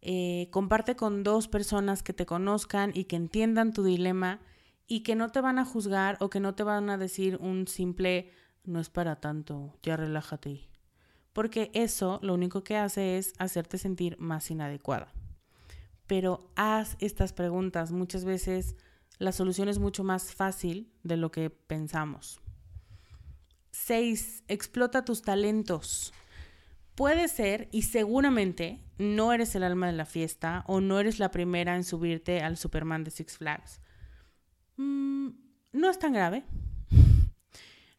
eh, 0.01 0.47
comparte 0.51 0.95
con 0.95 1.23
dos 1.23 1.47
personas 1.47 2.03
que 2.03 2.13
te 2.13 2.25
conozcan 2.25 2.91
y 2.93 3.05
que 3.05 3.15
entiendan 3.15 3.73
tu 3.73 3.83
dilema 3.83 4.39
y 4.87 5.01
que 5.03 5.15
no 5.15 5.29
te 5.29 5.41
van 5.41 5.59
a 5.59 5.65
juzgar 5.65 6.17
o 6.19 6.29
que 6.29 6.39
no 6.39 6.55
te 6.55 6.63
van 6.63 6.89
a 6.89 6.97
decir 6.97 7.37
un 7.41 7.67
simple 7.67 8.31
no 8.63 8.79
es 8.79 8.89
para 8.89 9.17
tanto, 9.17 9.77
ya 9.83 9.97
relájate. 9.97 10.72
Porque 11.33 11.71
eso 11.73 12.19
lo 12.21 12.35
único 12.35 12.63
que 12.63 12.77
hace 12.77 13.17
es 13.17 13.33
hacerte 13.39 13.77
sentir 13.77 14.17
más 14.19 14.49
inadecuada. 14.51 15.11
Pero 16.07 16.51
haz 16.55 16.95
estas 16.99 17.33
preguntas. 17.33 17.91
Muchas 17.91 18.23
veces 18.23 18.75
la 19.17 19.31
solución 19.31 19.67
es 19.67 19.79
mucho 19.79 20.03
más 20.03 20.33
fácil 20.33 20.91
de 21.03 21.17
lo 21.17 21.31
que 21.31 21.49
pensamos. 21.49 22.39
6. 23.71 24.43
Explota 24.47 25.03
tus 25.03 25.23
talentos. 25.23 26.13
Puede 26.95 27.27
ser, 27.27 27.69
y 27.71 27.83
seguramente, 27.83 28.79
no 28.99 29.33
eres 29.33 29.55
el 29.55 29.63
alma 29.63 29.87
de 29.87 29.93
la 29.93 30.05
fiesta 30.05 30.63
o 30.67 30.79
no 30.79 30.99
eres 30.99 31.17
la 31.17 31.31
primera 31.31 31.75
en 31.75 31.83
subirte 31.83 32.41
al 32.41 32.55
Superman 32.57 33.03
de 33.03 33.09
Six 33.09 33.37
Flags. 33.37 33.81
Mm, 34.77 35.29
no 35.71 35.89
es 35.89 35.97
tan 35.97 36.13
grave. 36.13 36.43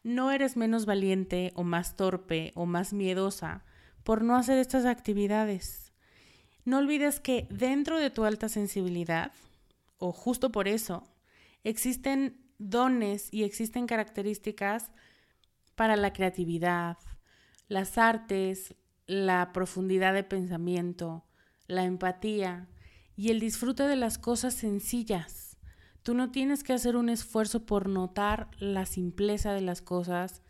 No 0.05 0.31
eres 0.31 0.57
menos 0.57 0.85
valiente 0.85 1.51
o 1.55 1.65
más 1.65 1.97
torpe 1.97 2.53
o 2.55 2.67
más 2.67 2.93
miedosa 2.93 3.65
por 4.05 4.23
no 4.23 4.37
hacer 4.37 4.59
estas 4.59 4.85
actividades. 4.85 5.93
No 6.67 6.79
olvides 6.79 7.21
que 7.21 7.49
dentro 7.51 7.99
de 7.99 8.11
tu 8.11 8.25
alta 8.25 8.51
sensibilidad, 8.51 9.33
o 9.99 10.13
justo 10.13 10.53
por 10.53 10.69
eso, 10.69 11.05
existen 11.65 12.39
dones 12.59 13.33
y 13.33 13.45
existen 13.45 13.87
características 13.87 14.91
para 15.75 15.97
la 15.97 16.13
creatividad, 16.13 16.99
las 17.69 17.97
artes, 17.97 18.75
la 19.07 19.53
profundidad 19.53 20.13
de 20.13 20.23
pensamiento, 20.23 21.25
la 21.67 21.85
empatía 21.85 22.69
y 23.17 23.31
el 23.31 23.41
disfrute 23.41 23.85
de 23.85 23.97
las 23.97 24.19
cosas 24.19 24.53
sencillas. 24.53 25.44
Tú 26.05 26.13
no 26.13 26.31
tienes 26.31 26.63
que 26.63 26.75
hacer 26.75 26.97
un 26.97 27.09
esfuerzo 27.09 27.65
por 27.65 27.89
notar 27.89 28.51
la 28.59 28.85
simpleza 28.85 29.55
de 29.55 29.63
las 29.63 29.81
cosas 29.81 30.43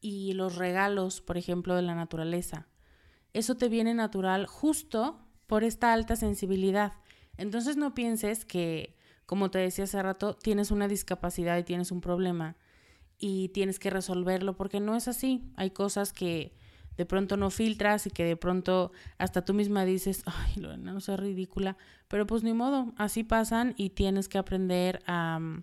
y 0.00 0.32
los 0.32 0.56
regalos, 0.56 1.20
por 1.20 1.38
ejemplo, 1.38 1.76
de 1.76 1.82
la 1.82 1.94
naturaleza. 1.94 2.66
Eso 3.32 3.54
te 3.54 3.68
viene 3.68 3.94
natural 3.94 4.46
justo 4.46 5.24
por 5.46 5.62
esta 5.62 5.92
alta 5.92 6.16
sensibilidad. 6.16 6.94
Entonces 7.36 7.76
no 7.76 7.94
pienses 7.94 8.44
que, 8.44 8.96
como 9.26 9.48
te 9.48 9.60
decía 9.60 9.84
hace 9.84 10.02
rato, 10.02 10.34
tienes 10.34 10.72
una 10.72 10.88
discapacidad 10.88 11.56
y 11.56 11.62
tienes 11.62 11.92
un 11.92 12.00
problema 12.00 12.56
y 13.16 13.50
tienes 13.50 13.78
que 13.78 13.90
resolverlo, 13.90 14.56
porque 14.56 14.80
no 14.80 14.96
es 14.96 15.06
así. 15.06 15.52
Hay 15.54 15.70
cosas 15.70 16.12
que 16.12 16.52
de 16.96 17.06
pronto 17.06 17.36
no 17.36 17.50
filtras 17.50 18.06
y 18.06 18.10
que 18.10 18.24
de 18.24 18.36
pronto 18.36 18.92
hasta 19.18 19.44
tú 19.44 19.54
misma 19.54 19.84
dices, 19.84 20.22
ay, 20.26 20.60
Lorena, 20.60 20.92
no 20.92 21.00
sé, 21.00 21.16
ridícula, 21.16 21.76
pero 22.08 22.26
pues 22.26 22.42
ni 22.42 22.52
modo, 22.52 22.92
así 22.96 23.24
pasan 23.24 23.74
y 23.76 23.90
tienes 23.90 24.28
que 24.28 24.38
aprender 24.38 25.02
a, 25.06 25.38
mm, 25.38 25.62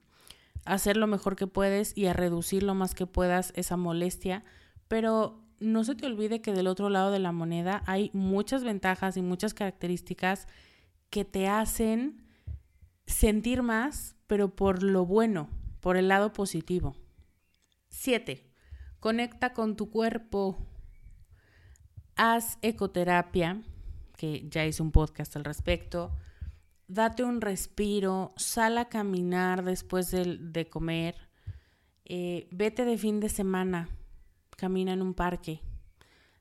hacer 0.65 0.97
lo 0.97 1.07
mejor 1.07 1.35
que 1.35 1.47
puedes 1.47 1.97
y 1.97 2.05
a 2.05 2.13
reducir 2.13 2.63
lo 2.63 2.75
más 2.75 2.95
que 2.95 3.05
puedas 3.05 3.51
esa 3.55 3.77
molestia, 3.77 4.43
pero 4.87 5.41
no 5.59 5.83
se 5.83 5.95
te 5.95 6.05
olvide 6.05 6.41
que 6.41 6.53
del 6.53 6.67
otro 6.67 6.89
lado 6.89 7.11
de 7.11 7.19
la 7.19 7.31
moneda 7.31 7.83
hay 7.85 8.11
muchas 8.13 8.63
ventajas 8.63 9.17
y 9.17 9.21
muchas 9.21 9.53
características 9.53 10.47
que 11.09 11.25
te 11.25 11.47
hacen 11.47 12.25
sentir 13.05 13.61
más, 13.61 14.15
pero 14.27 14.55
por 14.55 14.83
lo 14.83 15.05
bueno, 15.05 15.49
por 15.79 15.97
el 15.97 16.07
lado 16.07 16.33
positivo. 16.33 16.95
7. 17.89 18.49
Conecta 18.99 19.53
con 19.53 19.75
tu 19.75 19.89
cuerpo 19.89 20.57
haz 22.15 22.57
ecoterapia, 22.61 23.61
que 24.17 24.47
ya 24.49 24.65
hice 24.65 24.81
un 24.81 24.91
podcast 24.91 25.35
al 25.35 25.43
respecto, 25.43 26.11
date 26.87 27.23
un 27.23 27.41
respiro, 27.41 28.33
sal 28.37 28.77
a 28.77 28.85
caminar 28.85 29.63
después 29.63 30.11
de, 30.11 30.69
comer, 30.69 31.15
eh, 32.05 32.47
vete 32.51 32.85
de 32.85 32.97
fin 32.97 33.19
de 33.19 33.29
semana, 33.29 33.89
camina 34.57 34.93
en 34.93 35.01
un 35.01 35.13
parque, 35.13 35.61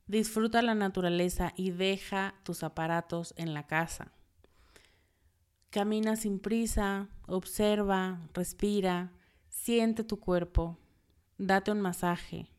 disfruta 0.07 0.63
la 0.63 0.75
naturaleza 0.75 1.53
y 1.57 1.71
deja 1.71 2.35
tus 2.45 2.63
aparatos 2.63 3.35
en 3.37 3.55
la 3.55 3.67
casa. 3.67 4.13
Camina 5.71 6.17
sin 6.17 6.39
prisa, 6.39 7.09
observa, 7.27 8.21
respira, 8.35 9.11
siente 9.49 10.05
tu 10.05 10.21
cuerpo, 10.21 10.77
date 11.39 11.73
un 11.73 11.81
masaje, 11.81 12.52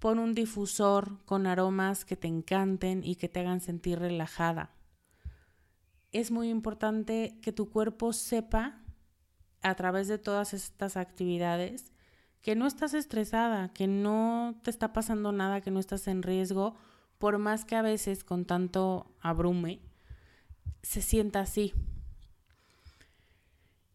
Pon 0.00 0.18
un 0.18 0.34
difusor 0.34 1.24
con 1.24 1.46
aromas 1.46 2.04
que 2.04 2.16
te 2.16 2.26
encanten 2.26 3.04
y 3.04 3.14
que 3.14 3.28
te 3.28 3.40
hagan 3.40 3.60
sentir 3.60 4.00
relajada. 4.00 4.72
Es 6.10 6.32
muy 6.32 6.50
importante 6.50 7.38
que 7.42 7.52
tu 7.52 7.70
cuerpo 7.70 8.12
sepa 8.12 8.82
a 9.62 9.74
través 9.76 10.08
de 10.08 10.18
todas 10.18 10.54
estas 10.54 10.96
actividades 10.96 11.92
que 12.42 12.56
no 12.56 12.66
estás 12.66 12.94
estresada, 12.94 13.72
que 13.72 13.86
no 13.86 14.58
te 14.64 14.70
está 14.70 14.92
pasando 14.92 15.30
nada, 15.30 15.60
que 15.60 15.70
no 15.70 15.78
estás 15.78 16.08
en 16.08 16.22
riesgo, 16.24 16.74
por 17.18 17.38
más 17.38 17.64
que 17.64 17.76
a 17.76 17.82
veces 17.82 18.24
con 18.24 18.46
tanto 18.46 19.14
abrume 19.20 19.80
se 20.82 21.02
sienta 21.02 21.40
así. 21.40 21.74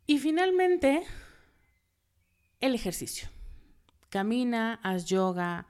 Y 0.08 0.20
finalmente, 0.20 1.04
el 2.62 2.76
ejercicio. 2.76 3.28
Camina, 4.10 4.80
haz 4.84 5.06
yoga, 5.06 5.68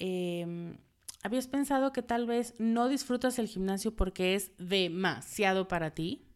Em, 0.00 0.78
¿habías 1.22 1.46
pensado 1.46 1.92
que 1.92 2.02
tal 2.02 2.26
vez 2.26 2.54
no 2.58 2.88
disfrutas 2.88 3.38
el 3.38 3.46
gimnasio 3.46 3.94
porque 3.94 4.34
es 4.34 4.50
demasiado 4.58 5.68
para 5.68 5.90
ti? 5.90 6.26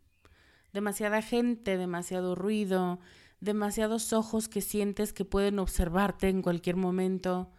Demasiada 0.73 1.23
gente, 1.23 1.79
demasiado 1.79 2.35
ruido, 2.35 3.01
demasiados 3.41 4.13
ojos 4.13 4.49
que 4.49 4.61
sientes 4.61 5.13
que 5.13 5.25
pueden 5.25 5.59
observarte 5.59 6.29
en 6.29 6.43
cualquier 6.43 6.77
momento. 6.77 7.51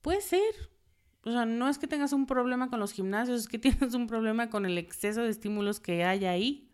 Puede 0.00 0.22
ser. 0.22 0.70
O 1.24 1.30
sea, 1.30 1.44
no 1.44 1.68
es 1.68 1.78
que 1.78 1.86
tengas 1.86 2.12
un 2.12 2.26
problema 2.26 2.70
con 2.70 2.80
los 2.80 2.92
gimnasios, 2.92 3.42
es 3.42 3.48
que 3.48 3.58
tienes 3.60 3.94
un 3.94 4.06
problema 4.06 4.48
con 4.48 4.64
el 4.64 4.78
exceso 4.78 5.22
de 5.22 5.28
estímulos 5.28 5.80
que 5.80 6.04
hay 6.04 6.24
ahí. 6.24 6.70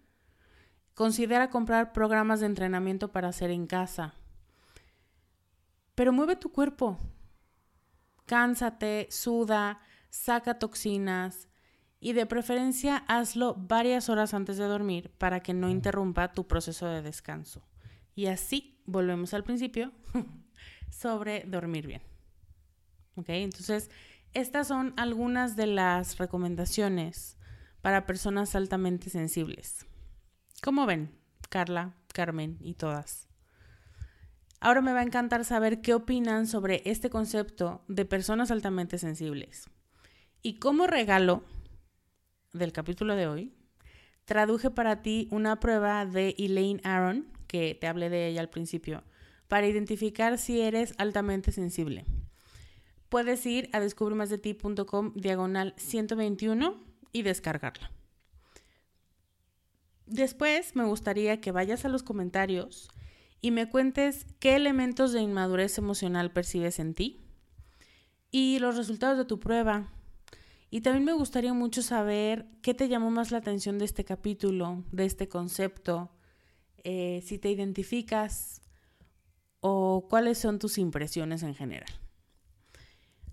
Considera 0.95 1.51
comprar 1.51 1.93
programas 1.93 2.41
de 2.41 2.47
entrenamiento 2.47 3.11
para 3.11 3.29
hacer 3.29 3.51
en 3.51 3.67
casa. 3.67 4.15
Pero 5.97 6.13
mueve 6.13 6.37
tu 6.37 6.53
cuerpo, 6.53 6.99
cánsate, 8.31 9.09
suda, 9.11 9.81
saca 10.09 10.61
toxinas 10.61 11.49
y 11.99 12.13
de 12.13 12.27
preferencia 12.27 12.99
hazlo 13.09 13.57
varias 13.57 14.09
horas 14.09 14.35
antes 14.35 14.57
de 14.57 14.67
dormir 14.67 15.11
para 15.19 15.41
que 15.41 15.53
no 15.53 15.69
interrumpa 15.69 16.33
tu 16.33 16.47
proceso 16.47 16.87
de 16.87 17.03
descanso. 17.03 17.67
Y 18.15 18.27
así 18.27 18.81
volvemos 18.87 19.35
al 19.35 19.43
principio 19.43 19.91
sobre 20.91 21.43
dormir 21.45 21.89
bien. 21.89 22.03
¿Ok? 23.17 23.31
Entonces, 23.31 23.91
estas 24.33 24.69
son 24.69 24.95
algunas 24.97 25.57
de 25.57 25.67
las 25.67 26.17
recomendaciones 26.19 27.37
para 27.83 28.07
personas 28.07 28.55
altamente 28.55 29.11
sensibles. 29.11 29.87
¿Cómo 30.63 30.87
ven? 30.87 31.19
Carla, 31.49 31.97
Carmen 32.13 32.59
y 32.61 32.75
todas. 32.75 33.30
Ahora 34.61 34.83
me 34.83 34.93
va 34.93 35.01
a 35.01 35.05
encantar 35.05 35.47
saber 35.47 35.81
qué 35.81 35.95
opinan 35.95 36.47
sobre 36.47 36.83
este 36.85 37.09
concepto 37.09 37.83
de 37.89 38.05
personas 38.05 38.51
altamente 38.51 38.99
sensibles. 38.99 39.71
Y 40.43 40.59
como 40.59 40.87
regalo 40.87 41.45
del 42.53 42.73
capítulo 42.73 43.17
de 43.17 43.27
hoy, 43.27 43.55
traduje 44.27 44.71
para 44.71 45.01
ti 45.01 45.29
una 45.31 45.61
prueba 45.61 46.05
de 46.05 46.35
Elaine 46.39 46.83
Aaron, 46.85 47.27
que 47.47 47.75
te 47.75 47.87
hablé 47.87 48.11
de 48.11 48.29
ella 48.29 48.43
al 48.43 48.51
principio, 48.51 49.03
para 49.49 49.67
identificar 49.67 50.37
si 50.37 50.61
eres 50.61 50.93
altamente 50.99 51.53
sensible. 51.53 52.05
Puedes 53.09 53.45
ir 53.47 53.71
a 53.73 53.81
descubremasdeti.com 53.81 55.15
diagonal 55.15 55.75
121 55.79 56.85
y 57.13 57.23
descargarla. 57.23 57.91
Después 60.07 60.77
me 60.77 60.85
gustaría 60.85 61.41
que 61.41 61.51
vayas 61.51 61.85
a 61.85 61.89
los 61.89 62.03
comentarios 62.03 62.91
y 63.41 63.51
me 63.51 63.69
cuentes 63.69 64.27
qué 64.39 64.57
elementos 64.57 65.13
de 65.13 65.21
inmadurez 65.21 65.79
emocional 65.79 66.33
percibes 66.33 66.79
en 66.79 66.95
ti 66.95 67.21
y 68.31 68.59
los 68.59 68.77
resultados 68.77 69.19
de 69.19 69.25
tu 69.25 69.41
prueba. 69.41 69.93
Y 70.71 70.83
también 70.83 71.05
me 71.05 71.13
gustaría 71.13 71.53
mucho 71.53 71.83
saber 71.83 72.47
qué 72.63 72.75
te 72.75 72.89
llamó 72.89 73.11
más 73.11 73.33
la 73.33 73.39
atención 73.39 73.79
de 73.79 73.85
este 73.85 74.05
capítulo, 74.05 74.85
de 74.93 75.05
este 75.05 75.29
concepto, 75.29 76.11
eh, 76.85 77.23
si 77.25 77.39
te 77.39 77.51
identificas 77.51 78.63
o 79.61 80.07
cuáles 80.09 80.39
son 80.39 80.59
tus 80.59 80.79
impresiones 80.79 81.43
en 81.43 81.55
general. 81.55 81.91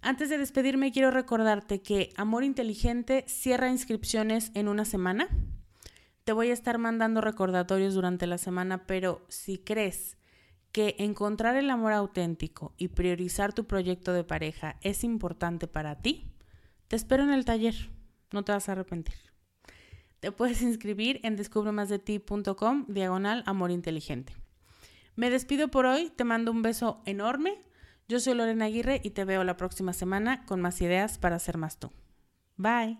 Antes 0.02 0.30
de 0.30 0.38
despedirme, 0.38 0.92
quiero 0.92 1.12
recordarte 1.12 1.82
que 1.82 2.12
Amor 2.18 2.44
Inteligente 2.44 3.26
cierra 3.28 3.70
inscripciones 3.70 4.52
en 4.54 4.68
una 4.68 4.86
semana. 4.86 5.28
Te 6.28 6.34
voy 6.34 6.50
a 6.50 6.54
estar 6.54 6.78
mandando 6.78 7.22
recordatorios 7.22 7.94
durante 7.94 8.28
la 8.28 8.38
semana, 8.38 8.86
pero 8.86 9.22
si 9.30 9.60
crees 9.60 10.18
que 10.74 10.98
encontrar 11.00 11.56
el 11.56 11.70
amor 11.70 11.94
auténtico 11.94 12.74
y 12.78 12.90
priorizar 12.90 13.54
tu 13.54 13.64
proyecto 13.64 14.12
de 14.12 14.26
pareja 14.26 14.76
es 14.82 15.06
importante 15.06 15.68
para 15.68 16.02
ti, 16.02 16.30
te 16.90 16.98
espero 16.98 17.24
en 17.24 17.32
el 17.32 17.46
taller. 17.46 17.76
No 18.34 18.44
te 18.44 18.52
vas 18.52 18.68
a 18.68 18.74
arrepentir. 18.74 19.16
Te 20.20 20.34
puedes 20.34 20.62
inscribir 20.62 21.22
en 21.24 21.38
descubremasdeti.com 21.38 22.88
diagonal 22.90 23.44
amor 23.46 23.72
inteligente. 23.72 24.36
Me 25.16 25.30
despido 25.30 25.70
por 25.70 25.86
hoy, 25.86 26.10
te 26.14 26.26
mando 26.26 26.52
un 26.52 26.62
beso 26.62 27.02
enorme. 27.06 27.58
Yo 28.10 28.20
soy 28.20 28.34
Lorena 28.34 28.66
Aguirre 28.66 29.00
y 29.02 29.12
te 29.12 29.24
veo 29.24 29.46
la 29.46 29.56
próxima 29.56 29.94
semana 29.94 30.44
con 30.44 30.60
más 30.60 30.82
ideas 30.82 31.20
para 31.20 31.40
ser 31.40 31.58
más 31.58 31.80
tú. 31.80 31.90
Bye. 32.58 33.00